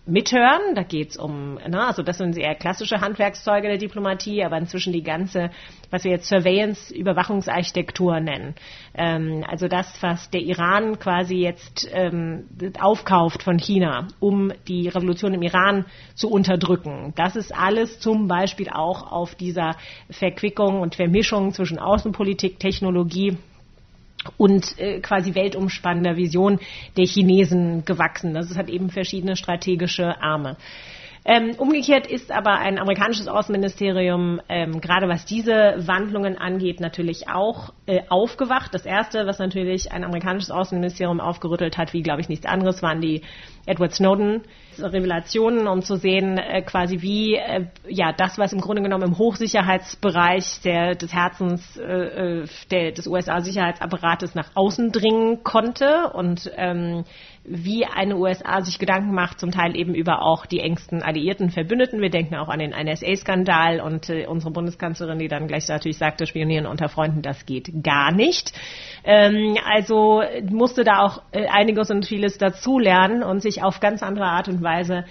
Mithören, 0.07 0.75
da 0.75 0.83
geht 0.83 1.11
es 1.12 1.17
um, 1.17 1.55
ne, 1.55 1.87
also 1.87 2.03
das 2.03 2.19
sind 2.19 2.37
eher 2.37 2.55
klassische 2.55 3.01
Handwerkszeuge 3.01 3.69
der 3.69 3.79
Diplomatie, 3.79 4.45
aber 4.45 4.59
inzwischen 4.59 4.93
die 4.93 5.03
ganze, 5.03 5.51
was 5.90 6.05
wir 6.05 6.11
jetzt 6.11 6.29
Surveillance, 6.29 6.95
Überwachungsarchitektur 6.95 8.21
nennen. 8.21 8.55
Ähm, 8.95 9.43
also 9.49 9.67
das, 9.67 10.03
was 10.03 10.29
der 10.29 10.43
Iran 10.43 10.99
quasi 10.99 11.37
jetzt 11.37 11.88
ähm, 11.90 12.45
aufkauft 12.79 13.43
von 13.43 13.59
China, 13.59 14.09
um 14.21 14.53
die 14.69 14.88
Revolution 14.88 15.33
im 15.33 15.40
Iran 15.40 15.87
zu 16.14 16.29
unterdrücken. 16.29 17.14
Das 17.17 17.35
ist 17.35 17.55
alles 17.57 17.99
zum 17.99 18.29
Beispiel 18.29 18.69
auch 18.69 19.11
auf 19.11 19.35
dieser 19.35 19.75
Verquickung 20.11 20.83
und 20.83 20.97
Vermischung 20.97 21.53
zwischen 21.53 21.79
Außenpolitik, 21.79 22.59
Technologie 22.59 23.38
und 24.37 24.79
äh, 24.79 25.01
quasi 25.01 25.35
weltumspannender 25.35 26.17
Vision 26.17 26.59
der 26.97 27.07
Chinesen 27.07 27.85
gewachsen. 27.85 28.35
Das 28.35 28.57
hat 28.57 28.69
eben 28.69 28.91
verschiedene 28.91 29.37
strategische 29.37 30.21
Arme. 30.21 30.57
Ähm, 31.27 31.55
umgekehrt 31.57 32.07
ist 32.07 32.31
aber 32.31 32.59
ein 32.59 32.79
amerikanisches 32.79 33.29
Außenministerium, 33.29 34.43
ähm, 34.51 34.83
gerade 34.83 35.09
was 35.09 35.25
diese 35.25 35.75
Wandlungen 35.79 36.37
angeht, 36.37 36.81
natürlich 36.81 37.29
auch 37.29 37.73
äh, 37.87 38.03
aufgewacht. 38.11 38.75
Das 38.75 38.85
Erste, 38.85 39.27
was 39.27 39.39
natürlich 39.39 39.91
ein 39.91 40.05
amerikanisches 40.05 40.51
Außenministerium 40.51 41.21
aufgerüttelt 41.21 41.79
hat, 41.79 41.95
wie 41.95 42.03
glaube 42.03 42.21
ich 42.21 42.29
nichts 42.29 42.45
anderes, 42.45 42.83
waren 42.83 43.01
die 43.01 43.23
Edward 43.65 43.95
Snowden 43.95 44.43
Revelationen, 44.83 45.67
um 45.69 45.83
zu 45.83 45.97
sehen, 45.97 46.39
äh, 46.39 46.63
quasi 46.63 47.03
wie 47.03 47.37
äh, 47.37 47.67
ja 47.89 48.13
das, 48.13 48.39
was 48.39 48.53
im 48.53 48.61
Grunde 48.61 48.83
genommen 48.83 49.05
im 49.05 49.19
Hochsicherheitsbereich 49.19 50.61
der, 50.63 50.95
des 50.95 51.13
Herzens 51.13 51.77
äh, 51.77 52.43
äh 52.43 52.47
der, 52.71 52.93
des 52.93 53.07
USA-Sicherheitsapparates 53.07 54.35
nach 54.35 54.51
außen 54.55 54.93
dringen 54.93 55.45
konnte 55.45 56.11
und 56.13 56.51
ähm, 56.57 57.05
wie 57.45 57.85
eine 57.85 58.17
USA 58.17 58.63
sich 58.63 58.79
Gedanken 58.79 59.15
macht, 59.15 59.39
zum 59.39 59.51
Teil 59.51 59.77
eben 59.77 59.95
über 59.95 60.23
auch 60.23 60.47
die 60.47 60.61
engsten 60.61 61.03
alliierten 61.03 61.51
Verbündeten. 61.51 62.01
Wir 62.01 62.09
denken 62.09 62.37
auch 62.37 62.49
an 62.49 62.59
den 62.59 62.71
NSA-Skandal 62.71 63.81
und 63.81 64.09
äh, 64.09 64.27
unsere 64.27 64.51
Bundeskanzlerin, 64.51 65.19
die 65.19 65.29
dann 65.29 65.47
gleich 65.47 65.69
natürlich 65.69 65.99
sagte, 65.99 66.27
Spionieren 66.27 66.67
unter 66.67 66.89
Freunden, 66.89 67.21
das 67.21 67.45
geht 67.45 67.71
gar 67.83 68.13
nicht. 68.13 68.53
Ähm, 69.05 69.59
also 69.65 70.23
musste 70.49 70.85
da 70.85 71.01
auch 71.01 71.23
äh, 71.33 71.47
einiges 71.47 71.91
und 71.91 72.07
vieles 72.07 72.39
dazulernen 72.39 73.23
und 73.23 73.41
sich 73.41 73.63
auf 73.63 73.79
ganz 73.79 74.03
andere 74.03 74.27
Art 74.27 74.49
und 74.49 74.63
Weise 74.64 75.05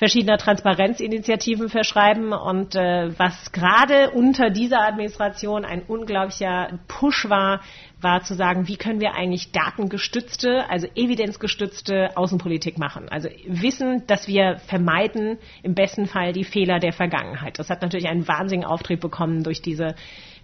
verschiedener 0.00 0.38
Transparenzinitiativen 0.38 1.68
verschreiben. 1.68 2.32
Und 2.32 2.74
äh, 2.74 3.10
was 3.18 3.52
gerade 3.52 4.10
unter 4.10 4.48
dieser 4.48 4.80
Administration 4.80 5.66
ein 5.66 5.82
unglaublicher 5.82 6.80
Push 6.88 7.28
war, 7.28 7.60
war 8.00 8.22
zu 8.22 8.34
sagen, 8.34 8.66
wie 8.66 8.78
können 8.78 9.00
wir 9.00 9.12
eigentlich 9.14 9.52
datengestützte, 9.52 10.64
also 10.70 10.88
evidenzgestützte 10.94 12.16
Außenpolitik 12.16 12.78
machen. 12.78 13.10
Also 13.10 13.28
wissen, 13.46 14.06
dass 14.06 14.26
wir 14.26 14.56
vermeiden 14.66 15.36
im 15.62 15.74
besten 15.74 16.06
Fall 16.06 16.32
die 16.32 16.44
Fehler 16.44 16.78
der 16.78 16.94
Vergangenheit. 16.94 17.58
Das 17.58 17.68
hat 17.68 17.82
natürlich 17.82 18.08
einen 18.08 18.26
wahnsinnigen 18.26 18.66
Auftrieb 18.66 19.00
bekommen 19.00 19.42
durch 19.42 19.60
diese 19.60 19.96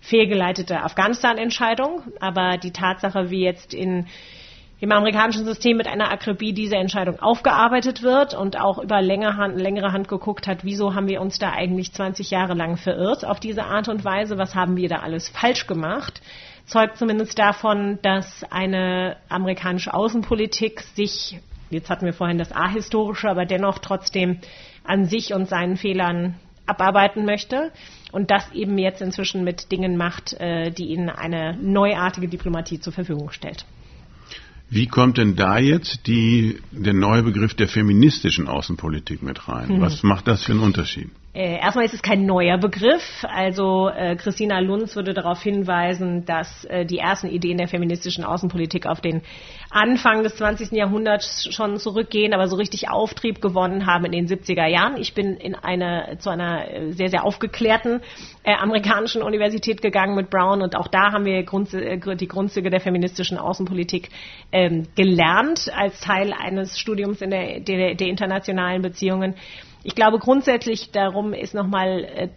fehlgeleitete 0.03 0.83
Afghanistan-Entscheidung. 0.83 2.03
Aber 2.21 2.59
die 2.59 2.73
Tatsache, 2.73 3.31
wie 3.31 3.40
jetzt 3.40 3.73
in 3.73 4.07
im 4.79 4.93
amerikanischen 4.93 5.47
System 5.47 5.79
mit 5.79 5.87
einer 5.87 6.11
Akribie 6.11 6.53
diese 6.53 6.77
Entscheidung 6.77 7.19
aufgearbeitet 7.19 8.03
wird 8.03 8.35
und 8.35 8.61
auch 8.61 8.79
über 8.79 9.01
längere 9.01 9.37
Hand, 9.37 9.59
längere 9.59 9.93
Hand 9.93 10.09
geguckt 10.09 10.47
hat, 10.47 10.65
wieso 10.65 10.95
haben 10.95 11.09
wir 11.09 11.23
uns 11.23 11.39
da 11.39 11.53
eigentlich 11.53 11.93
20 11.93 12.31
Jahre 12.31 12.55
lang 12.55 12.77
verirrt 12.77 13.25
auf 13.25 13.41
diese 13.41 13.65
Art 13.65 13.89
und 13.89 14.05
Weise, 14.05 14.37
was 14.37 14.55
haben 14.55 14.77
wir 14.77 14.89
da 14.89 14.97
alles 14.97 15.31
falsch 15.31 15.67
gemacht, 15.67 16.21
zeugt 16.67 16.99
zumindest 16.99 17.39
davon, 17.39 17.99
dass 18.03 18.45
eine 18.51 19.17
amerikanische 19.31 19.95
Außenpolitik 19.95 20.83
sich, 20.95 21.39
jetzt 21.70 21.89
hatten 21.89 22.05
wir 22.05 22.12
vorhin 22.12 22.39
das 22.39 22.53
Ahistorische, 22.53 23.31
aber 23.31 23.47
dennoch 23.47 23.79
trotzdem 23.79 24.41
an 24.85 25.07
sich 25.07 25.33
und 25.33 25.49
seinen 25.49 25.79
Fehlern 25.79 26.35
abarbeiten 26.66 27.24
möchte 27.24 27.72
und 28.12 28.31
das 28.31 28.53
eben 28.53 28.77
jetzt 28.77 29.01
inzwischen 29.01 29.43
mit 29.43 29.72
Dingen 29.72 29.97
macht, 29.97 30.35
äh, 30.35 30.70
die 30.70 30.87
ihnen 30.89 31.09
eine 31.09 31.57
neuartige 31.57 32.29
Diplomatie 32.29 32.81
zur 32.81 32.93
Verfügung 32.93 33.31
stellt. 33.31 33.64
Wie 34.69 34.87
kommt 34.87 35.19
denn 35.19 35.37
da 35.37 35.59
jetzt 35.59 36.07
die, 36.07 36.59
der 36.73 36.93
neue 36.93 37.23
Begriff 37.23 37.55
der 37.55 37.69
feministischen 37.69 38.49
Außenpolitik 38.49 39.23
mit 39.23 39.49
rein? 39.49 39.77
Mhm. 39.77 39.81
Was 39.81 40.03
macht 40.03 40.27
das 40.27 40.43
für 40.43 40.53
einen 40.53 40.61
Unterschied? 40.61 41.11
Äh, 41.37 41.59
erstmal 41.59 41.84
ist 41.84 41.93
es 41.93 42.01
kein 42.01 42.24
neuer 42.24 42.57
Begriff. 42.57 43.22
Also 43.28 43.91
äh, 43.91 44.16
Christina 44.16 44.59
Lunz 44.61 44.97
würde 44.97 45.12
darauf 45.12 45.43
hinweisen, 45.43 46.24
dass 46.24 46.64
äh, 46.64 46.87
die 46.87 46.97
ersten 46.97 47.28
Ideen 47.28 47.59
der 47.59 47.68
feministischen 47.68 48.24
Außenpolitik 48.24 48.87
auf 48.87 49.03
den 49.03 49.20
Anfang 49.68 50.22
des 50.22 50.37
20. 50.37 50.72
Jahrhunderts 50.72 51.47
schon 51.51 51.76
zurückgehen, 51.76 52.32
aber 52.32 52.49
so 52.49 52.57
richtig 52.57 52.89
Auftrieb 52.89 53.43
gewonnen 53.43 53.84
haben 53.84 54.07
in 54.07 54.12
den 54.12 54.26
70er 54.28 54.66
Jahren. 54.66 54.97
Ich 54.97 55.12
bin 55.12 55.37
in 55.37 55.55
eine, 55.55 56.16
zu 56.20 56.30
einer 56.30 56.70
äh, 56.70 56.93
sehr, 56.93 57.11
sehr 57.11 57.22
aufgeklärten 57.22 58.01
äh, 58.43 58.55
amerikanischen 58.55 59.20
Universität 59.20 59.82
gegangen 59.82 60.14
mit 60.14 60.30
Brown 60.30 60.62
und 60.62 60.74
auch 60.74 60.89
da 60.89 61.12
haben 61.12 61.26
wir 61.26 61.43
Grund, 61.43 61.74
äh, 61.74 61.99
die 62.16 62.28
Grundzüge 62.28 62.70
der 62.70 62.80
feministischen 62.80 63.37
Außenpolitik 63.37 64.09
ähm, 64.53 64.87
gelernt 64.97 65.70
als 65.76 66.01
Teil 66.01 66.32
eines 66.32 66.78
Studiums 66.78 67.20
in 67.20 67.28
der, 67.28 67.61
der, 67.61 67.95
der 67.95 68.07
internationalen 68.07 68.80
Beziehungen. 68.80 69.34
Ich 69.87 69.95
glaube 69.95 70.18
grundsätzlich 70.18 70.91
darum 70.91 71.32
ist 71.32 71.55
nochmal 71.55 72.05
äh, 72.05 72.28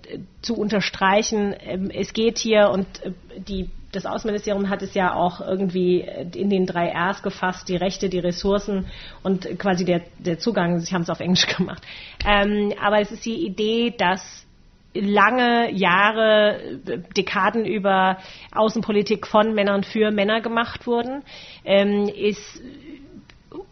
zu 0.44 0.54
unterstreichen, 0.54 1.56
ähm, 1.60 1.90
es 1.90 2.14
geht 2.14 2.38
hier 2.38 2.70
und 2.70 2.86
äh, 3.04 3.12
die, 3.40 3.72
das 3.92 4.06
Außenministerium 4.06 4.70
hat 4.70 4.84
es 4.84 4.94
ja 4.94 5.16
auch 5.16 5.42
irgendwie 5.42 6.02
äh, 6.02 6.28
in 6.36 6.52
den 6.52 6.68
drei 6.68 6.94
Rs 6.96 7.24
gefasst, 7.24 7.68
die 7.68 7.76
Rechte, 7.76 8.08
die 8.08 8.20
Ressourcen 8.20 8.86
und 9.24 9.58
quasi 9.58 9.84
der, 9.84 10.02
der 10.20 10.38
Zugang, 10.38 10.80
sie 10.80 10.94
haben 10.94 11.02
es 11.02 11.10
auf 11.10 11.22
Englisch 11.22 11.48
gemacht. 11.58 11.82
Ähm, 12.24 12.72
aber 12.80 13.02
es 13.02 13.12
ist 13.12 13.26
die 13.26 13.44
Idee, 13.44 13.96
dass 13.98 14.46
lange 14.94 15.72
Jahre, 15.72 16.80
Dekaden 17.18 17.66
über 17.66 18.20
Außenpolitik 18.52 19.26
von 19.26 19.56
Männern 19.56 19.84
für 19.84 20.12
Männer 20.12 20.42
gemacht 20.42 20.86
wurden, 20.86 21.24
ähm, 21.66 22.08
ist 22.10 22.62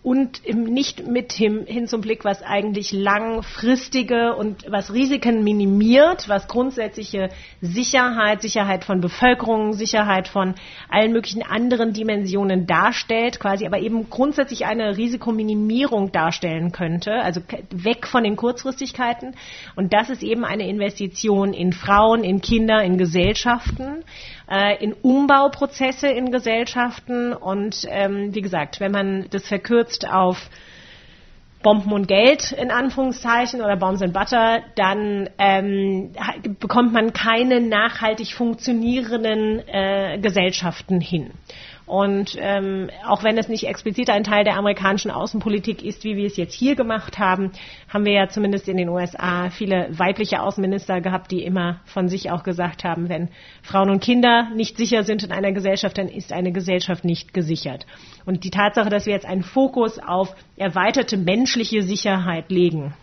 und 0.01 0.41
nicht 0.55 1.05
mit 1.05 1.33
hin, 1.33 1.65
hin 1.67 1.87
zum 1.87 2.01
Blick, 2.01 2.25
was 2.25 2.41
eigentlich 2.41 2.91
langfristige 2.91 4.35
und 4.35 4.65
was 4.69 4.93
Risiken 4.93 5.43
minimiert, 5.43 6.27
was 6.29 6.47
grundsätzliche 6.47 7.29
Sicherheit, 7.61 8.41
Sicherheit 8.41 8.85
von 8.85 9.01
Bevölkerung, 9.01 9.73
Sicherheit 9.73 10.29
von 10.29 10.55
allen 10.89 11.11
möglichen 11.11 11.43
anderen 11.43 11.93
Dimensionen 11.93 12.65
darstellt, 12.65 13.39
quasi 13.39 13.67
aber 13.67 13.79
eben 13.79 14.09
grundsätzlich 14.09 14.65
eine 14.65 14.97
Risikominimierung 14.97 16.11
darstellen 16.11 16.71
könnte, 16.71 17.11
also 17.21 17.41
weg 17.69 18.07
von 18.07 18.23
den 18.23 18.35
Kurzfristigkeiten. 18.35 19.35
Und 19.75 19.93
das 19.93 20.09
ist 20.09 20.23
eben 20.23 20.43
eine 20.43 20.67
Investition 20.67 21.53
in 21.53 21.73
Frauen, 21.73 22.23
in 22.23 22.41
Kinder, 22.41 22.81
in 22.81 22.97
Gesellschaften 22.97 24.03
äh, 24.49 24.83
in 24.83 24.93
Umbauprozesse 24.93 26.07
in 26.07 26.31
Gesellschaften. 26.31 27.33
Und 27.33 27.85
ähm, 27.89 28.33
wie 28.33 28.41
gesagt, 28.41 28.79
wenn 28.79 28.91
man 28.91 29.27
das 29.29 29.47
verkürzt 29.47 30.07
auf 30.09 30.49
Bomben 31.63 31.91
und 31.91 32.07
Geld 32.07 32.51
in 32.51 32.71
Anführungszeichen 32.71 33.61
oder 33.61 33.75
Bombs 33.75 34.01
and 34.01 34.13
Butter, 34.13 34.61
dann 34.75 35.29
ähm, 35.37 36.11
bekommt 36.59 36.93
man 36.93 37.13
keine 37.13 37.59
nachhaltig 37.59 38.33
funktionierenden 38.33 39.67
äh, 39.67 40.19
Gesellschaften 40.21 41.01
hin. 41.01 41.31
Und 41.87 42.35
ähm, 42.37 42.89
auch 43.07 43.23
wenn 43.23 43.37
es 43.37 43.47
nicht 43.47 43.65
explizit 43.65 44.09
ein 44.09 44.25
Teil 44.25 44.43
der 44.43 44.57
amerikanischen 44.57 45.09
Außenpolitik 45.09 45.81
ist, 45.81 46.03
wie 46.03 46.17
wir 46.17 46.25
es 46.25 46.35
jetzt 46.35 46.53
hier 46.53 46.75
gemacht 46.75 47.17
haben, 47.17 47.53
haben 47.87 48.03
wir 48.03 48.11
ja 48.11 48.27
zumindest 48.27 48.67
in 48.67 48.75
den 48.75 48.89
USA 48.89 49.49
viele 49.49 49.87
weibliche 49.97 50.41
Außenminister 50.41 50.99
gehabt, 50.99 51.31
die 51.31 51.43
immer 51.43 51.79
von 51.85 52.09
sich 52.09 52.29
auch 52.29 52.43
gesagt 52.43 52.83
haben, 52.83 53.07
wenn 53.07 53.29
Frauen 53.63 53.89
und 53.89 54.03
Kinder 54.03 54.49
nicht 54.53 54.75
sicher 54.75 55.03
sind 55.03 55.23
in 55.23 55.31
einer 55.31 55.53
Gesellschaft, 55.53 55.97
dann 55.97 56.09
ist 56.09 56.33
eine 56.33 56.51
Gesellschaft 56.51 57.05
nicht 57.05 57.33
gesichert. 57.33 57.85
Und 58.25 58.43
die 58.43 58.51
Tatsache, 58.51 58.89
dass 58.89 59.05
wir 59.05 59.13
jetzt 59.13 59.25
einen 59.25 59.43
Fokus 59.43 59.97
auf 59.97 60.35
erweiterte 60.57 61.15
menschliche 61.15 61.83
Sicherheit 61.83 62.51
legen, 62.51 62.93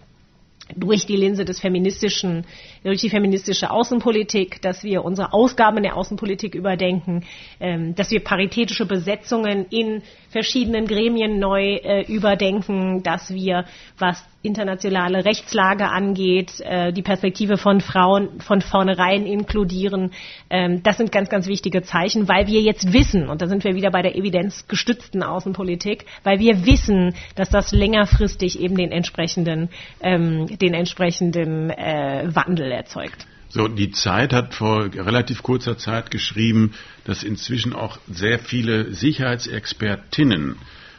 durch 0.74 1.06
die 1.06 1.16
Linse 1.16 1.44
des 1.44 1.60
feministischen, 1.60 2.44
durch 2.82 3.00
die 3.00 3.10
feministische 3.10 3.70
Außenpolitik, 3.70 4.62
dass 4.62 4.82
wir 4.82 5.04
unsere 5.04 5.32
Ausgaben 5.32 5.82
der 5.82 5.96
Außenpolitik 5.96 6.54
überdenken, 6.54 7.24
ähm, 7.60 7.94
dass 7.94 8.10
wir 8.10 8.20
paritätische 8.24 8.86
Besetzungen 8.86 9.66
in 9.70 10.02
verschiedenen 10.30 10.86
Gremien 10.86 11.38
neu 11.38 11.74
äh, 11.76 12.02
überdenken, 12.06 13.02
dass 13.02 13.32
wir, 13.32 13.66
was 13.98 14.24
internationale 14.44 15.24
Rechtslage 15.24 15.88
angeht, 15.88 16.60
äh, 16.60 16.92
die 16.92 17.02
Perspektive 17.02 17.56
von 17.56 17.80
Frauen 17.80 18.40
von 18.40 18.60
vornherein 18.60 19.24
inkludieren. 19.26 20.12
Ähm, 20.50 20.82
das 20.82 20.98
sind 20.98 21.10
ganz, 21.10 21.30
ganz 21.30 21.46
wichtige 21.46 21.82
Zeichen, 21.82 22.28
weil 22.28 22.46
wir 22.46 22.60
jetzt 22.60 22.92
wissen, 22.92 23.28
und 23.28 23.40
da 23.40 23.48
sind 23.48 23.64
wir 23.64 23.74
wieder 23.74 23.90
bei 23.90 24.02
der 24.02 24.16
evidenzgestützten 24.16 25.22
Außenpolitik, 25.22 26.04
weil 26.24 26.38
wir 26.38 26.66
wissen, 26.66 27.14
dass 27.36 27.48
das 27.48 27.72
längerfristig 27.72 28.60
eben 28.60 28.76
den 28.76 28.92
entsprechenden, 28.92 29.70
ähm, 30.02 30.46
den 30.58 30.74
entsprechenden 30.74 31.70
äh, 31.70 32.28
Wandel 32.34 32.70
erzeugt. 32.70 33.26
So, 33.48 33.68
die 33.68 33.92
Zeit 33.92 34.32
hat 34.32 34.52
vor 34.52 34.92
relativ 34.92 35.42
kurzer 35.42 35.78
Zeit 35.78 36.10
geschrieben, 36.10 36.74
dass 37.04 37.22
inzwischen 37.22 37.72
auch 37.72 37.98
sehr 38.08 38.38
viele 38.38 38.92
Sicherheitsexpertinnen 38.92 40.56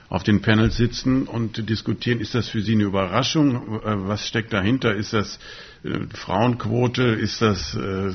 auf 0.09 0.23
den 0.23 0.41
Panels 0.41 0.77
sitzen 0.77 1.23
und 1.27 1.69
diskutieren. 1.69 2.19
Ist 2.19 2.35
das 2.35 2.47
für 2.49 2.61
Sie 2.61 2.73
eine 2.73 2.83
Überraschung? 2.83 3.79
Äh, 3.81 4.07
was 4.07 4.27
steckt 4.27 4.53
dahinter? 4.53 4.93
Ist 4.95 5.13
das 5.13 5.39
äh, 5.83 5.99
Frauenquote? 6.13 7.03
Ist 7.03 7.41
das 7.41 7.75
äh, 7.75 8.11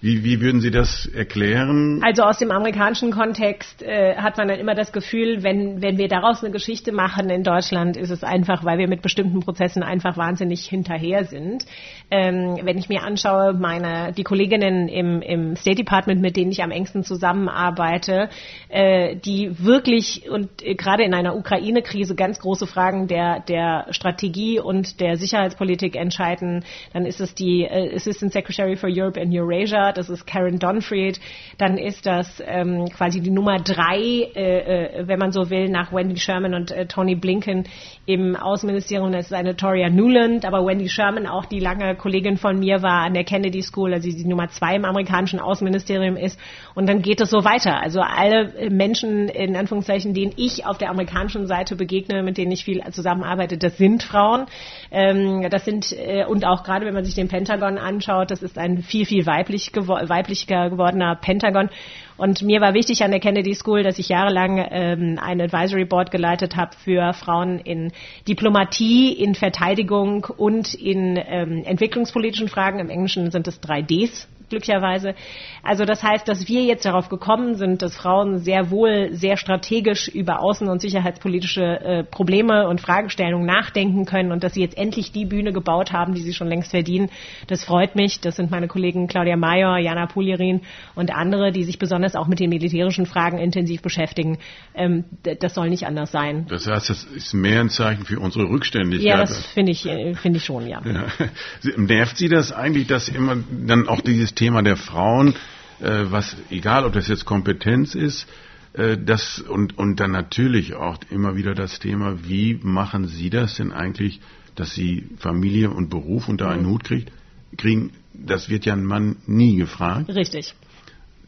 wie, 0.00 0.22
wie 0.22 0.40
würden 0.40 0.60
Sie 0.60 0.70
das 0.70 1.06
erklären? 1.06 2.00
Also 2.04 2.22
aus 2.22 2.38
dem 2.38 2.52
amerikanischen 2.52 3.10
Kontext 3.10 3.82
äh, 3.82 4.14
hat 4.14 4.36
man 4.36 4.46
dann 4.46 4.60
immer 4.60 4.76
das 4.76 4.92
Gefühl, 4.92 5.42
wenn, 5.42 5.82
wenn 5.82 5.98
wir 5.98 6.06
daraus 6.06 6.44
eine 6.44 6.52
Geschichte 6.52 6.92
machen 6.92 7.30
in 7.30 7.42
Deutschland, 7.42 7.96
ist 7.96 8.10
es 8.10 8.22
einfach, 8.22 8.64
weil 8.64 8.78
wir 8.78 8.86
mit 8.86 9.02
bestimmten 9.02 9.40
Prozessen 9.40 9.82
einfach 9.82 10.16
wahnsinnig 10.16 10.66
hinterher 10.66 11.24
sind. 11.24 11.64
Ähm, 12.12 12.58
wenn 12.62 12.78
ich 12.78 12.88
mir 12.88 13.02
anschaue, 13.02 13.54
meine, 13.54 14.12
die 14.12 14.22
Kolleginnen 14.22 14.86
im, 14.86 15.20
im 15.20 15.56
State 15.56 15.76
Department, 15.76 16.20
mit 16.20 16.36
denen 16.36 16.52
ich 16.52 16.62
am 16.62 16.70
engsten 16.70 17.02
zusammenarbeite, 17.02 18.28
äh, 18.68 19.16
die 19.16 19.58
wirklich 19.58 20.30
und 20.30 20.48
äh, 20.62 20.76
gerade 20.76 21.02
in 21.02 21.12
einer 21.12 21.34
Ukraine-Krise 21.34 22.14
ganz 22.14 22.38
große 22.38 22.68
Fragen 22.68 23.08
der, 23.08 23.40
der 23.40 23.86
Strategie 23.90 24.60
und 24.60 25.00
der 25.00 25.16
Sicherheitspolitik 25.16 25.96
entscheiden, 25.96 26.64
dann 26.92 27.04
ist 27.04 27.20
es 27.20 27.34
die 27.34 27.64
äh, 27.64 27.96
Assistant 27.96 28.32
Secretary 28.32 28.76
for 28.76 28.88
Europe 28.92 29.20
and 29.20 29.34
Eurasia, 29.34 29.87
das 29.96 30.10
ist 30.10 30.26
Karen 30.26 30.58
Donfried, 30.58 31.20
dann 31.56 31.78
ist 31.78 32.04
das 32.06 32.42
ähm, 32.46 32.86
quasi 32.90 33.20
die 33.20 33.30
Nummer 33.30 33.58
drei, 33.58 34.28
äh, 34.34 34.98
äh, 34.98 35.08
wenn 35.08 35.18
man 35.18 35.32
so 35.32 35.50
will, 35.50 35.68
nach 35.68 35.92
Wendy 35.92 36.16
Sherman 36.16 36.54
und 36.54 36.70
äh, 36.70 36.86
Tony 36.86 37.14
Blinken 37.14 37.64
im 38.06 38.36
Außenministerium. 38.36 39.12
Das 39.12 39.26
ist 39.26 39.32
eine 39.32 39.56
Toria 39.56 39.88
Newland, 39.88 40.44
aber 40.44 40.66
Wendy 40.66 40.88
Sherman, 40.88 41.26
auch 41.26 41.46
die 41.46 41.60
lange 41.60 41.94
Kollegin 41.96 42.36
von 42.36 42.58
mir 42.58 42.82
war 42.82 43.04
an 43.04 43.14
der 43.14 43.24
Kennedy 43.24 43.62
School, 43.62 43.94
also 43.94 44.08
die 44.08 44.24
Nummer 44.24 44.48
zwei 44.48 44.76
im 44.76 44.84
amerikanischen 44.84 45.40
Außenministerium 45.40 46.16
ist. 46.16 46.38
Und 46.74 46.88
dann 46.88 47.02
geht 47.02 47.20
es 47.20 47.30
so 47.30 47.44
weiter. 47.44 47.80
Also 47.80 48.00
alle 48.00 48.70
Menschen, 48.70 49.28
in 49.28 49.56
Anführungszeichen, 49.56 50.14
denen 50.14 50.32
ich 50.36 50.66
auf 50.66 50.78
der 50.78 50.90
amerikanischen 50.90 51.46
Seite 51.46 51.76
begegne, 51.76 52.22
mit 52.22 52.38
denen 52.38 52.52
ich 52.52 52.64
viel 52.64 52.82
zusammenarbeite, 52.90 53.58
das 53.58 53.76
sind 53.76 54.02
Frauen. 54.02 54.46
Ähm, 54.90 55.46
das 55.50 55.64
sind, 55.64 55.92
äh, 55.92 56.24
und 56.26 56.44
auch 56.44 56.62
gerade 56.64 56.86
wenn 56.86 56.94
man 56.94 57.04
sich 57.04 57.14
den 57.14 57.28
Pentagon 57.28 57.78
anschaut, 57.78 58.30
das 58.30 58.42
ist 58.42 58.58
ein 58.58 58.82
viel, 58.82 59.06
viel 59.06 59.26
weiblich 59.26 59.72
gewo 59.80 59.94
weiblicher 60.08 60.70
gewordener 60.70 61.16
Pentagon. 61.16 61.70
Und 62.16 62.42
mir 62.42 62.60
war 62.60 62.74
wichtig 62.74 63.04
an 63.04 63.12
der 63.12 63.20
Kennedy 63.20 63.54
School, 63.54 63.82
dass 63.82 63.98
ich 63.98 64.08
jahrelang 64.08 64.66
ähm, 64.70 65.18
ein 65.22 65.40
Advisory 65.40 65.84
Board 65.84 66.10
geleitet 66.10 66.56
habe 66.56 66.72
für 66.84 67.12
Frauen 67.12 67.60
in 67.60 67.92
Diplomatie, 68.26 69.12
in 69.12 69.34
Verteidigung 69.34 70.26
und 70.36 70.74
in 70.74 71.16
ähm, 71.16 71.62
entwicklungspolitischen 71.64 72.48
Fragen. 72.48 72.80
Im 72.80 72.90
Englischen 72.90 73.30
sind 73.30 73.46
es 73.46 73.60
drei 73.60 73.82
Ds 73.82 74.28
glücklicherweise. 74.48 75.14
Also 75.62 75.84
das 75.84 76.02
heißt, 76.02 76.26
dass 76.28 76.48
wir 76.48 76.62
jetzt 76.62 76.84
darauf 76.84 77.08
gekommen 77.08 77.54
sind, 77.54 77.82
dass 77.82 77.96
Frauen 77.96 78.38
sehr 78.38 78.70
wohl 78.70 79.10
sehr 79.12 79.36
strategisch 79.36 80.08
über 80.08 80.42
außen- 80.42 80.68
und 80.68 80.80
sicherheitspolitische 80.80 81.62
äh, 81.62 82.04
Probleme 82.04 82.68
und 82.68 82.80
Fragestellungen 82.80 83.46
nachdenken 83.46 84.04
können 84.04 84.32
und 84.32 84.44
dass 84.44 84.54
sie 84.54 84.60
jetzt 84.60 84.76
endlich 84.76 85.12
die 85.12 85.24
Bühne 85.24 85.52
gebaut 85.52 85.92
haben, 85.92 86.14
die 86.14 86.22
sie 86.22 86.34
schon 86.34 86.48
längst 86.48 86.70
verdienen. 86.70 87.10
Das 87.46 87.64
freut 87.64 87.94
mich. 87.96 88.20
Das 88.20 88.36
sind 88.36 88.50
meine 88.50 88.68
Kollegen 88.68 89.06
Claudia 89.08 89.36
Mayer, 89.36 89.78
Jana 89.78 90.06
Pulierin 90.06 90.62
und 90.94 91.14
andere, 91.14 91.52
die 91.52 91.64
sich 91.64 91.78
besonders 91.78 92.14
auch 92.14 92.26
mit 92.26 92.40
den 92.40 92.50
militärischen 92.50 93.06
Fragen 93.06 93.38
intensiv 93.38 93.82
beschäftigen. 93.82 94.38
Ähm, 94.74 95.04
das 95.22 95.54
soll 95.54 95.68
nicht 95.68 95.86
anders 95.86 96.12
sein. 96.12 96.46
Das 96.48 96.66
heißt, 96.66 96.90
das 96.90 97.04
ist 97.04 97.34
mehr 97.34 97.60
ein 97.60 97.70
Zeichen 97.70 98.04
für 98.04 98.18
unsere 98.20 98.48
Rückständigkeit. 98.48 99.06
Ja, 99.06 99.20
das 99.20 99.46
finde 99.46 99.72
ich, 99.72 99.86
äh, 99.86 100.14
finde 100.14 100.38
ich 100.38 100.44
schon, 100.44 100.66
ja. 100.66 100.80
ja. 100.84 101.06
Nervt 101.76 102.16
Sie 102.16 102.28
das 102.28 102.52
eigentlich, 102.52 102.86
dass 102.86 103.08
immer 103.08 103.36
dann 103.66 103.88
auch 103.88 104.00
dieses 104.00 104.34
Thema 104.38 104.62
der 104.62 104.76
Frauen, 104.76 105.34
äh, 105.80 106.04
was 106.10 106.36
egal 106.50 106.84
ob 106.84 106.92
das 106.92 107.08
jetzt 107.08 107.24
Kompetenz 107.24 107.94
ist, 107.94 108.26
äh, 108.72 108.96
das 108.96 109.40
und, 109.40 109.76
und 109.76 110.00
dann 110.00 110.12
natürlich 110.12 110.74
auch 110.74 110.98
immer 111.10 111.36
wieder 111.36 111.54
das 111.54 111.78
Thema, 111.78 112.24
wie 112.24 112.58
machen 112.62 113.08
Sie 113.08 113.30
das 113.30 113.56
denn 113.56 113.72
eigentlich, 113.72 114.20
dass 114.54 114.74
Sie 114.74 115.08
Familie 115.18 115.70
und 115.70 115.90
Beruf 115.90 116.28
unter 116.28 116.48
einen 116.48 116.64
mhm. 116.64 116.70
Hut 116.70 116.84
kriegt? 116.84 117.12
kriegen, 117.56 117.92
das 118.12 118.48
wird 118.48 118.66
ja 118.66 118.74
ein 118.74 118.84
Mann 118.84 119.16
nie 119.26 119.56
gefragt. 119.56 120.08
Richtig. 120.08 120.54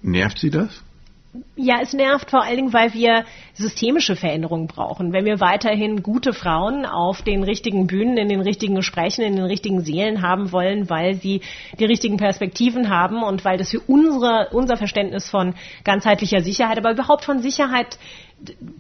Nervt 0.03 0.39
Sie 0.39 0.51
das? 0.51 0.83
Ja, 1.55 1.79
es 1.81 1.93
nervt 1.93 2.31
vor 2.31 2.43
allen 2.43 2.57
Dingen, 2.57 2.73
weil 2.73 2.93
wir 2.93 3.25
systemische 3.55 4.17
Veränderungen 4.17 4.67
brauchen. 4.67 5.13
Wenn 5.13 5.25
wir 5.25 5.39
weiterhin 5.39 6.03
gute 6.03 6.33
Frauen 6.33 6.85
auf 6.85 7.23
den 7.23 7.45
richtigen 7.45 7.87
Bühnen, 7.87 8.17
in 8.17 8.29
den 8.29 8.41
richtigen 8.41 8.75
Gesprächen, 8.75 9.23
in 9.23 9.37
den 9.37 9.45
richtigen 9.45 9.83
Seelen 9.83 10.23
haben 10.23 10.51
wollen, 10.51 10.91
weil 10.91 11.15
sie 11.15 11.43
die 11.79 11.85
richtigen 11.85 12.17
Perspektiven 12.17 12.89
haben 12.89 13.23
und 13.23 13.45
weil 13.45 13.59
das 13.59 13.71
für 13.71 13.79
unsere, 13.79 14.49
unser 14.51 14.77
Verständnis 14.77 15.31
von 15.31 15.55
ganzheitlicher 15.85 16.41
Sicherheit, 16.41 16.79
aber 16.79 16.91
überhaupt 16.91 17.25
von 17.25 17.41
Sicherheit 17.41 17.99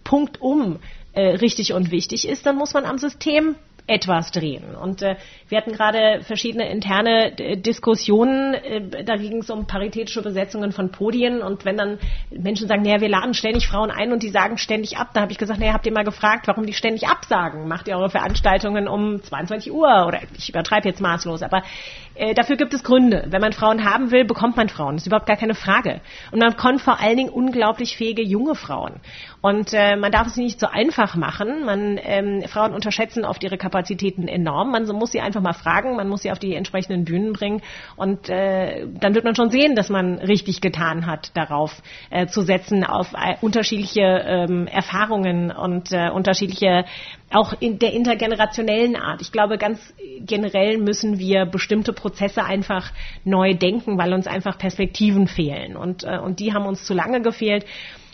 punktum 0.02 0.80
äh, 1.12 1.36
richtig 1.36 1.72
und 1.72 1.92
wichtig 1.92 2.26
ist, 2.26 2.46
dann 2.46 2.56
muss 2.56 2.74
man 2.74 2.84
am 2.84 2.98
System 2.98 3.54
etwas 3.90 4.30
drehen. 4.30 4.76
Und 4.76 5.02
äh, 5.02 5.16
wir 5.48 5.58
hatten 5.58 5.72
gerade 5.72 6.20
verschiedene 6.22 6.70
interne 6.70 7.36
äh, 7.38 7.56
Diskussionen. 7.56 8.54
Äh, 8.54 9.04
da 9.04 9.16
ging 9.16 9.38
es 9.38 9.50
um 9.50 9.66
paritätische 9.66 10.22
Besetzungen 10.22 10.70
von 10.70 10.92
Podien. 10.92 11.42
Und 11.42 11.64
wenn 11.64 11.76
dann 11.76 11.98
Menschen 12.30 12.68
sagen, 12.68 12.82
naja, 12.82 13.00
wir 13.00 13.08
laden 13.08 13.34
ständig 13.34 13.66
Frauen 13.66 13.90
ein 13.90 14.12
und 14.12 14.22
die 14.22 14.28
sagen 14.28 14.58
ständig 14.58 14.96
ab, 14.96 15.08
da 15.12 15.22
habe 15.22 15.32
ich 15.32 15.38
gesagt, 15.38 15.58
naja, 15.58 15.72
habt 15.72 15.86
ihr 15.86 15.92
mal 15.92 16.04
gefragt, 16.04 16.46
warum 16.46 16.66
die 16.66 16.72
ständig 16.72 17.08
absagen? 17.08 17.66
Macht 17.66 17.88
ihr 17.88 17.96
eure 17.96 18.10
Veranstaltungen 18.10 18.86
um 18.86 19.22
22 19.22 19.72
Uhr? 19.72 20.06
Oder 20.06 20.20
ich 20.38 20.48
übertreibe 20.48 20.88
jetzt 20.88 21.00
maßlos, 21.00 21.42
aber 21.42 21.62
äh, 22.20 22.34
dafür 22.34 22.56
gibt 22.56 22.74
es 22.74 22.84
Gründe. 22.84 23.24
Wenn 23.30 23.40
man 23.40 23.54
Frauen 23.54 23.82
haben 23.84 24.10
will, 24.10 24.26
bekommt 24.26 24.56
man 24.56 24.68
Frauen. 24.68 24.96
Das 24.96 25.04
ist 25.04 25.06
überhaupt 25.06 25.26
gar 25.26 25.38
keine 25.38 25.54
Frage. 25.54 26.02
Und 26.30 26.38
man 26.38 26.54
kommt 26.56 26.82
vor 26.82 27.00
allen 27.00 27.16
Dingen 27.16 27.30
unglaublich 27.30 27.96
fähige 27.96 28.22
junge 28.22 28.54
Frauen. 28.54 29.00
Und 29.40 29.72
äh, 29.72 29.96
man 29.96 30.12
darf 30.12 30.26
es 30.26 30.36
nicht 30.36 30.60
so 30.60 30.66
einfach 30.66 31.16
machen. 31.16 31.64
Man, 31.64 31.98
ähm, 32.02 32.42
Frauen 32.46 32.74
unterschätzen 32.74 33.24
oft 33.24 33.42
ihre 33.42 33.56
Kapazitäten 33.56 34.28
enorm. 34.28 34.70
Man 34.70 34.84
muss 34.88 35.12
sie 35.12 35.20
einfach 35.20 35.40
mal 35.40 35.54
fragen, 35.54 35.96
man 35.96 36.08
muss 36.08 36.20
sie 36.20 36.30
auf 36.30 36.38
die 36.38 36.54
entsprechenden 36.54 37.06
Bühnen 37.06 37.32
bringen. 37.32 37.62
Und 37.96 38.28
äh, 38.28 38.86
dann 39.00 39.14
wird 39.14 39.24
man 39.24 39.34
schon 39.34 39.48
sehen, 39.48 39.74
dass 39.74 39.88
man 39.88 40.18
richtig 40.18 40.60
getan 40.60 41.06
hat, 41.06 41.34
darauf 41.34 41.80
äh, 42.10 42.26
zu 42.26 42.42
setzen, 42.42 42.84
auf 42.84 43.14
äh, 43.14 43.36
unterschiedliche 43.40 44.02
ähm, 44.02 44.66
Erfahrungen 44.66 45.50
und 45.50 45.90
äh, 45.92 46.10
unterschiedliche 46.10 46.84
auch 47.32 47.54
in 47.60 47.78
der 47.78 47.92
intergenerationellen 47.92 48.96
Art. 48.96 49.20
Ich 49.22 49.30
glaube, 49.32 49.56
ganz 49.56 49.94
generell 50.20 50.78
müssen 50.78 51.18
wir 51.18 51.46
bestimmte 51.46 51.92
Prozesse 51.92 52.44
einfach 52.44 52.92
neu 53.24 53.54
denken, 53.54 53.98
weil 53.98 54.12
uns 54.12 54.26
einfach 54.26 54.58
Perspektiven 54.58 55.28
fehlen. 55.28 55.76
Und, 55.76 56.04
äh, 56.04 56.18
und 56.18 56.40
die 56.40 56.52
haben 56.52 56.66
uns 56.66 56.84
zu 56.84 56.92
lange 56.92 57.22
gefehlt. 57.22 57.64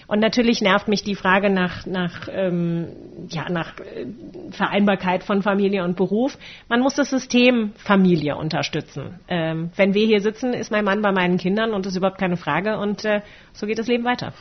Und 0.07 0.21
natürlich 0.21 0.61
nervt 0.61 0.87
mich 0.87 1.03
die 1.03 1.17
Frage 1.17 1.51
nach, 1.51 1.85
nach, 1.87 2.29
ähm, 2.31 2.89
ja, 3.29 3.49
nach 3.49 3.81
äh, 3.81 4.07
Vereinbarkeit 4.53 5.25
von 5.25 5.43
Familie 5.43 5.83
und 5.83 5.97
Beruf. 5.97 6.39
Man 6.69 6.81
muss 6.81 6.95
das 6.95 7.11
System 7.11 7.73
Familie 7.77 8.37
unterstützen. 8.37 9.19
Ähm, 9.27 9.71
wenn 9.75 9.95
wir 9.95 10.07
hier 10.07 10.21
sitzen, 10.21 10.53
ist 10.53 10.71
mein 10.71 10.85
Mann 10.85 11.03
bei 11.03 11.11
meinen 11.11 11.39
Kindern 11.39 11.73
und 11.73 11.87
das 11.87 11.95
ist 11.95 11.99
überhaupt 11.99 12.19
keine 12.19 12.37
Frage. 12.37 12.79
Und 12.79 13.05
äh, 13.05 13.23
so 13.53 13.67
geht 13.67 13.79
das 13.79 13.89
Leben 13.89 14.05
weiter. 14.05 14.33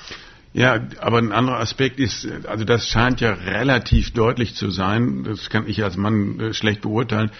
Ja, 0.55 0.79
aber 1.01 1.17
ein 1.17 1.33
anderer 1.33 1.59
Aspekt 1.59 1.99
ist, 1.99 2.25
also 2.47 2.63
das 2.63 2.87
scheint 2.87 3.19
ja 3.19 3.33
relativ 3.33 4.13
deutlich 4.13 4.55
zu 4.55 4.69
sein, 4.69 5.25
das 5.25 5.49
kann 5.49 5.67
ich 5.67 5.83
als 5.83 5.97
Mann 5.97 6.39
äh, 6.39 6.53
schlecht 6.53 6.81
beurteilen, 6.81 7.31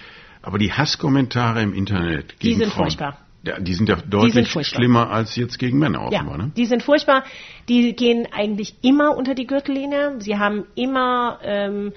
aber 0.42 0.58
die 0.58 0.70
Hasskommentare 0.70 1.62
im 1.62 1.72
Internet 1.72 2.38
gegen 2.38 2.58
Die 2.58 2.64
sind 2.64 2.72
Frauen, 2.72 2.84
furchtbar. 2.84 3.18
Ja, 3.42 3.58
die 3.58 3.72
sind 3.72 3.88
ja 3.88 3.96
deutlich 3.96 4.52
sind 4.52 4.66
schlimmer 4.66 5.10
als 5.10 5.34
jetzt 5.36 5.58
gegen 5.58 5.78
Männer 5.78 6.02
offenbar. 6.02 6.36
Ja, 6.36 6.44
ne? 6.44 6.52
Die 6.56 6.66
sind 6.66 6.82
furchtbar. 6.82 7.24
Die 7.68 7.94
gehen 7.94 8.28
eigentlich 8.32 8.74
immer 8.82 9.16
unter 9.16 9.34
die 9.34 9.46
Gürtellinie. 9.46 10.16
Sie 10.18 10.36
haben 10.36 10.64
immer 10.74 11.38
ähm, 11.42 11.92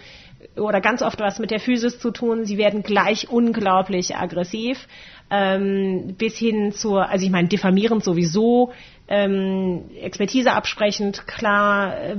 oder 0.56 0.80
ganz 0.80 1.02
oft 1.02 1.20
was 1.20 1.40
mit 1.40 1.52
der 1.52 1.60
Physis 1.60 2.00
zu 2.00 2.12
tun. 2.12 2.46
Sie 2.46 2.58
werden 2.58 2.84
gleich 2.84 3.30
unglaublich 3.30 4.16
aggressiv. 4.16 4.88
Ähm, 5.32 6.16
bis 6.18 6.38
hin 6.38 6.72
zur, 6.72 7.08
also 7.08 7.24
ich 7.24 7.32
meine, 7.32 7.48
diffamierend 7.48 8.04
sowieso, 8.04 8.72
ähm, 9.10 9.90
Expertise 10.00 10.54
absprechend, 10.54 11.26
klar, 11.26 11.98
äh, 11.98 12.16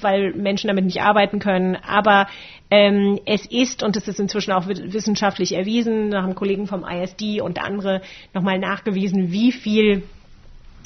weil 0.00 0.32
Menschen 0.32 0.68
damit 0.68 0.86
nicht 0.86 1.02
arbeiten 1.02 1.38
können. 1.38 1.76
Aber 1.76 2.26
ähm, 2.70 3.20
es 3.26 3.44
ist, 3.46 3.82
und 3.82 3.96
es 3.96 4.08
ist 4.08 4.18
inzwischen 4.18 4.52
auch 4.52 4.66
wissenschaftlich 4.66 5.54
erwiesen, 5.54 6.10
da 6.10 6.22
haben 6.22 6.34
Kollegen 6.34 6.66
vom 6.66 6.84
ISD 6.84 7.42
und 7.42 7.62
andere 7.62 8.00
nochmal 8.32 8.58
nachgewiesen, 8.58 9.30
wie 9.30 9.52
viel 9.52 10.04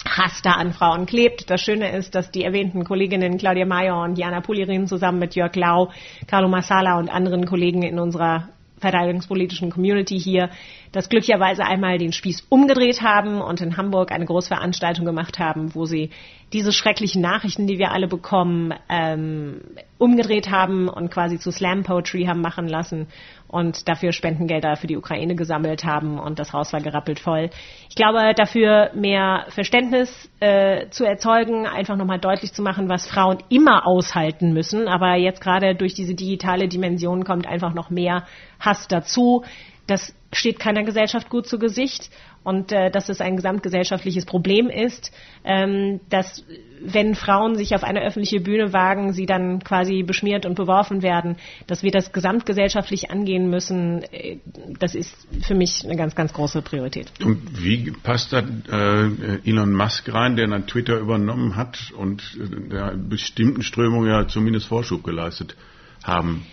Hass 0.05 0.42
da 0.42 0.53
an 0.53 0.72
Frauen 0.72 1.07
klebt. 1.07 1.49
Das 1.49 1.61
Schöne 1.61 1.97
ist, 1.97 2.16
dass 2.16 2.32
die 2.32 2.42
erwähnten 2.42 2.84
Kolleginnen 2.84 3.38
Claudia 3.38 3.66
Mayer 3.66 4.03
und 4.03 4.18
Jana 4.18 4.40
Pulirin 4.40 4.88
zusammen 4.88 5.20
mit 5.20 5.36
Jörg 5.36 5.55
Lau, 5.55 5.90
Carlo 6.26 6.49
Massala 6.49 6.99
und 6.99 7.09
anderen 7.09 7.47
Kollegen 7.47 7.82
in 7.82 8.01
unserer 8.01 8.49
verteidigungspolitischen 8.79 9.70
Community 9.70 10.18
hier, 10.18 10.51
das 10.93 11.09
glücklicherweise 11.09 11.64
einmal 11.64 11.99
den 11.99 12.12
Spieß 12.12 12.47
umgedreht 12.49 13.03
haben 13.03 13.41
und 13.41 13.61
in 13.61 13.77
Hamburg 13.77 14.12
eine 14.12 14.27
Großveranstaltung 14.27 15.05
gemacht 15.05 15.39
haben, 15.39 15.74
wo 15.74 15.87
sie 15.87 16.11
diese 16.53 16.72
schrecklichen 16.72 17.22
Nachrichten, 17.22 17.66
die 17.66 17.79
wir 17.79 17.93
alle 17.93 18.07
bekommen, 18.07 18.72
ähm, 18.89 19.61
umgedreht 19.99 20.51
haben 20.51 20.89
und 20.89 21.11
quasi 21.11 21.39
zu 21.39 21.51
Slam 21.51 21.83
Poetry 21.83 22.24
haben 22.24 22.41
machen 22.41 22.68
lassen 22.68 23.09
und 23.49 23.88
dafür 23.88 24.12
Spendengelder 24.12 24.76
für 24.76 24.86
die 24.86 24.97
Ukraine 24.97 25.34
gesammelt 25.34 25.84
haben 25.84 26.18
und 26.18 26.38
das 26.38 26.53
Haus 26.53 26.72
war 26.72 26.80
gerappelt 26.80 27.20
voll. 27.20 27.51
Ich 27.88 27.94
glaube, 27.94 28.32
dafür 28.34 28.90
mehr 28.94 29.47
Verständnis 29.49 30.30
äh, 30.40 30.88
zu 30.90 31.05
erzeugen, 31.05 31.66
einfach 31.66 31.97
nochmal 31.97 32.18
deutlich 32.18 32.53
zu 32.53 32.62
machen, 32.62 32.88
was 32.88 33.07
Frauen 33.07 33.38
immer 33.49 33.86
aushalten 33.86 34.53
müssen, 34.53 34.88
aber 34.88 35.14
jetzt 35.14 35.40
gerade 35.40 35.74
durch 35.74 35.94
diese 35.94 36.14
digitale 36.14 36.68
Dimension 36.68 37.24
kommt 37.24 37.47
einfach 37.47 37.74
noch 37.74 37.90
mehr 37.90 38.24
Hass 38.61 38.88
dazu. 38.88 39.44
Das 39.86 40.14
steht 40.32 40.59
keiner 40.59 40.82
Gesellschaft 40.82 41.30
gut 41.30 41.47
zu 41.47 41.59
Gesicht 41.59 42.11
und 42.47 42.70
äh, 42.70 42.92
dass 42.92 43.09
es 43.09 43.20
ein 43.20 43.34
gesamtgesellschaftliches 43.34 44.24
Problem 44.24 44.70
ist, 44.70 45.11
ähm, 45.44 45.99
dass 46.11 46.44
wenn 46.80 47.16
Frauen 47.16 47.57
sich 47.57 47.74
auf 47.74 47.82
eine 47.82 48.03
öffentliche 48.03 48.38
Bühne 48.38 48.72
wagen, 48.72 49.12
sie 49.12 49.26
dann 49.26 49.64
quasi 49.64 50.05
beschmiert 50.05 50.47
und 50.47 50.55
beworfen 50.55 51.03
werden, 51.03 51.38
dass 51.66 51.82
wir 51.82 51.90
das 51.90 52.12
gesamtgesellschaftlich 52.12 53.11
angehen 53.11 53.51
müssen, 53.51 54.05
äh, 54.12 54.36
das 54.78 54.94
ist 54.94 55.26
für 55.42 55.57
mich 55.57 55.84
eine 55.84 55.97
ganz, 55.97 56.14
ganz 56.14 56.32
große 56.32 56.62
Priorität. 56.62 57.11
Und 57.24 57.64
wie 57.64 57.90
passt 57.90 58.32
da 58.32 58.38
äh, 58.38 59.40
Elon 59.44 59.72
Musk 59.72 60.14
rein, 60.14 60.36
der 60.36 60.47
dann 60.47 60.68
Twitter 60.68 61.01
übernommen 61.01 61.57
hat 61.57 61.92
und 61.99 62.38
äh, 62.40 62.68
der 62.70 62.97
bestimmten 62.97 63.64
Strömungen 63.64 64.09
ja 64.09 64.28
zumindest 64.28 64.66
Vorschub 64.66 65.03
geleistet 65.03 65.57
haben? 66.05 66.47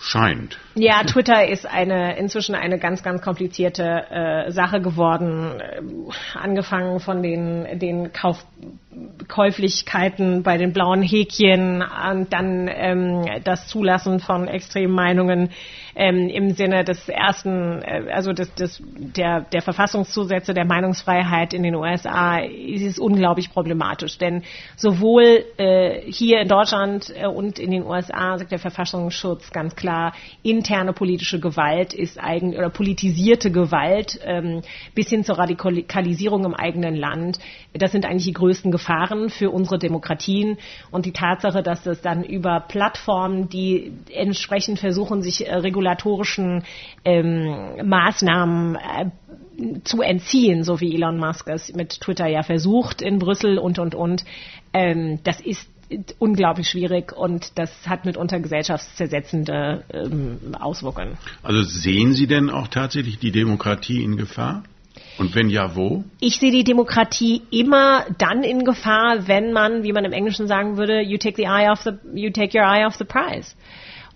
Scheint. 0.00 0.58
Ja, 0.74 1.02
Twitter 1.04 1.48
ist 1.48 1.66
eine 1.66 2.16
inzwischen 2.18 2.54
eine 2.54 2.78
ganz, 2.78 3.02
ganz 3.02 3.22
komplizierte 3.22 4.04
äh, 4.10 4.50
Sache 4.50 4.80
geworden. 4.80 5.60
Äh, 5.60 6.38
angefangen 6.38 7.00
von 7.00 7.22
den, 7.22 7.78
den 7.78 8.12
Kauf, 8.12 8.44
Käuflichkeiten 9.28 10.42
bei 10.42 10.58
den 10.58 10.72
blauen 10.72 11.02
Häkchen 11.02 11.82
und 11.82 12.32
dann 12.32 12.68
ähm, 12.68 13.26
das 13.44 13.68
Zulassen 13.68 14.20
von 14.20 14.48
extremen 14.48 14.94
Meinungen 14.94 15.50
ähm, 15.96 16.28
im 16.28 16.50
Sinne 16.50 16.84
des 16.84 17.08
ersten, 17.08 17.80
äh, 17.82 18.10
also 18.12 18.32
des, 18.32 18.54
des, 18.54 18.82
der, 18.84 19.40
der 19.40 19.62
Verfassungszusätze 19.62 20.52
der 20.52 20.66
Meinungsfreiheit 20.66 21.54
in 21.54 21.62
den 21.62 21.74
USA 21.74 22.38
ist 22.38 22.82
es 22.82 22.98
unglaublich 22.98 23.50
problematisch. 23.50 24.18
Denn 24.18 24.42
sowohl 24.76 25.44
äh, 25.56 26.02
hier 26.12 26.40
in 26.40 26.48
Deutschland 26.48 27.12
äh, 27.16 27.26
und 27.26 27.58
in 27.58 27.70
den 27.70 27.84
USA 27.84 28.36
sagt 28.36 28.52
der 28.52 28.58
Verfassungsschutz 28.58 29.50
ganz 29.52 29.74
klar, 29.74 30.12
interne 30.42 30.92
politische 30.92 31.40
Gewalt 31.40 31.94
ist 31.94 32.22
eigen 32.22 32.54
oder 32.54 32.68
politisierte 32.68 33.50
Gewalt 33.50 34.20
ähm, 34.22 34.60
bis 34.94 35.08
hin 35.08 35.24
zur 35.24 35.38
Radikalisierung 35.38 36.44
im 36.44 36.54
eigenen 36.54 36.94
Land. 36.94 37.38
Das 37.72 37.92
sind 37.92 38.04
eigentlich 38.04 38.26
die 38.26 38.32
größten 38.34 38.70
Gefahren 38.70 39.30
für 39.30 39.50
unsere 39.50 39.78
Demokratien 39.78 40.58
und 40.90 41.06
die 41.06 41.12
Tatsache, 41.12 41.62
dass 41.62 41.86
es 41.86 42.02
dann 42.02 42.22
über 42.22 42.60
Plattformen, 42.60 43.48
die 43.48 43.92
entsprechend 44.12 44.78
versuchen, 44.78 45.22
sich 45.22 45.46
äh, 45.46 45.54
regulatorischen 45.86 46.64
ähm, 47.04 47.88
Maßnahmen 47.88 48.76
äh, 48.76 49.80
zu 49.84 50.02
entziehen, 50.02 50.64
so 50.64 50.80
wie 50.80 50.94
Elon 50.94 51.18
Musk 51.18 51.48
es 51.48 51.72
mit 51.72 52.00
Twitter 52.00 52.26
ja 52.26 52.42
versucht 52.42 53.00
in 53.00 53.18
Brüssel 53.18 53.58
und 53.58 53.78
und 53.78 53.94
und. 53.94 54.24
Ähm, 54.72 55.20
das 55.24 55.40
ist 55.40 55.68
unglaublich 56.18 56.68
schwierig 56.68 57.12
und 57.12 57.52
das 57.58 57.70
hat 57.86 58.04
mitunter 58.04 58.40
gesellschaftszersetzende 58.40 59.84
ähm, 59.92 60.54
Auswirkungen. 60.58 61.16
Also 61.42 61.62
sehen 61.62 62.12
Sie 62.12 62.26
denn 62.26 62.50
auch 62.50 62.68
tatsächlich 62.68 63.18
die 63.18 63.30
Demokratie 63.30 64.02
in 64.02 64.16
Gefahr? 64.16 64.64
Und 65.18 65.34
wenn 65.34 65.48
ja, 65.48 65.76
wo? 65.76 66.04
Ich 66.20 66.38
sehe 66.38 66.50
die 66.50 66.64
Demokratie 66.64 67.42
immer 67.50 68.04
dann 68.18 68.42
in 68.42 68.64
Gefahr, 68.64 69.28
wenn 69.28 69.52
man, 69.52 69.82
wie 69.82 69.92
man 69.92 70.04
im 70.04 70.12
Englischen 70.12 70.48
sagen 70.48 70.76
würde, 70.76 71.00
you 71.00 71.16
take 71.16 71.36
the 71.36 71.44
eye 71.44 71.70
off 71.70 71.82
the, 71.82 71.92
you 72.14 72.30
take 72.30 72.58
your 72.58 72.66
eye 72.66 72.84
off 72.84 72.96
the 72.96 73.04
prize. 73.04 73.54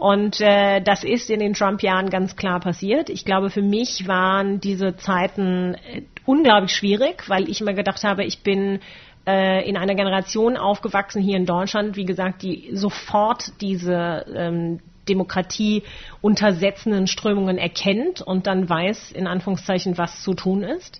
Und 0.00 0.40
äh, 0.40 0.80
das 0.80 1.04
ist 1.04 1.28
in 1.28 1.40
den 1.40 1.52
Trump-Jahren 1.52 2.08
ganz 2.08 2.34
klar 2.34 2.58
passiert. 2.58 3.10
Ich 3.10 3.26
glaube, 3.26 3.50
für 3.50 3.60
mich 3.60 4.08
waren 4.08 4.58
diese 4.58 4.96
Zeiten 4.96 5.74
äh, 5.74 6.00
unglaublich 6.24 6.72
schwierig, 6.72 7.28
weil 7.28 7.50
ich 7.50 7.60
immer 7.60 7.74
gedacht 7.74 8.02
habe, 8.02 8.24
ich 8.24 8.42
bin 8.42 8.80
äh, 9.26 9.68
in 9.68 9.76
einer 9.76 9.94
Generation 9.94 10.56
aufgewachsen 10.56 11.20
hier 11.20 11.36
in 11.36 11.44
Deutschland, 11.44 11.96
wie 11.96 12.06
gesagt, 12.06 12.40
die 12.40 12.70
sofort 12.72 13.60
diese 13.60 14.24
ähm, 14.34 14.80
Demokratie 15.06 15.82
untersetzenden 16.22 17.06
Strömungen 17.06 17.58
erkennt 17.58 18.22
und 18.22 18.46
dann 18.46 18.70
weiß, 18.70 19.12
in 19.12 19.26
Anführungszeichen, 19.26 19.98
was 19.98 20.22
zu 20.22 20.32
tun 20.32 20.62
ist. 20.62 20.98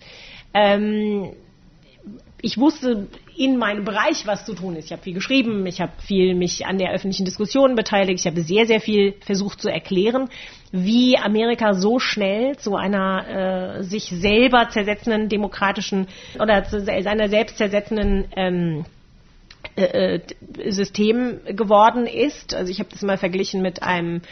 Ähm, 0.53 1.33
ich 2.43 2.59
wusste 2.59 3.09
in 3.36 3.57
meinem 3.57 3.84
Bereich, 3.84 4.26
was 4.26 4.45
zu 4.45 4.55
tun 4.55 4.76
ist. 4.76 4.86
Ich 4.86 4.93
habe 4.93 5.03
viel 5.03 5.14
geschrieben, 5.14 5.66
ich 5.66 5.80
habe 5.80 5.93
viel 6.07 6.34
mich 6.34 6.66
an 6.66 6.78
der 6.78 6.93
öffentlichen 6.93 7.24
Diskussion 7.24 7.74
beteiligt, 7.74 8.20
ich 8.20 8.26
habe 8.26 8.43
sehr, 8.43 8.66
sehr 8.66 8.80
viel 8.80 9.14
versucht 9.20 9.61
zu 9.61 9.68
erklären, 9.68 10.28
wie 10.72 11.18
Amerika 11.18 11.74
so 11.74 11.99
schnell 11.99 12.57
zu 12.57 12.76
einer 12.76 13.78
äh, 13.78 13.82
sich 13.82 14.05
selber 14.05 14.68
zersetzenden 14.70 15.28
demokratischen 15.28 16.07
oder 16.38 16.64
zu 16.64 16.80
seiner 16.80 17.28
selbst 17.28 17.59
zersetzenden 17.59 18.26
ähm, 18.36 18.84
äh, 19.76 20.16
äh 20.16 20.20
System 20.70 21.41
geworden 21.47 22.07
ist. 22.07 22.55
Also 22.55 22.70
ich 22.70 22.78
habe 22.78 22.91
das 22.91 23.03
mal 23.03 23.18
verglichen 23.18 23.62
mit 23.62 23.82
einem 23.82 24.22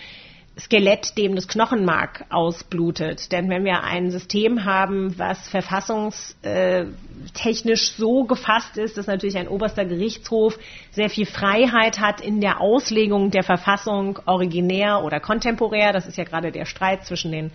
Skelett, 0.59 1.17
dem 1.17 1.37
das 1.37 1.47
Knochenmark 1.47 2.25
ausblutet. 2.31 3.31
Denn 3.31 3.49
wenn 3.49 3.65
wir 3.65 3.85
ein 3.85 4.11
System 4.11 4.65
haben, 4.65 5.17
was 5.19 5.47
verfassungstechnisch 5.49 7.93
so 7.93 8.25
gefasst 8.25 8.77
ist, 8.77 8.99
dass 8.99 9.07
natürlich 9.07 9.39
ein 9.39 9.47
oberster 9.47 9.85
Gerichtshof 9.85 10.59
sehr 10.91 11.11
viel 11.11 11.27
Freiheit 11.27 12.01
hat 12.01 12.21
in 12.21 12.41
der 12.41 12.61
Auslegung 12.61 13.31
der 13.31 13.45
Verfassung 13.45 14.19
originär 14.27 15.05
oder 15.05 15.21
kontemporär, 15.21 15.93
das 15.93 16.09
ist 16.09 16.19
ja 16.19 16.25
gerade 16.25 16.51
der 16.51 16.65
Streit 16.65 17.07
zwischen 17.07 17.31
den 17.31 17.53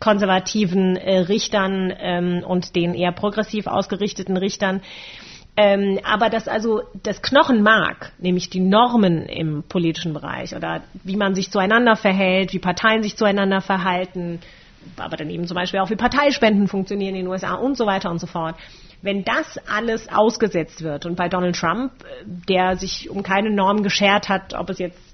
konservativen 0.00 0.96
äh, 0.96 1.18
Richtern 1.18 1.94
ähm, 1.96 2.42
und 2.44 2.74
den 2.74 2.94
eher 2.94 3.12
progressiv 3.12 3.68
ausgerichteten 3.68 4.36
Richtern, 4.36 4.82
ähm, 5.56 5.98
aber 6.04 6.30
dass 6.30 6.48
also 6.48 6.82
das 7.02 7.22
Knochenmark, 7.22 8.12
nämlich 8.18 8.50
die 8.50 8.60
Normen 8.60 9.26
im 9.26 9.62
politischen 9.62 10.14
Bereich 10.14 10.54
oder 10.54 10.82
wie 11.04 11.16
man 11.16 11.34
sich 11.34 11.50
zueinander 11.50 11.96
verhält, 11.96 12.52
wie 12.52 12.58
Parteien 12.58 13.02
sich 13.02 13.16
zueinander 13.16 13.60
verhalten, 13.60 14.40
aber 14.96 15.16
dann 15.16 15.28
eben 15.30 15.46
zum 15.46 15.54
Beispiel 15.54 15.80
auch 15.80 15.90
wie 15.90 15.96
Parteispenden 15.96 16.68
funktionieren 16.68 17.14
in 17.14 17.24
den 17.24 17.26
USA 17.26 17.54
und 17.54 17.76
so 17.76 17.86
weiter 17.86 18.10
und 18.10 18.18
so 18.20 18.26
fort. 18.26 18.56
Wenn 19.02 19.24
das 19.24 19.58
alles 19.68 20.08
ausgesetzt 20.08 20.82
wird 20.82 21.06
und 21.06 21.16
bei 21.16 21.28
Donald 21.28 21.56
Trump, 21.56 21.92
äh, 22.04 22.24
der 22.48 22.76
sich 22.76 23.10
um 23.10 23.22
keine 23.22 23.50
Norm 23.50 23.82
geschert 23.82 24.28
hat, 24.28 24.54
ob 24.54 24.70
es 24.70 24.78
jetzt 24.78 25.09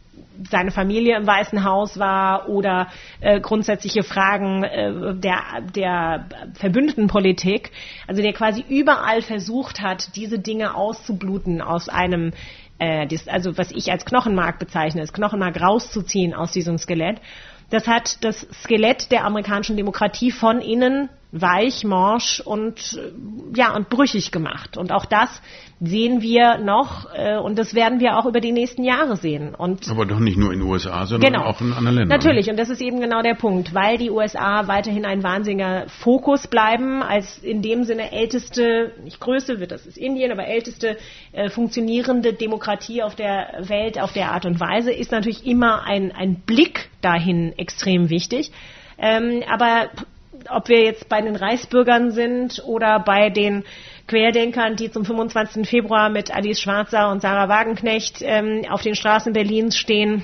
seine 0.50 0.70
Familie 0.70 1.16
im 1.16 1.26
Weißen 1.26 1.64
Haus 1.64 1.98
war 1.98 2.48
oder 2.48 2.88
äh, 3.20 3.40
grundsätzliche 3.40 4.02
Fragen 4.02 4.64
äh, 4.64 5.14
der, 5.14 5.40
der 5.74 6.26
Verbündetenpolitik, 6.54 7.72
also 8.06 8.22
der 8.22 8.32
quasi 8.32 8.64
überall 8.68 9.22
versucht 9.22 9.80
hat, 9.80 10.16
diese 10.16 10.38
Dinge 10.38 10.74
auszubluten 10.74 11.60
aus 11.60 11.88
einem, 11.88 12.32
äh, 12.78 13.06
das, 13.06 13.28
also 13.28 13.56
was 13.58 13.70
ich 13.72 13.90
als 13.90 14.04
Knochenmark 14.04 14.58
bezeichne, 14.58 15.00
das 15.00 15.12
Knochenmark 15.12 15.60
rauszuziehen 15.60 16.34
aus 16.34 16.52
diesem 16.52 16.78
Skelett. 16.78 17.20
Das 17.70 17.88
hat 17.88 18.24
das 18.24 18.46
Skelett 18.62 19.10
der 19.10 19.24
amerikanischen 19.24 19.76
Demokratie 19.76 20.30
von 20.30 20.60
innen 20.60 21.08
weich, 21.32 21.84
morsch 21.84 22.40
und 22.40 22.98
äh, 22.98 23.12
ja 23.56 23.74
und 23.74 23.88
brüchig 23.88 24.30
gemacht. 24.30 24.76
Und 24.76 24.92
auch 24.92 25.04
das 25.04 25.42
sehen 25.80 26.22
wir 26.22 26.58
noch 26.58 27.06
äh, 27.14 27.36
und 27.36 27.58
das 27.58 27.74
werden 27.74 28.00
wir 28.00 28.16
auch 28.16 28.26
über 28.26 28.40
die 28.40 28.52
nächsten 28.52 28.84
Jahre 28.84 29.16
sehen. 29.16 29.54
Und 29.54 29.88
Aber 29.90 30.06
doch 30.06 30.20
nicht 30.20 30.38
nur 30.38 30.52
in 30.52 30.60
den 30.60 30.68
USA, 30.68 31.04
sondern 31.04 31.32
genau, 31.32 31.44
auch 31.44 31.60
in 31.60 31.72
anderen 31.72 31.96
Ländern. 31.96 32.16
Natürlich, 32.16 32.48
und 32.48 32.58
das 32.58 32.70
ist 32.70 32.80
eben 32.80 33.00
genau 33.00 33.22
der 33.22 33.34
Punkt, 33.34 33.74
weil 33.74 33.98
die 33.98 34.10
USA 34.10 34.68
weiterhin 34.68 35.04
ein 35.04 35.22
wahnsinniger 35.22 35.86
Fokus 35.88 36.46
bleiben, 36.46 37.02
als 37.02 37.38
in 37.38 37.60
dem 37.60 37.84
Sinne 37.84 38.12
älteste, 38.12 38.92
nicht 39.02 39.20
größte, 39.20 39.60
wird 39.60 39.72
das 39.72 39.84
ist 39.84 39.98
Indien, 39.98 40.32
aber 40.32 40.46
älteste 40.46 40.96
äh, 41.32 41.50
funktionierende 41.50 42.32
Demokratie 42.32 43.02
auf 43.02 43.16
der 43.16 43.64
Welt 43.68 44.00
auf 44.00 44.12
der 44.12 44.32
Art 44.32 44.46
und 44.46 44.60
Weise, 44.60 44.92
ist 44.92 45.10
natürlich 45.10 45.46
immer 45.46 45.84
ein, 45.84 46.12
ein 46.12 46.36
Blick 46.46 46.88
dahin 47.02 47.52
extrem 47.58 48.08
wichtig. 48.08 48.52
Ähm, 48.98 49.42
aber 49.46 49.90
ob 50.50 50.68
wir 50.68 50.82
jetzt 50.82 51.08
bei 51.08 51.20
den 51.20 51.36
Reichsbürgern 51.36 52.10
sind 52.10 52.62
oder 52.66 53.00
bei 53.00 53.30
den 53.30 53.64
Querdenkern, 54.06 54.76
die 54.76 54.90
zum 54.90 55.04
25. 55.04 55.68
Februar 55.68 56.10
mit 56.10 56.34
Alice 56.34 56.60
Schwarzer 56.60 57.10
und 57.10 57.22
Sarah 57.22 57.48
Wagenknecht 57.48 58.18
ähm, 58.22 58.62
auf 58.70 58.82
den 58.82 58.94
Straßen 58.94 59.32
Berlins 59.32 59.76
stehen 59.76 60.22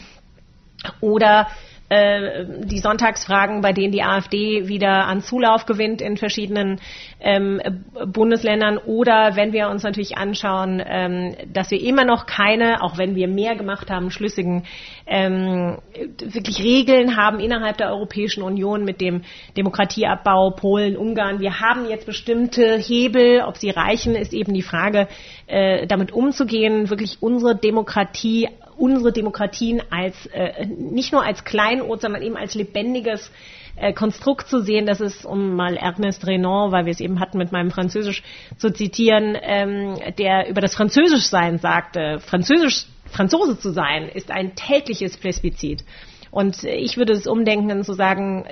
oder 1.00 1.48
äh, 1.92 2.46
die 2.64 2.78
Sonntagsfragen, 2.78 3.60
bei 3.60 3.72
denen 3.72 3.92
die 3.92 4.02
AfD 4.02 4.66
wieder 4.66 5.06
an 5.06 5.20
Zulauf 5.20 5.66
gewinnt 5.66 6.00
in 6.00 6.16
verschiedenen 6.16 6.80
ähm, 7.20 7.60
Bundesländern. 8.06 8.78
Oder 8.78 9.36
wenn 9.36 9.52
wir 9.52 9.68
uns 9.68 9.82
natürlich 9.82 10.16
anschauen, 10.16 10.82
ähm, 10.84 11.36
dass 11.52 11.70
wir 11.70 11.82
immer 11.82 12.06
noch 12.06 12.24
keine, 12.24 12.82
auch 12.82 12.96
wenn 12.96 13.14
wir 13.14 13.28
mehr 13.28 13.56
gemacht 13.56 13.90
haben, 13.90 14.10
schlüssigen 14.10 14.64
ähm, 15.06 15.78
wirklich 16.18 16.62
Regeln 16.62 17.16
haben 17.18 17.40
innerhalb 17.40 17.76
der 17.76 17.90
Europäischen 17.90 18.42
Union 18.42 18.84
mit 18.84 19.02
dem 19.02 19.22
Demokratieabbau 19.58 20.52
Polen, 20.52 20.96
Ungarn. 20.96 21.40
Wir 21.40 21.60
haben 21.60 21.90
jetzt 21.90 22.06
bestimmte 22.06 22.78
Hebel, 22.78 23.42
ob 23.42 23.58
sie 23.58 23.68
reichen, 23.68 24.14
ist 24.14 24.32
eben 24.32 24.54
die 24.54 24.62
Frage, 24.62 25.08
äh, 25.46 25.86
damit 25.86 26.12
umzugehen, 26.12 26.88
wirklich 26.88 27.18
unsere 27.20 27.54
Demokratie 27.54 28.48
unsere 28.82 29.12
Demokratien 29.12 29.80
als 29.90 30.26
äh, 30.26 30.66
nicht 30.66 31.12
nur 31.12 31.24
als 31.24 31.44
Kleinod, 31.44 32.00
sondern 32.00 32.20
eben 32.20 32.36
als 32.36 32.56
lebendiges 32.56 33.30
äh, 33.76 33.92
Konstrukt 33.92 34.48
zu 34.48 34.60
sehen. 34.60 34.86
Das 34.86 35.00
ist, 35.00 35.24
um 35.24 35.54
mal 35.54 35.76
Ernest 35.76 36.26
Renan, 36.26 36.72
weil 36.72 36.86
wir 36.86 36.90
es 36.90 36.98
eben 36.98 37.20
hatten 37.20 37.38
mit 37.38 37.52
meinem 37.52 37.70
Französisch 37.70 38.24
zu 38.58 38.72
zitieren, 38.72 39.38
ähm, 39.40 39.94
der 40.18 40.48
über 40.48 40.60
das 40.60 40.74
Französischsein 40.74 41.58
sagte, 41.58 42.18
Französisch, 42.18 42.86
Franzose 43.06 43.56
zu 43.56 43.70
sein, 43.70 44.08
ist 44.08 44.32
ein 44.32 44.56
tägliches 44.56 45.16
Plebiscit. 45.16 45.84
Und 46.32 46.64
ich 46.64 46.96
würde 46.96 47.12
es 47.12 47.28
umdenken, 47.28 47.84
zu 47.84 47.92
sagen, 47.92 48.46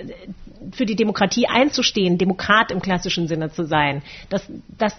für 0.72 0.86
die 0.86 0.96
Demokratie 0.96 1.46
einzustehen, 1.46 2.18
Demokrat 2.18 2.70
im 2.70 2.80
klassischen 2.80 3.28
Sinne 3.28 3.50
zu 3.50 3.64
sein, 3.64 4.02
das, 4.28 4.46
das 4.78 4.94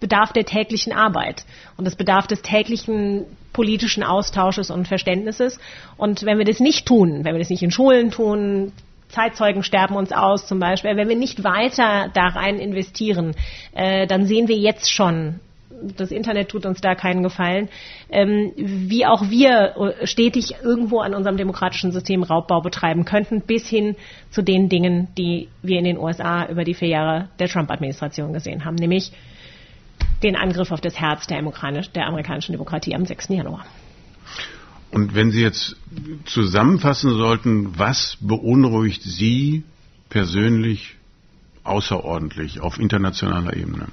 bedarf 0.00 0.32
der 0.32 0.44
täglichen 0.44 0.92
Arbeit. 0.92 1.44
Und 1.76 1.84
das 1.84 1.96
bedarf 1.96 2.26
des 2.26 2.42
täglichen 2.42 3.24
politischen 3.52 4.02
Austausches 4.02 4.70
und 4.70 4.86
Verständnisses. 4.86 5.58
Und 5.96 6.24
wenn 6.24 6.38
wir 6.38 6.44
das 6.44 6.60
nicht 6.60 6.86
tun, 6.86 7.24
wenn 7.24 7.34
wir 7.34 7.40
das 7.40 7.50
nicht 7.50 7.62
in 7.62 7.70
Schulen 7.70 8.10
tun, 8.10 8.72
Zeitzeugen 9.08 9.62
sterben 9.62 9.96
uns 9.96 10.12
aus 10.12 10.46
zum 10.46 10.58
Beispiel, 10.58 10.96
wenn 10.96 11.08
wir 11.08 11.16
nicht 11.16 11.42
weiter 11.42 12.10
da 12.12 12.26
rein 12.28 12.58
investieren, 12.58 13.34
äh, 13.74 14.06
dann 14.06 14.26
sehen 14.26 14.48
wir 14.48 14.56
jetzt 14.56 14.92
schon, 14.92 15.40
das 15.96 16.10
Internet 16.10 16.48
tut 16.48 16.66
uns 16.66 16.80
da 16.80 16.94
keinen 16.94 17.22
Gefallen, 17.22 17.68
ähm, 18.10 18.52
wie 18.56 19.06
auch 19.06 19.30
wir 19.30 19.94
äh, 20.00 20.06
stetig 20.06 20.54
irgendwo 20.62 21.00
an 21.00 21.14
unserem 21.14 21.36
demokratischen 21.36 21.92
System 21.92 22.22
Raubbau 22.22 22.60
betreiben 22.60 23.04
könnten, 23.04 23.42
bis 23.42 23.68
hin 23.68 23.96
zu 24.30 24.42
den 24.42 24.68
Dingen, 24.68 25.08
die 25.16 25.48
wir 25.62 25.78
in 25.78 25.84
den 25.84 25.98
USA 25.98 26.46
über 26.48 26.64
die 26.64 26.74
vier 26.74 26.88
Jahre 26.88 27.28
der 27.38 27.48
Trump-Administration 27.48 28.32
gesehen 28.32 28.64
haben, 28.64 28.76
nämlich 28.76 29.12
den 30.22 30.36
Angriff 30.36 30.70
auf 30.72 30.80
das 30.80 30.98
Herz 30.98 31.26
der, 31.26 31.40
der 31.42 32.06
amerikanischen 32.06 32.52
Demokratie 32.52 32.94
am 32.94 33.06
6. 33.06 33.28
Januar. 33.28 33.64
Und 34.90 35.14
wenn 35.14 35.30
Sie 35.30 35.42
jetzt 35.42 35.76
zusammenfassen 36.24 37.10
sollten, 37.16 37.78
was 37.78 38.16
beunruhigt 38.20 39.02
Sie 39.02 39.64
persönlich 40.08 40.96
außerordentlich 41.62 42.60
auf 42.60 42.78
internationaler 42.78 43.54
Ebene? 43.54 43.88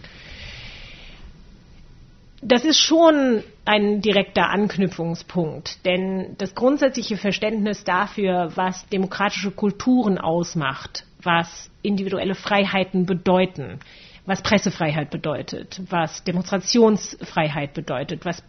Das 2.48 2.64
ist 2.64 2.80
schon 2.80 3.44
ein 3.66 4.02
direkter 4.02 4.52
Anknüpfungspunkt, 4.52 5.84
denn 5.84 6.36
das 6.38 6.54
grundsätzliche 6.54 7.18
Verständnis 7.18 7.84
dafür, 7.84 8.52
was 8.54 8.88
demokratische 8.90 9.50
Kulturen 9.50 10.20
ausmacht, 10.20 11.08
was 11.24 11.72
individuelle 11.82 12.36
Freiheiten 12.36 13.08
bedeuten, 13.08 13.80
was 14.28 14.44
Pressefreiheit 14.44 15.10
bedeutet, 15.10 15.82
was 15.90 16.24
Demonstrationsfreiheit 16.24 17.74
bedeutet, 17.74 18.26
was 18.26 18.44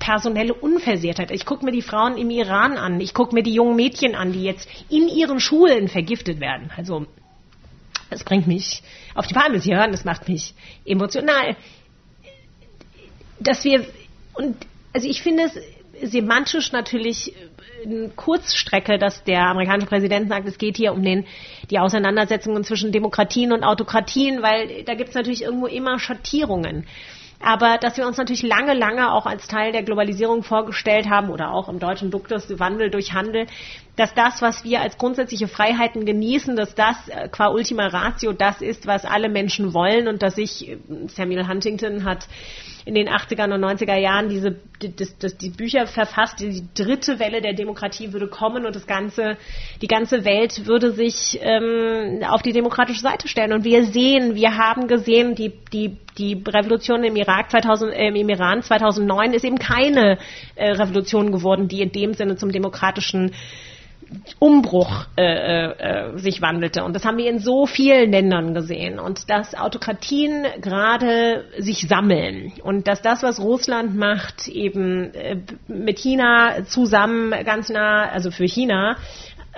personelle 0.00 0.54
Unversehrtheit. 0.54 1.30
Ich 1.30 1.46
gucke 1.46 1.64
mir 1.64 1.72
die 1.72 1.82
Frauen 1.82 2.18
im 2.18 2.30
Iran 2.30 2.76
an, 2.76 3.00
ich 3.00 3.14
gucke 3.14 3.36
mir 3.36 3.44
die 3.44 3.54
jungen 3.54 3.76
Mädchen 3.76 4.16
an, 4.16 4.32
die 4.32 4.42
jetzt 4.42 4.68
in 4.88 5.06
ihren 5.06 5.38
Schulen 5.38 5.86
vergiftet 5.86 6.40
werden. 6.40 6.72
Also 6.76 7.06
das 8.10 8.24
bringt 8.24 8.48
mich 8.48 8.82
auf 9.14 9.28
die 9.28 9.34
Palme, 9.34 9.60
Sie 9.60 9.76
hören, 9.76 9.92
das 9.92 10.04
macht 10.04 10.28
mich 10.28 10.54
emotional 10.84 11.56
dass 13.40 13.64
wir, 13.64 13.84
und 14.34 14.56
also 14.92 15.08
ich 15.08 15.22
finde 15.22 15.44
es 15.44 16.10
semantisch 16.10 16.72
natürlich 16.72 17.34
eine 17.84 18.08
Kurzstrecke, 18.10 18.98
dass 18.98 19.24
der 19.24 19.46
amerikanische 19.46 19.88
Präsident 19.88 20.28
sagt, 20.28 20.48
es 20.48 20.58
geht 20.58 20.76
hier 20.76 20.92
um 20.92 21.02
den, 21.02 21.26
die 21.70 21.78
Auseinandersetzungen 21.78 22.64
zwischen 22.64 22.92
Demokratien 22.92 23.52
und 23.52 23.64
Autokratien, 23.64 24.42
weil 24.42 24.84
da 24.84 24.94
gibt 24.94 25.10
es 25.10 25.14
natürlich 25.14 25.42
irgendwo 25.42 25.66
immer 25.66 25.98
Schattierungen. 25.98 26.86
aber 27.40 27.78
dass 27.78 27.96
wir 27.96 28.06
uns 28.06 28.16
natürlich 28.16 28.42
lange, 28.42 28.74
lange 28.74 29.12
auch 29.12 29.26
als 29.26 29.46
Teil 29.46 29.72
der 29.72 29.82
Globalisierung 29.82 30.42
vorgestellt 30.42 31.08
haben 31.08 31.30
oder 31.30 31.52
auch 31.52 31.68
im 31.68 31.78
deutschen 31.78 32.10
Duktus 32.10 32.58
Wandel 32.58 32.90
durch 32.90 33.12
Handel, 33.12 33.46
dass 33.96 34.12
das, 34.14 34.42
was 34.42 34.64
wir 34.64 34.80
als 34.80 34.98
grundsätzliche 34.98 35.46
Freiheiten 35.46 36.04
genießen, 36.04 36.56
dass 36.56 36.74
das 36.74 36.96
äh, 37.08 37.28
qua 37.28 37.48
Ultima 37.48 37.86
Ratio 37.86 38.32
das 38.32 38.60
ist, 38.60 38.86
was 38.86 39.04
alle 39.04 39.28
Menschen 39.28 39.72
wollen 39.72 40.08
und 40.08 40.22
dass 40.22 40.36
ich, 40.36 40.68
äh, 40.68 40.78
Samuel 41.08 41.46
Huntington 41.46 42.04
hat 42.04 42.26
in 42.88 42.94
den 42.94 43.06
80er 43.06 43.44
und 43.52 43.62
90er 43.62 43.96
Jahren 43.96 44.30
diese, 44.30 44.56
das, 44.80 45.18
das, 45.18 45.36
die 45.36 45.50
Bücher 45.50 45.86
verfasst, 45.86 46.40
die 46.40 46.62
dritte 46.74 47.18
Welle 47.18 47.42
der 47.42 47.52
Demokratie 47.52 48.14
würde 48.14 48.28
kommen 48.28 48.64
und 48.64 48.74
das 48.74 48.86
ganze, 48.86 49.36
die 49.82 49.88
ganze 49.88 50.24
Welt 50.24 50.64
würde 50.66 50.92
sich 50.92 51.38
ähm, 51.42 52.22
auf 52.26 52.40
die 52.40 52.54
demokratische 52.54 53.02
Seite 53.02 53.28
stellen. 53.28 53.52
Und 53.52 53.64
wir 53.64 53.84
sehen, 53.84 54.36
wir 54.36 54.56
haben 54.56 54.88
gesehen, 54.88 55.34
die, 55.34 55.52
die, 55.70 55.98
die 56.16 56.42
Revolution 56.48 57.04
im 57.04 57.14
Irak 57.16 57.50
2000, 57.50 57.92
äh, 57.92 58.08
im 58.08 58.28
Iran 58.30 58.62
2009 58.62 59.34
ist 59.34 59.44
eben 59.44 59.58
keine 59.58 60.16
äh, 60.54 60.70
Revolution 60.70 61.30
geworden, 61.30 61.68
die 61.68 61.82
in 61.82 61.92
dem 61.92 62.14
Sinne 62.14 62.36
zum 62.36 62.52
demokratischen 62.52 63.32
Umbruch 64.38 65.06
äh, 65.16 65.66
äh, 65.66 66.18
sich 66.18 66.40
wandelte. 66.40 66.84
Und 66.84 66.94
das 66.94 67.04
haben 67.04 67.18
wir 67.18 67.28
in 67.28 67.38
so 67.38 67.66
vielen 67.66 68.10
Ländern 68.10 68.54
gesehen. 68.54 68.98
Und 68.98 69.28
dass 69.30 69.54
Autokratien 69.54 70.46
gerade 70.60 71.44
sich 71.58 71.88
sammeln 71.88 72.52
und 72.62 72.88
dass 72.88 73.02
das, 73.02 73.22
was 73.22 73.40
Russland 73.40 73.96
macht, 73.96 74.48
eben 74.48 75.12
äh, 75.14 75.36
mit 75.66 75.98
China 75.98 76.64
zusammen 76.64 77.34
ganz 77.44 77.68
nah, 77.68 78.08
also 78.08 78.30
für 78.30 78.46
China, 78.46 78.96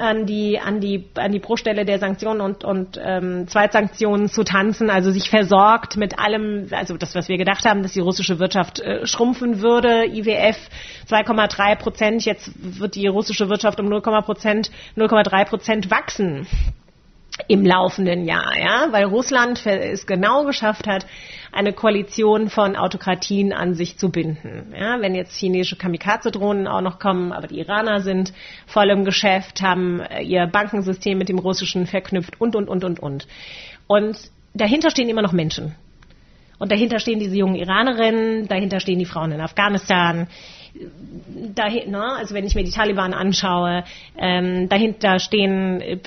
an 0.00 0.26
die 0.26 0.58
an 0.58 0.80
die 0.80 1.04
an 1.14 1.32
die 1.32 1.38
Bruststelle 1.38 1.84
der 1.84 1.98
Sanktionen 1.98 2.40
und 2.40 2.64
und 2.64 3.00
ähm, 3.02 3.46
Zweitsanktionen 3.48 4.28
zu 4.28 4.44
tanzen, 4.44 4.90
also 4.90 5.10
sich 5.10 5.30
versorgt 5.30 5.96
mit 5.96 6.18
allem, 6.18 6.68
also 6.70 6.96
das 6.96 7.14
was 7.14 7.28
wir 7.28 7.38
gedacht 7.38 7.64
haben, 7.64 7.82
dass 7.82 7.92
die 7.92 8.00
russische 8.00 8.38
Wirtschaft 8.38 8.80
äh, 8.80 9.06
schrumpfen 9.06 9.60
würde, 9.60 10.06
IWF 10.06 10.56
2,3 11.08 11.76
Prozent, 11.76 12.24
jetzt 12.24 12.50
wird 12.56 12.94
die 12.94 13.06
russische 13.06 13.48
Wirtschaft 13.48 13.80
um 13.80 13.86
0,3 13.86 14.22
Prozent 14.22 14.70
0,3 14.96 15.44
Prozent 15.44 15.90
wachsen 15.90 16.46
im 17.48 17.64
laufenden 17.64 18.24
Jahr, 18.24 18.58
ja, 18.58 18.88
weil 18.90 19.04
Russland 19.04 19.64
es 19.66 20.06
genau 20.06 20.44
geschafft 20.44 20.86
hat, 20.86 21.06
eine 21.52 21.72
Koalition 21.72 22.48
von 22.48 22.76
Autokratien 22.76 23.52
an 23.52 23.74
sich 23.74 23.98
zu 23.98 24.10
binden. 24.10 24.72
Ja, 24.78 25.00
wenn 25.00 25.14
jetzt 25.14 25.36
chinesische 25.36 25.76
Kamikaze-Drohnen 25.76 26.66
auch 26.66 26.80
noch 26.80 26.98
kommen, 26.98 27.32
aber 27.32 27.46
die 27.46 27.58
Iraner 27.58 28.00
sind 28.00 28.32
voll 28.66 28.90
im 28.90 29.04
Geschäft, 29.04 29.62
haben 29.62 30.00
äh, 30.00 30.22
ihr 30.22 30.46
Bankensystem 30.46 31.18
mit 31.18 31.28
dem 31.28 31.38
russischen 31.38 31.86
verknüpft 31.86 32.40
und, 32.40 32.54
und, 32.56 32.68
und, 32.68 32.84
und, 32.84 33.00
und. 33.00 33.26
Und 33.86 34.18
dahinter 34.54 34.90
stehen 34.90 35.08
immer 35.08 35.22
noch 35.22 35.32
Menschen. 35.32 35.74
Und 36.58 36.70
dahinter 36.70 37.00
stehen 37.00 37.18
diese 37.18 37.36
jungen 37.36 37.54
Iranerinnen, 37.54 38.46
dahinter 38.46 38.80
stehen 38.80 38.98
die 38.98 39.06
Frauen 39.06 39.32
in 39.32 39.40
Afghanistan, 39.40 40.28
dahin, 41.54 41.90
ne, 41.90 42.02
also 42.18 42.34
wenn 42.34 42.44
ich 42.44 42.54
mir 42.54 42.64
die 42.64 42.70
Taliban 42.70 43.14
anschaue, 43.14 43.84
ähm, 44.16 44.68
dahinter 44.68 45.18
stehen 45.18 45.80
äh, 45.80 45.98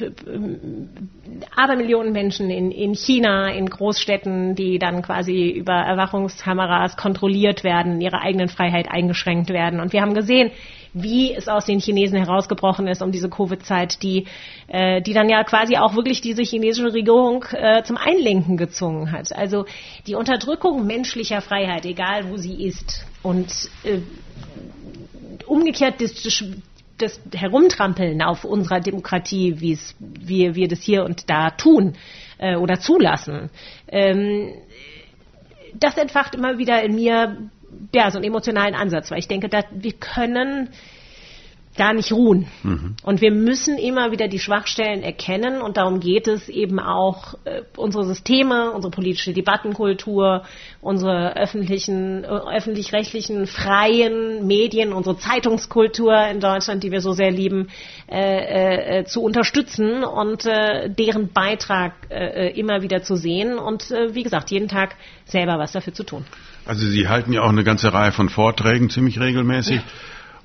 Abermillionen 1.55 2.13
Menschen 2.13 2.49
in, 2.49 2.71
in 2.71 2.93
China, 2.93 3.47
in 3.49 3.69
Großstädten, 3.69 4.55
die 4.55 4.79
dann 4.79 5.01
quasi 5.01 5.49
über 5.49 5.73
Erwachungskameras 5.73 6.97
kontrolliert 6.97 7.63
werden, 7.63 8.01
ihre 8.01 8.21
eigenen 8.21 8.49
Freiheit 8.49 8.87
eingeschränkt 8.89 9.49
werden. 9.49 9.79
Und 9.79 9.93
wir 9.93 10.01
haben 10.01 10.13
gesehen, 10.13 10.51
wie 10.93 11.33
es 11.33 11.47
aus 11.47 11.65
den 11.65 11.79
Chinesen 11.79 12.17
herausgebrochen 12.17 12.87
ist 12.87 13.01
um 13.01 13.11
diese 13.11 13.29
Covid-Zeit, 13.29 14.03
die, 14.03 14.27
äh, 14.67 15.01
die 15.01 15.13
dann 15.13 15.27
ja 15.27 15.43
quasi 15.43 15.77
auch 15.77 15.95
wirklich 15.95 16.21
diese 16.21 16.43
chinesische 16.43 16.93
Regierung 16.93 17.45
äh, 17.51 17.83
zum 17.83 17.97
Einlenken 17.97 18.57
gezwungen 18.57 19.11
hat. 19.11 19.33
Also 19.35 19.65
die 20.05 20.15
Unterdrückung 20.15 20.85
menschlicher 20.85 21.41
Freiheit, 21.41 21.85
egal 21.85 22.29
wo 22.29 22.37
sie 22.37 22.63
ist, 22.63 23.05
und 23.23 23.49
äh, 23.83 23.99
umgekehrt 25.47 26.01
das, 26.01 26.43
das 26.97 27.19
Herumtrampeln 27.33 28.21
auf 28.21 28.43
unserer 28.43 28.79
Demokratie, 28.79 29.59
wie 29.59 29.73
es 29.73 29.95
wir, 29.99 30.55
wir 30.55 30.67
das 30.67 30.81
hier 30.81 31.03
und 31.03 31.29
da 31.29 31.51
tun 31.51 31.95
äh, 32.37 32.55
oder 32.55 32.79
zulassen, 32.79 33.49
ähm, 33.87 34.53
das 35.73 35.97
entfacht 35.97 36.35
immer 36.35 36.57
wieder 36.57 36.83
in 36.83 36.95
mir 36.95 37.49
ja, 37.93 38.11
so 38.11 38.17
einen 38.17 38.25
emotionalen 38.25 38.75
Ansatz, 38.75 39.09
weil 39.11 39.19
ich 39.19 39.27
denke, 39.27 39.49
dass 39.49 39.65
wir 39.71 39.93
können 39.93 40.69
da 41.75 41.91
nicht 41.93 42.11
ruhen. 42.11 42.47
Mhm. 42.61 42.95
Und 43.03 43.21
wir 43.21 43.31
müssen 43.31 43.77
immer 43.77 44.11
wieder 44.11 44.27
die 44.27 44.39
Schwachstellen 44.39 45.01
erkennen 45.01 45.61
und 45.61 45.77
darum 45.77 45.99
geht 45.99 46.27
es 46.27 46.47
eben 46.49 46.79
auch, 46.79 47.33
äh, 47.45 47.63
unsere 47.77 48.05
Systeme, 48.05 48.71
unsere 48.71 48.91
politische 48.91 49.33
Debattenkultur, 49.33 50.43
unsere 50.81 51.35
öffentlichen, 51.35 52.23
äh, 52.23 52.27
öffentlich-rechtlichen 52.27 53.47
freien 53.47 54.45
Medien, 54.45 54.93
unsere 54.93 55.17
Zeitungskultur 55.17 56.15
in 56.27 56.39
Deutschland, 56.39 56.83
die 56.83 56.91
wir 56.91 57.01
so 57.01 57.13
sehr 57.13 57.31
lieben, 57.31 57.69
äh, 58.07 58.99
äh, 58.99 59.05
zu 59.05 59.21
unterstützen 59.23 60.03
und 60.03 60.45
äh, 60.45 60.89
deren 60.89 61.29
Beitrag 61.33 61.93
äh, 62.09 62.51
immer 62.51 62.83
wieder 62.83 63.01
zu 63.01 63.15
sehen 63.15 63.57
und 63.57 63.83
wie 63.83 64.23
gesagt, 64.23 64.51
jeden 64.51 64.67
Tag 64.67 64.95
selber 65.25 65.57
was 65.57 65.71
dafür 65.71 65.93
zu 65.93 66.03
tun. 66.03 66.25
Also 66.65 66.85
Sie 66.87 67.07
halten 67.07 67.33
ja 67.33 67.41
auch 67.41 67.49
eine 67.49 67.63
ganze 67.63 67.91
Reihe 67.93 68.11
von 68.11 68.29
Vorträgen 68.29 68.89
ziemlich 68.89 69.19
regelmäßig. 69.19 69.77
Ja. 69.77 69.83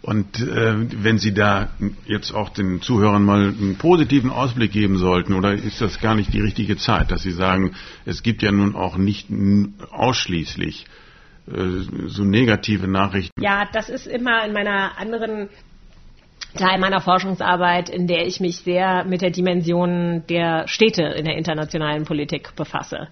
Und 0.00 0.40
äh, 0.40 0.74
wenn 1.02 1.18
Sie 1.18 1.34
da 1.34 1.70
jetzt 2.06 2.32
auch 2.32 2.50
den 2.50 2.80
Zuhörern 2.80 3.22
mal 3.24 3.48
einen 3.48 3.76
positiven 3.78 4.30
Ausblick 4.30 4.72
geben 4.72 4.96
sollten, 4.96 5.34
oder 5.34 5.52
ist 5.52 5.80
das 5.80 6.00
gar 6.00 6.14
nicht 6.14 6.32
die 6.32 6.40
richtige 6.40 6.76
Zeit, 6.76 7.10
dass 7.10 7.22
Sie 7.22 7.32
sagen, 7.32 7.74
es 8.06 8.22
gibt 8.22 8.42
ja 8.42 8.52
nun 8.52 8.76
auch 8.76 8.96
nicht 8.96 9.28
ausschließlich 9.90 10.86
äh, 11.48 11.52
so 12.06 12.24
negative 12.24 12.86
Nachrichten? 12.86 13.42
Ja, 13.42 13.68
das 13.72 13.88
ist 13.88 14.06
immer 14.06 14.44
in 14.46 14.52
meiner 14.52 14.98
anderen 14.98 15.48
Teil 16.56 16.78
meiner 16.78 17.00
Forschungsarbeit, 17.00 17.90
in 17.90 18.06
der 18.06 18.26
ich 18.26 18.40
mich 18.40 18.58
sehr 18.58 19.04
mit 19.04 19.20
der 19.20 19.30
Dimension 19.30 20.24
der 20.28 20.66
Städte 20.66 21.02
in 21.02 21.24
der 21.26 21.36
internationalen 21.36 22.04
Politik 22.04 22.56
befasse. 22.56 23.08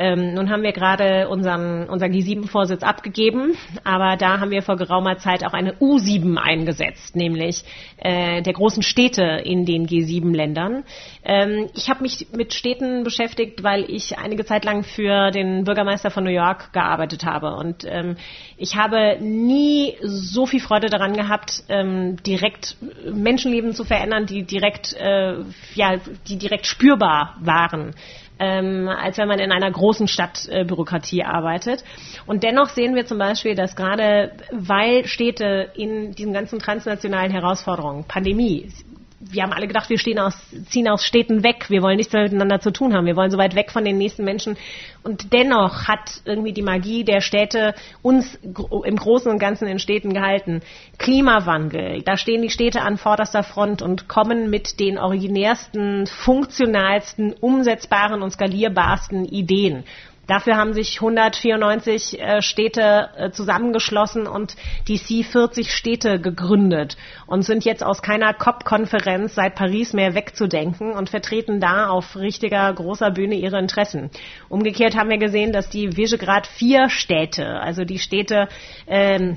Ähm, 0.00 0.32
nun 0.32 0.48
haben 0.48 0.62
wir 0.62 0.72
gerade 0.72 1.28
unseren, 1.28 1.86
unseren 1.90 2.10
G7-Vorsitz 2.10 2.82
abgegeben, 2.82 3.54
aber 3.84 4.16
da 4.16 4.40
haben 4.40 4.50
wir 4.50 4.62
vor 4.62 4.76
geraumer 4.76 5.18
Zeit 5.18 5.44
auch 5.44 5.52
eine 5.52 5.74
U7 5.74 6.38
eingesetzt, 6.38 7.16
nämlich 7.16 7.64
äh, 7.98 8.40
der 8.40 8.52
großen 8.54 8.82
Städte 8.82 9.22
in 9.44 9.66
den 9.66 9.86
G7-Ländern. 9.86 10.84
Ähm, 11.22 11.68
ich 11.74 11.90
habe 11.90 12.00
mich 12.00 12.28
mit 12.34 12.54
Städten 12.54 13.04
beschäftigt, 13.04 13.62
weil 13.62 13.84
ich 13.90 14.16
einige 14.16 14.46
Zeit 14.46 14.64
lang 14.64 14.84
für 14.84 15.30
den 15.32 15.64
Bürgermeister 15.64 16.10
von 16.10 16.24
New 16.24 16.30
York 16.30 16.72
gearbeitet 16.72 17.26
habe. 17.26 17.54
Und 17.56 17.84
ähm, 17.86 18.16
ich 18.56 18.76
habe 18.76 19.18
nie 19.20 19.96
so 20.00 20.46
viel 20.46 20.60
Freude 20.60 20.88
daran 20.88 21.12
gehabt, 21.12 21.62
ähm, 21.68 22.16
direkt 22.22 22.78
Menschenleben 23.12 23.74
zu 23.74 23.84
verändern, 23.84 24.24
die 24.24 24.44
direkt, 24.44 24.94
äh, 24.94 25.34
ja, 25.74 25.96
die 26.26 26.38
direkt 26.38 26.64
spürbar 26.64 27.36
waren 27.40 27.92
ähm, 28.40 28.88
als 28.88 29.18
wenn 29.18 29.28
man 29.28 29.38
in 29.38 29.52
einer 29.52 29.70
großen 29.70 30.08
Stadtbürokratie 30.08 31.20
äh, 31.20 31.24
arbeitet. 31.24 31.84
Und 32.26 32.42
dennoch 32.42 32.70
sehen 32.70 32.94
wir 32.94 33.04
zum 33.04 33.18
Beispiel, 33.18 33.54
dass 33.54 33.76
gerade 33.76 34.32
weil 34.50 35.04
Städte 35.04 35.70
in 35.74 36.12
diesen 36.12 36.32
ganzen 36.32 36.58
transnationalen 36.58 37.30
Herausforderungen, 37.30 38.04
Pandemie, 38.08 38.72
wir 39.20 39.42
haben 39.42 39.52
alle 39.52 39.68
gedacht, 39.68 39.90
wir 39.90 39.98
stehen 39.98 40.18
aus, 40.18 40.34
ziehen 40.70 40.88
aus 40.88 41.04
Städten 41.04 41.44
weg. 41.44 41.66
Wir 41.68 41.82
wollen 41.82 41.98
nichts 41.98 42.12
mehr 42.12 42.22
miteinander 42.22 42.58
zu 42.60 42.70
tun 42.70 42.94
haben. 42.94 43.04
Wir 43.04 43.16
wollen 43.16 43.30
so 43.30 43.36
weit 43.36 43.54
weg 43.54 43.70
von 43.70 43.84
den 43.84 43.98
nächsten 43.98 44.24
Menschen. 44.24 44.56
Und 45.02 45.34
dennoch 45.34 45.88
hat 45.88 46.22
irgendwie 46.24 46.54
die 46.54 46.62
Magie 46.62 47.04
der 47.04 47.20
Städte 47.20 47.74
uns 48.00 48.38
im 48.42 48.96
Großen 48.96 49.30
und 49.30 49.38
Ganzen 49.38 49.68
in 49.68 49.78
Städten 49.78 50.14
gehalten. 50.14 50.62
Klimawandel, 50.96 52.00
da 52.02 52.16
stehen 52.16 52.40
die 52.40 52.48
Städte 52.48 52.80
an 52.80 52.96
vorderster 52.96 53.42
Front 53.42 53.82
und 53.82 54.08
kommen 54.08 54.48
mit 54.48 54.80
den 54.80 54.96
originärsten, 54.96 56.06
funktionalsten, 56.06 57.34
umsetzbaren 57.34 58.22
und 58.22 58.30
skalierbarsten 58.30 59.26
Ideen. 59.26 59.84
Dafür 60.30 60.56
haben 60.56 60.74
sich 60.74 61.00
194 61.00 62.20
äh, 62.20 62.40
Städte 62.40 63.08
äh, 63.16 63.30
zusammengeschlossen 63.32 64.28
und 64.28 64.54
die 64.86 64.96
C40 64.96 65.68
Städte 65.68 66.20
gegründet 66.20 66.96
und 67.26 67.42
sind 67.42 67.64
jetzt 67.64 67.82
aus 67.82 68.00
keiner 68.00 68.32
COP-Konferenz 68.32 69.34
seit 69.34 69.56
Paris 69.56 69.92
mehr 69.92 70.14
wegzudenken 70.14 70.92
und 70.92 71.10
vertreten 71.10 71.58
da 71.58 71.88
auf 71.88 72.14
richtiger 72.14 72.72
großer 72.72 73.10
Bühne 73.10 73.34
ihre 73.34 73.58
Interessen. 73.58 74.08
Umgekehrt 74.48 74.96
haben 74.96 75.10
wir 75.10 75.18
gesehen, 75.18 75.50
dass 75.50 75.68
die 75.68 75.96
Visegrad 75.96 76.46
4 76.46 76.90
Städte, 76.90 77.58
also 77.60 77.82
die 77.82 77.98
Städte 77.98 78.46
ähm, 78.86 79.36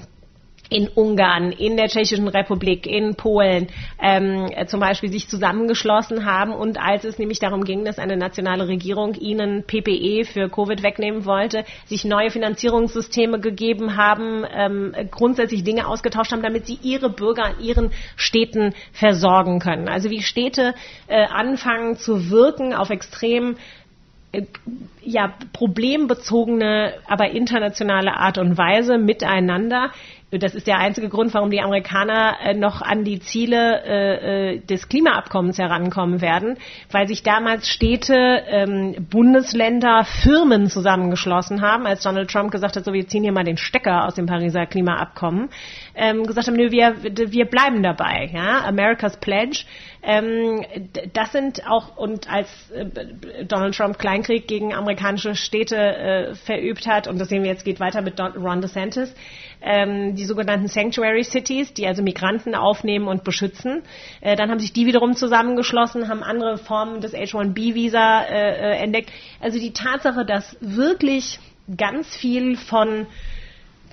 in 0.74 0.88
Ungarn, 0.88 1.51
in 1.51 1.78
der 1.78 1.88
Tschechischen 1.88 2.28
Republik, 2.28 2.88
in 2.88 3.15
Polen 3.15 3.67
ähm, 4.01 4.49
zum 4.67 4.80
Beispiel 4.80 5.11
sich 5.11 5.30
zusammengeschlossen 5.30 6.26
haben 6.26 6.51
und 6.51 6.80
als 6.80 7.03
es 7.03 7.19
nämlich 7.19 7.39
darum 7.39 7.63
ging, 7.63 7.86
dass 7.86 7.99
eine 7.99 8.17
nationale 8.17 8.67
Regierung 8.67 9.13
ihnen 9.13 9.63
PPE 9.63 10.26
für 10.26 10.49
Covid 10.49 10.82
wegnehmen 10.82 11.26
wollte, 11.26 11.63
sich 11.86 12.05
neue 12.05 12.32
Finanzierungssysteme 12.32 13.39
gegeben 13.39 13.95
haben, 13.97 14.45
ähm, 14.51 14.93
grundsätzlich 15.11 15.63
Dinge 15.63 15.88
ausgetauscht 15.88 16.32
haben, 16.32 16.41
damit 16.41 16.65
sie 16.65 16.80
ihre 16.82 17.09
Bürger 17.09 17.51
in 17.59 17.65
ihren 17.65 17.91
Städten 18.15 18.74
versorgen 18.91 19.59
können. 19.59 19.88
Also 19.88 20.09
wie 20.09 20.21
Städte 20.21 20.74
äh, 21.07 21.26
anfangen 21.26 21.97
zu 21.97 22.32
wirken 22.32 22.74
auf 22.74 22.89
extrem 22.89 23.55
ja, 25.01 25.34
problembezogene, 25.53 26.93
aber 27.07 27.31
internationale 27.31 28.15
Art 28.15 28.38
und 28.38 28.57
Weise 28.57 28.97
miteinander 28.97 29.91
das 30.39 30.55
ist 30.55 30.67
der 30.67 30.79
einzige 30.79 31.09
Grund, 31.09 31.34
warum 31.34 31.51
die 31.51 31.61
Amerikaner 31.61 32.38
äh, 32.41 32.53
noch 32.53 32.81
an 32.81 33.03
die 33.03 33.19
Ziele 33.19 33.84
äh, 33.84 34.53
äh, 34.53 34.59
des 34.59 34.89
Klimaabkommens 34.89 35.57
herankommen 35.57 36.21
werden, 36.21 36.57
weil 36.91 37.07
sich 37.07 37.23
damals 37.23 37.67
Städte, 37.69 38.43
ähm, 38.47 39.07
Bundesländer, 39.09 40.05
Firmen 40.05 40.69
zusammengeschlossen 40.69 41.61
haben, 41.61 41.86
als 41.86 42.03
Donald 42.03 42.31
Trump 42.31 42.51
gesagt 42.51 42.75
hat, 42.75 42.86
so 42.86 42.93
wir 42.93 43.07
ziehen 43.07 43.23
hier 43.23 43.31
mal 43.31 43.43
den 43.43 43.57
Stecker 43.57 44.05
aus 44.05 44.15
dem 44.15 44.25
Pariser 44.25 44.65
Klimaabkommen, 44.65 45.49
ähm, 45.95 46.25
gesagt 46.25 46.47
haben, 46.47 46.57
wir, 46.57 46.71
wir 46.71 47.45
bleiben 47.45 47.84
dabei, 47.84 48.29
ja, 48.34 48.63
America's 48.65 49.17
Pledge. 49.17 49.65
Ähm, 50.05 50.65
das 51.13 51.31
sind 51.31 51.65
auch, 51.65 51.95
und 51.95 52.29
als 52.29 52.49
äh, 52.71 53.45
Donald 53.45 53.75
Trump 53.75 53.97
Kleinkrieg 53.97 54.47
gegen 54.47 54.73
amerikanische 54.73 55.33
Städte 55.33 55.77
äh, 55.77 56.35
verübt 56.35 56.85
hat, 56.87 57.07
und 57.07 57.19
das 57.19 57.29
sehen 57.29 57.43
wir 57.43 57.49
jetzt 57.49 57.63
geht 57.63 57.79
weiter 57.79 58.01
mit 58.01 58.19
Don, 58.19 58.33
Ron 58.33 58.59
DeSantis, 58.59 59.15
ähm, 59.61 60.15
die 60.15 60.25
sogenannten 60.25 60.67
Sanctuary 60.67 61.23
Cities, 61.23 61.73
die 61.73 61.87
also 61.87 62.03
Migranten 62.03 62.53
aufnehmen 62.53 63.07
und 63.07 63.23
beschützen. 63.23 63.81
Äh, 64.19 64.35
dann 64.35 64.51
haben 64.51 64.59
sich 64.59 64.73
die 64.73 64.85
wiederum 64.85 65.15
zusammengeschlossen, 65.15 66.09
haben 66.09 66.21
andere 66.21 66.57
Formen 66.57 66.99
des 66.99 67.13
H-1B-Visa 67.13 68.23
äh, 68.23 68.73
äh, 68.73 68.83
entdeckt. 68.83 69.09
Also 69.39 69.57
die 69.57 69.71
Tatsache, 69.71 70.25
dass 70.25 70.57
wirklich 70.59 71.39
ganz 71.77 72.13
viel 72.13 72.57
von 72.57 73.07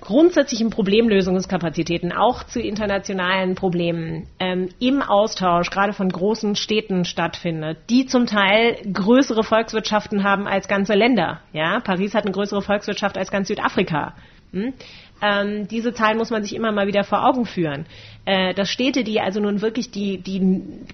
grundsätzlichen 0.01 0.69
Problemlösungskapazitäten, 0.69 2.11
auch 2.11 2.43
zu 2.43 2.59
internationalen 2.59 3.55
Problemen, 3.55 4.27
ähm, 4.39 4.69
im 4.79 5.01
Austausch 5.01 5.69
gerade 5.69 5.93
von 5.93 6.09
großen 6.09 6.55
Städten 6.55 7.05
stattfindet, 7.05 7.77
die 7.89 8.05
zum 8.07 8.25
Teil 8.25 8.75
größere 8.91 9.43
Volkswirtschaften 9.43 10.23
haben 10.23 10.47
als 10.47 10.67
ganze 10.67 10.95
Länder. 10.95 11.41
Ja, 11.53 11.79
Paris 11.79 12.13
hat 12.13 12.25
eine 12.25 12.33
größere 12.33 12.61
Volkswirtschaft 12.61 13.17
als 13.17 13.31
ganz 13.31 13.47
Südafrika. 13.47 14.15
Hm? 14.51 14.73
Ähm, 15.21 15.67
diese 15.67 15.93
Zahlen 15.93 16.17
muss 16.17 16.31
man 16.31 16.43
sich 16.43 16.55
immer 16.55 16.71
mal 16.71 16.87
wieder 16.87 17.03
vor 17.03 17.25
Augen 17.25 17.45
führen. 17.45 17.85
Äh, 18.23 18.53
dass 18.53 18.69
Städte, 18.69 19.03
die 19.03 19.19
also 19.19 19.39
nun 19.39 19.61
wirklich 19.63 19.89
die, 19.89 20.19
die 20.19 20.85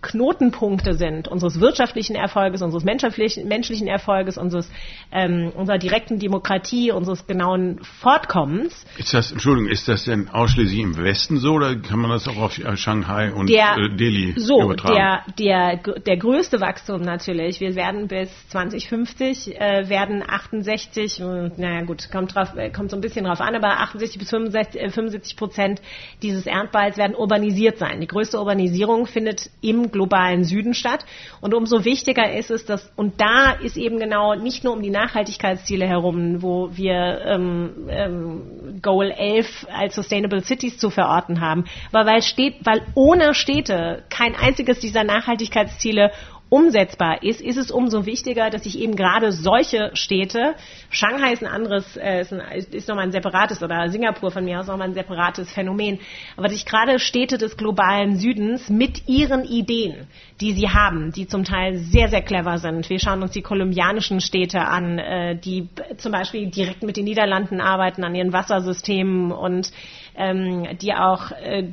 Knotenpunkte 0.00 0.94
sind 0.94 1.26
unseres 1.28 1.60
wirtschaftlichen 1.60 2.14
Erfolges, 2.14 2.62
unseres 2.62 2.84
menschlichen, 2.84 3.48
menschlichen 3.48 3.88
Erfolges, 3.88 4.38
unseres, 4.38 4.70
ähm, 5.10 5.52
unserer 5.56 5.78
direkten 5.78 6.20
Demokratie, 6.20 6.92
unseres 6.92 7.26
genauen 7.26 7.80
Fortkommens. 8.00 8.86
Ist 8.96 9.12
das, 9.12 9.32
Entschuldigung, 9.32 9.70
ist 9.70 9.88
das 9.88 10.04
denn 10.04 10.28
ausschließlich 10.28 10.78
im 10.78 10.96
Westen 10.96 11.38
so 11.38 11.54
oder 11.54 11.74
kann 11.76 11.98
man 11.98 12.10
das 12.10 12.28
auch 12.28 12.36
auf 12.36 12.58
äh, 12.58 12.76
Shanghai 12.76 13.32
und 13.32 13.50
der, 13.50 13.76
äh, 13.76 13.96
Delhi 13.96 14.34
so, 14.36 14.62
übertragen? 14.62 14.94
Der, 15.36 15.76
der, 15.82 15.98
der 15.98 16.16
größte 16.16 16.60
Wachstum 16.60 17.02
natürlich. 17.02 17.60
Wir 17.60 17.74
werden 17.74 18.06
bis 18.06 18.30
2050 18.50 19.60
äh, 19.60 19.88
werden 19.88 20.22
68, 20.26 21.20
äh, 21.20 21.50
naja 21.56 21.82
gut, 21.82 22.08
kommt, 22.10 22.34
drauf, 22.34 22.56
äh, 22.56 22.70
kommt 22.70 22.90
so 22.90 22.96
ein 22.96 23.00
bisschen 23.02 23.24
drauf 23.24 23.40
an, 23.40 23.54
aber 23.56 23.80
68 23.80 24.18
bis 24.18 24.30
65, 24.30 24.80
75 24.80 25.36
Prozent 25.36 25.82
dieses 26.22 26.46
Erdballs 26.52 26.96
werden 26.96 27.16
urbanisiert 27.16 27.78
sein. 27.78 28.00
Die 28.00 28.06
größte 28.06 28.38
Urbanisierung 28.38 29.06
findet 29.06 29.50
im 29.60 29.90
globalen 29.90 30.44
Süden 30.44 30.74
statt. 30.74 31.04
Und 31.40 31.54
umso 31.54 31.84
wichtiger 31.84 32.32
ist 32.32 32.50
es, 32.50 32.64
dass, 32.64 32.92
und 32.96 33.20
da 33.20 33.52
ist 33.52 33.76
eben 33.76 33.98
genau 33.98 34.34
nicht 34.34 34.64
nur 34.64 34.74
um 34.74 34.82
die 34.82 34.90
Nachhaltigkeitsziele 34.90 35.86
herum, 35.86 36.42
wo 36.42 36.70
wir 36.76 37.22
ähm, 37.26 37.70
ähm, 37.88 38.80
Goal 38.82 39.10
11 39.10 39.66
als 39.72 39.94
Sustainable 39.94 40.42
Cities 40.42 40.78
zu 40.78 40.90
verorten 40.90 41.40
haben, 41.40 41.64
aber 41.92 42.10
weil, 42.10 42.22
steht, 42.22 42.56
weil 42.64 42.82
ohne 42.94 43.34
Städte 43.34 44.04
kein 44.10 44.34
einziges 44.34 44.80
dieser 44.80 45.04
Nachhaltigkeitsziele 45.04 46.10
umsetzbar 46.52 47.22
ist, 47.22 47.40
ist 47.40 47.56
es 47.56 47.70
umso 47.70 48.04
wichtiger, 48.04 48.50
dass 48.50 48.64
sich 48.64 48.78
eben 48.78 48.94
gerade 48.94 49.32
solche 49.32 49.90
Städte, 49.94 50.54
Shanghai 50.90 51.32
ist 51.32 51.42
ein 51.42 51.50
anderes, 51.50 51.96
äh, 51.96 52.20
ist, 52.20 52.30
ein, 52.30 52.42
ist 52.72 52.88
nochmal 52.88 53.06
ein 53.06 53.10
separates, 53.10 53.62
oder 53.62 53.88
Singapur 53.88 54.30
von 54.30 54.44
mir 54.44 54.60
aus 54.60 54.66
nochmal 54.66 54.88
ein 54.88 54.94
separates 54.94 55.50
Phänomen, 55.50 55.98
aber 56.36 56.48
dass 56.48 56.52
sich 56.52 56.66
gerade 56.66 56.98
Städte 56.98 57.38
des 57.38 57.56
globalen 57.56 58.16
Südens 58.16 58.68
mit 58.68 59.08
ihren 59.08 59.44
Ideen, 59.44 60.08
die 60.42 60.52
sie 60.52 60.68
haben, 60.68 61.10
die 61.12 61.26
zum 61.26 61.44
Teil 61.44 61.78
sehr, 61.78 62.08
sehr 62.08 62.20
clever 62.20 62.58
sind. 62.58 62.90
Wir 62.90 62.98
schauen 62.98 63.22
uns 63.22 63.32
die 63.32 63.40
kolumbianischen 63.40 64.20
Städte 64.20 64.60
an, 64.60 64.98
äh, 64.98 65.36
die 65.36 65.70
zum 65.96 66.12
Beispiel 66.12 66.50
direkt 66.50 66.82
mit 66.82 66.98
den 66.98 67.06
Niederlanden 67.06 67.62
arbeiten 67.62 68.04
an 68.04 68.14
ihren 68.14 68.34
Wassersystemen 68.34 69.32
und 69.32 69.72
ähm, 70.16 70.68
die 70.82 70.92
auch 70.92 71.30
äh, 71.30 71.66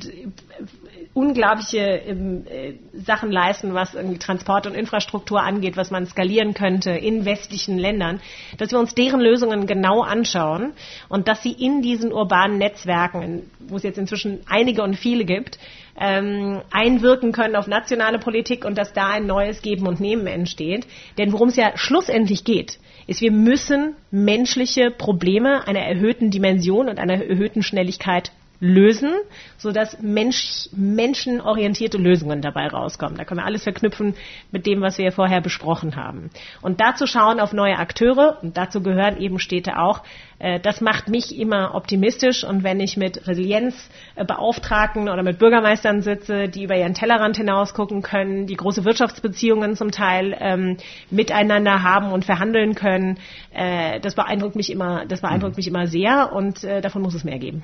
unglaubliche 1.12 1.78
ähm, 1.78 2.46
äh, 2.46 2.74
Sachen 2.92 3.32
leisten, 3.32 3.74
was 3.74 3.94
irgendwie 3.94 4.18
Transport 4.18 4.66
und 4.66 4.74
Infrastruktur 4.74 5.42
angeht, 5.42 5.76
was 5.76 5.90
man 5.90 6.06
skalieren 6.06 6.54
könnte 6.54 6.90
in 6.90 7.24
westlichen 7.24 7.78
Ländern, 7.78 8.20
dass 8.58 8.70
wir 8.70 8.78
uns 8.78 8.94
deren 8.94 9.20
Lösungen 9.20 9.66
genau 9.66 10.02
anschauen 10.02 10.72
und 11.08 11.26
dass 11.26 11.42
sie 11.42 11.52
in 11.52 11.82
diesen 11.82 12.12
urbanen 12.12 12.58
Netzwerken, 12.58 13.50
wo 13.58 13.76
es 13.76 13.82
jetzt 13.82 13.98
inzwischen 13.98 14.40
einige 14.48 14.82
und 14.82 14.94
viele 14.94 15.24
gibt, 15.24 15.58
ähm, 15.98 16.62
einwirken 16.70 17.32
können 17.32 17.56
auf 17.56 17.66
nationale 17.66 18.18
Politik 18.18 18.64
und 18.64 18.78
dass 18.78 18.92
da 18.92 19.08
ein 19.10 19.26
neues 19.26 19.62
Geben 19.62 19.88
und 19.88 20.00
Nehmen 20.00 20.28
entsteht. 20.28 20.86
Denn 21.18 21.32
worum 21.32 21.48
es 21.48 21.56
ja 21.56 21.72
schlussendlich 21.74 22.44
geht, 22.44 22.78
ist, 23.08 23.20
wir 23.20 23.32
müssen 23.32 23.96
menschliche 24.12 24.92
Probleme 24.92 25.66
einer 25.66 25.80
erhöhten 25.80 26.30
Dimension 26.30 26.88
und 26.88 27.00
einer 27.00 27.14
erhöhten 27.24 27.62
Schnelligkeit 27.62 28.30
lösen, 28.60 29.14
sodass 29.56 30.00
Mensch, 30.00 30.68
menschenorientierte 30.72 31.96
Lösungen 31.96 32.42
dabei 32.42 32.68
rauskommen. 32.68 33.16
Da 33.16 33.24
können 33.24 33.40
wir 33.40 33.46
alles 33.46 33.64
verknüpfen 33.64 34.14
mit 34.52 34.66
dem, 34.66 34.82
was 34.82 34.98
wir 34.98 35.12
vorher 35.12 35.40
besprochen 35.40 35.96
haben. 35.96 36.30
Und 36.60 36.80
dazu 36.80 37.06
schauen 37.06 37.40
auf 37.40 37.52
neue 37.52 37.78
Akteure, 37.78 38.38
und 38.42 38.56
dazu 38.56 38.82
gehören 38.82 39.18
eben 39.18 39.38
Städte 39.38 39.78
auch, 39.78 40.02
äh, 40.38 40.60
das 40.60 40.82
macht 40.82 41.08
mich 41.08 41.38
immer 41.38 41.74
optimistisch. 41.74 42.44
Und 42.44 42.62
wenn 42.62 42.80
ich 42.80 42.98
mit 42.98 43.26
Resilienzbeauftragten 43.26 45.08
oder 45.08 45.22
mit 45.22 45.38
Bürgermeistern 45.38 46.02
sitze, 46.02 46.48
die 46.48 46.64
über 46.64 46.76
ihren 46.76 46.94
Tellerrand 46.94 47.38
hinaus 47.38 47.72
gucken 47.72 48.02
können, 48.02 48.46
die 48.46 48.56
große 48.56 48.84
Wirtschaftsbeziehungen 48.84 49.74
zum 49.74 49.90
Teil 49.90 50.36
ähm, 50.38 50.76
miteinander 51.10 51.82
haben 51.82 52.12
und 52.12 52.26
verhandeln 52.26 52.74
können, 52.74 53.18
äh, 53.54 54.00
das 54.00 54.14
beeindruckt 54.14 54.56
mich 54.56 54.70
immer, 54.70 55.06
das 55.06 55.22
beeindruckt 55.22 55.54
mhm. 55.54 55.60
mich 55.60 55.68
immer 55.68 55.86
sehr 55.86 56.32
und 56.32 56.62
äh, 56.64 56.82
davon 56.82 57.00
muss 57.00 57.14
es 57.14 57.24
mehr 57.24 57.38
geben. 57.38 57.62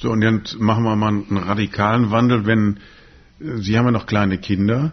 So, 0.00 0.12
und 0.12 0.22
jetzt 0.22 0.60
machen 0.60 0.84
wir 0.84 0.94
mal 0.94 1.08
einen 1.08 1.36
radikalen 1.36 2.12
Wandel, 2.12 2.46
wenn 2.46 2.76
äh, 3.40 3.56
Sie 3.56 3.76
haben 3.76 3.86
ja 3.86 3.90
noch 3.90 4.06
kleine 4.06 4.38
Kinder, 4.38 4.92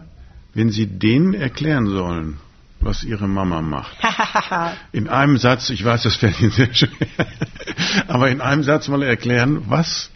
wenn 0.52 0.70
Sie 0.70 0.86
denen 0.86 1.32
erklären 1.32 1.86
sollen, 1.86 2.38
was 2.80 3.04
Ihre 3.04 3.28
Mama 3.28 3.62
macht. 3.62 3.96
in 4.92 5.08
einem 5.08 5.36
Satz, 5.36 5.70
ich 5.70 5.84
weiß, 5.84 6.02
das 6.02 6.16
fällt 6.16 6.40
Ihnen 6.40 6.50
sehr 6.50 6.74
schwer, 6.74 7.06
aber 8.08 8.30
in 8.30 8.40
einem 8.40 8.64
Satz 8.64 8.88
mal 8.88 9.02
erklären, 9.04 9.66
was, 9.68 10.10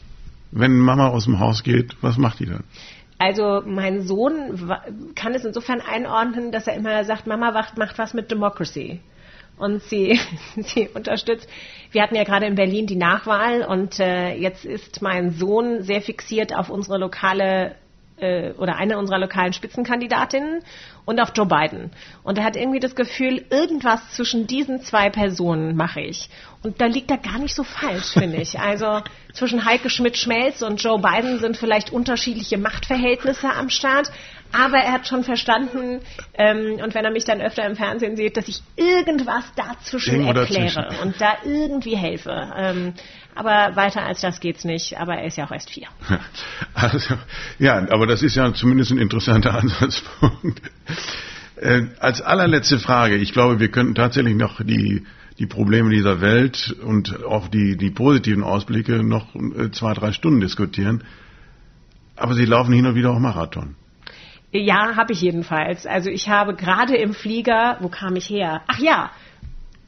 wenn 0.51 0.76
Mama 0.76 1.07
aus 1.07 1.24
dem 1.24 1.38
Haus 1.38 1.62
geht, 1.62 1.97
was 2.01 2.16
macht 2.16 2.41
die 2.41 2.47
dann? 2.47 2.64
Also 3.18 3.62
mein 3.64 4.03
Sohn 4.03 4.72
kann 5.14 5.34
es 5.34 5.45
insofern 5.45 5.80
einordnen, 5.80 6.51
dass 6.51 6.66
er 6.66 6.74
immer 6.74 7.05
sagt, 7.05 7.28
Mama 7.28 7.53
macht 7.76 7.99
was 7.99 8.12
mit 8.12 8.30
Democracy 8.30 9.01
und 9.61 9.83
sie, 9.83 10.19
sie 10.57 10.89
unterstützt. 10.89 11.49
Wir 11.93 12.03
hatten 12.03 12.17
ja 12.17 12.25
gerade 12.25 12.47
in 12.47 12.55
Berlin 12.55 12.87
die 12.87 12.97
Nachwahl 12.97 13.63
und 13.63 14.01
äh, 14.01 14.35
jetzt 14.35 14.65
ist 14.65 15.03
mein 15.03 15.33
Sohn 15.33 15.83
sehr 15.83 16.01
fixiert 16.01 16.55
auf 16.55 16.71
unsere 16.71 16.99
lokale 16.99 17.75
äh, 18.21 18.53
oder 18.53 18.77
eine 18.77 18.99
unserer 18.99 19.19
lokalen 19.19 19.53
Spitzenkandidatinnen 19.53 20.63
und 21.05 21.21
auf 21.21 21.33
Joe 21.35 21.47
Biden. 21.47 21.91
Und 22.23 22.39
er 22.39 22.45
hat 22.45 22.57
irgendwie 22.57 22.81
das 22.81 22.95
Gefühl, 22.95 23.45
irgendwas 23.51 24.13
zwischen 24.13 24.47
diesen 24.47 24.83
zwei 24.83 25.11
Personen 25.11 25.77
mache 25.77 26.01
ich. 26.01 26.29
Und 26.63 26.81
da 26.81 26.87
liegt 26.87 27.11
er 27.11 27.19
gar 27.19 27.39
nicht 27.39 27.55
so 27.55 27.65
falsch, 27.65 28.13
finde 28.13 28.39
ich. 28.39 28.59
Also 28.61 29.01
zwischen 29.33 29.65
Heike 29.65 29.91
Schmidt-Schmelz 29.91 30.63
und 30.63 30.83
Joe 30.83 31.01
Biden 31.01 31.39
sind 31.39 31.57
vielleicht 31.57 31.91
unterschiedliche 31.91 32.59
Machtverhältnisse 32.59 33.51
am 33.51 33.71
Start. 33.71 34.11
Aber 34.53 34.78
er 34.78 34.92
hat 34.92 35.07
schon 35.07 35.24
verstanden, 35.24 36.01
ähm, 36.34 36.80
und 36.82 36.94
wenn 36.94 37.05
er 37.05 37.11
mich 37.11 37.24
dann 37.24 37.40
öfter 37.40 37.64
im 37.66 37.76
Fernsehen 37.76 38.16
sieht, 38.16 38.36
dass 38.36 38.48
ich 38.48 38.62
irgendwas 38.76 39.44
dazwischen 39.55 40.22
Irgendwo 40.22 40.40
erkläre 40.40 40.82
dazwischen. 40.82 41.03
und 41.03 41.20
da 41.20 41.34
irgendwie 41.44 41.96
helfe. 41.96 42.53
Ähm, 42.57 42.94
aber 43.34 43.76
weiter 43.76 44.03
als 44.03 44.20
das 44.20 44.40
geht's 44.40 44.64
nicht. 44.64 44.98
Aber 44.98 45.14
er 45.14 45.26
ist 45.26 45.36
ja 45.36 45.46
auch 45.46 45.53
erst 45.53 45.70
vier. 45.70 45.88
Also, 46.74 47.14
ja, 47.59 47.76
aber 47.90 48.07
das 48.07 48.22
ist 48.22 48.36
ja 48.36 48.53
zumindest 48.55 48.90
ein 48.90 48.98
interessanter 48.98 49.55
Ansatzpunkt. 49.59 50.62
Äh, 51.57 51.82
als 51.98 52.22
allerletzte 52.22 52.78
Frage, 52.78 53.16
ich 53.16 53.32
glaube, 53.32 53.61
wir 53.61 53.70
könnten 53.70 53.94
tatsächlich 53.94 54.34
noch 54.34 54.61
die 54.62 55.05
die 55.40 55.46
Probleme 55.46 55.88
dieser 55.88 56.20
Welt 56.20 56.76
und 56.84 57.24
auch 57.24 57.48
die, 57.48 57.76
die 57.76 57.90
positiven 57.90 58.44
Ausblicke 58.44 59.03
noch 59.03 59.34
äh, 59.34 59.70
zwei, 59.72 59.94
drei 59.94 60.12
Stunden 60.12 60.40
diskutieren. 60.40 61.03
Aber 62.14 62.34
Sie 62.34 62.44
laufen 62.44 62.74
hin 62.74 62.84
und 62.84 62.94
wieder 62.94 63.11
auch 63.11 63.18
Marathon. 63.18 63.74
Ja, 64.53 64.96
habe 64.96 65.12
ich 65.12 65.20
jedenfalls. 65.20 65.86
Also 65.86 66.11
ich 66.11 66.28
habe 66.28 66.55
gerade 66.55 66.96
im 66.96 67.14
Flieger, 67.14 67.76
wo 67.80 67.88
kam 67.88 68.16
ich 68.16 68.28
her? 68.28 68.62
Ach 68.66 68.78
ja, 68.78 69.11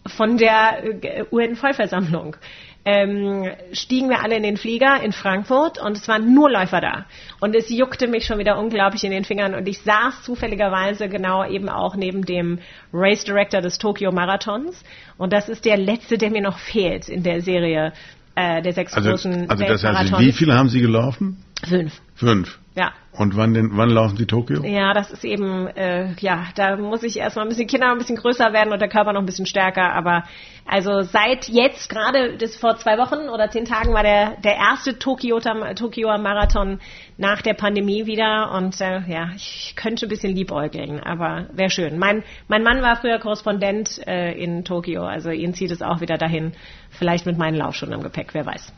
von 0.06 0.36
der 0.36 0.84
äh, 1.02 1.24
UN-Vollversammlung 1.30 2.36
ähm, 2.84 3.48
stiegen 3.72 4.08
wir 4.08 4.22
alle 4.22 4.36
in 4.36 4.42
den 4.42 4.56
Flieger 4.56 5.00
in 5.02 5.12
Frankfurt 5.12 5.80
und 5.80 5.96
es 5.96 6.08
waren 6.08 6.34
nur 6.34 6.50
Läufer 6.50 6.80
da. 6.80 7.06
Und 7.40 7.54
es 7.54 7.70
juckte 7.70 8.08
mich 8.08 8.24
schon 8.24 8.38
wieder 8.38 8.58
unglaublich 8.58 9.04
in 9.04 9.12
den 9.12 9.24
Fingern 9.24 9.54
und 9.54 9.68
ich 9.68 9.80
saß 9.80 10.22
zufälligerweise 10.22 11.08
genau 11.08 11.44
eben 11.48 11.68
auch 11.68 11.94
neben 11.94 12.24
dem 12.24 12.58
Race 12.92 13.24
Director 13.24 13.60
des 13.60 13.78
Tokyo 13.78 14.10
Marathons. 14.10 14.82
Und 15.16 15.32
das 15.32 15.48
ist 15.48 15.64
der 15.64 15.76
letzte, 15.76 16.18
der 16.18 16.30
mir 16.30 16.42
noch 16.42 16.58
fehlt 16.58 17.08
in 17.08 17.22
der 17.22 17.40
Serie 17.40 17.92
äh, 18.34 18.62
der 18.62 18.72
sechs 18.72 18.94
also, 18.94 19.10
großen 19.10 19.48
Also 19.48 19.64
das 19.64 19.84
heißt, 19.84 20.18
wie 20.18 20.32
viele 20.32 20.54
haben 20.54 20.68
Sie 20.68 20.80
gelaufen? 20.80 21.44
Fünf. 21.64 22.00
Fünf. 22.14 22.58
Ja. 22.74 22.92
Und 23.12 23.36
wann 23.36 23.52
denn, 23.52 23.70
wann 23.74 23.90
laufen 23.90 24.16
Sie 24.16 24.26
Tokio? 24.26 24.64
Ja, 24.64 24.94
das 24.94 25.10
ist 25.10 25.24
eben, 25.24 25.66
äh, 25.66 26.14
ja, 26.20 26.46
da 26.54 26.76
muss 26.76 27.02
ich 27.02 27.18
erstmal 27.18 27.44
ein 27.44 27.50
bisschen 27.50 27.66
Kinder 27.66 27.90
ein 27.90 27.98
bisschen 27.98 28.16
größer 28.16 28.54
werden 28.54 28.72
und 28.72 28.80
der 28.80 28.88
Körper 28.88 29.12
noch 29.12 29.20
ein 29.20 29.26
bisschen 29.26 29.44
stärker. 29.44 29.92
Aber 29.92 30.24
also 30.64 31.02
seit 31.02 31.48
jetzt, 31.48 31.90
gerade 31.90 32.38
das 32.38 32.56
vor 32.56 32.78
zwei 32.78 32.96
Wochen 32.96 33.28
oder 33.28 33.50
zehn 33.50 33.66
Tagen 33.66 33.92
war 33.92 34.02
der, 34.02 34.36
der 34.40 34.56
erste 34.56 34.98
Tokio, 34.98 35.40
Tokio 35.40 36.16
Marathon 36.16 36.80
nach 37.18 37.42
der 37.42 37.52
Pandemie 37.52 38.06
wieder. 38.06 38.52
Und 38.52 38.80
äh, 38.80 39.00
ja, 39.06 39.28
ich 39.36 39.74
könnte 39.76 40.06
ein 40.06 40.08
bisschen 40.08 40.34
liebäugeln, 40.34 40.98
aber 40.98 41.48
wäre 41.52 41.68
schön. 41.68 41.98
Mein, 41.98 42.24
mein 42.48 42.62
Mann 42.62 42.80
war 42.80 42.96
früher 42.96 43.18
Korrespondent 43.18 44.00
äh, 44.06 44.32
in 44.32 44.64
Tokio, 44.64 45.02
also 45.04 45.28
ihn 45.28 45.52
zieht 45.52 45.70
es 45.70 45.82
auch 45.82 46.00
wieder 46.00 46.16
dahin. 46.16 46.52
Vielleicht 46.88 47.26
mit 47.26 47.36
meinen 47.36 47.56
Laufschuhen 47.56 47.92
im 47.92 48.02
Gepäck, 48.02 48.32
wer 48.32 48.46
weiß. 48.46 48.72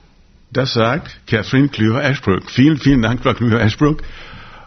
Das 0.53 0.75
sagt 0.75 1.27
Catherine 1.27 1.69
Klüver-Ashbrook. 1.69 2.51
Vielen, 2.51 2.79
vielen 2.79 3.03
Dank, 3.03 3.23
Frau 3.23 3.35
Klüver-Ashbrook. 3.35 4.03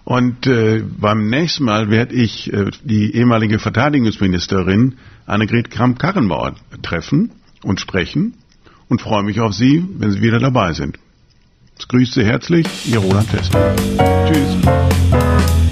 Und 0.04 0.48
äh, 0.48 0.84
beim 0.84 1.30
nächsten 1.30 1.66
Mal 1.66 1.90
werde 1.90 2.16
ich 2.16 2.52
äh, 2.54 2.72
die 2.84 3.14
ehemalige 3.16 3.60
Verteidigungsministerin 3.60 4.98
Annegret 5.26 5.70
Kramp-Karrenbauer 5.70 6.56
treffen 6.82 7.32
und 7.64 7.82
sprechen 7.82 8.36
und 8.88 9.02
freue 9.02 9.24
mich 9.24 9.42
auf 9.42 9.54
Sie, 9.54 9.84
wenn 9.98 10.12
Sie 10.12 10.22
wieder 10.22 10.40
dabei 10.40 10.72
sind. 10.74 10.98
Es 11.78 11.88
grüßt 11.88 12.14
Sie 12.14 12.24
herzlich, 12.24 12.66
Ihr 12.86 13.00
Roland 13.00 13.28
Fest. 13.28 13.52
Tschüss. 14.28 15.67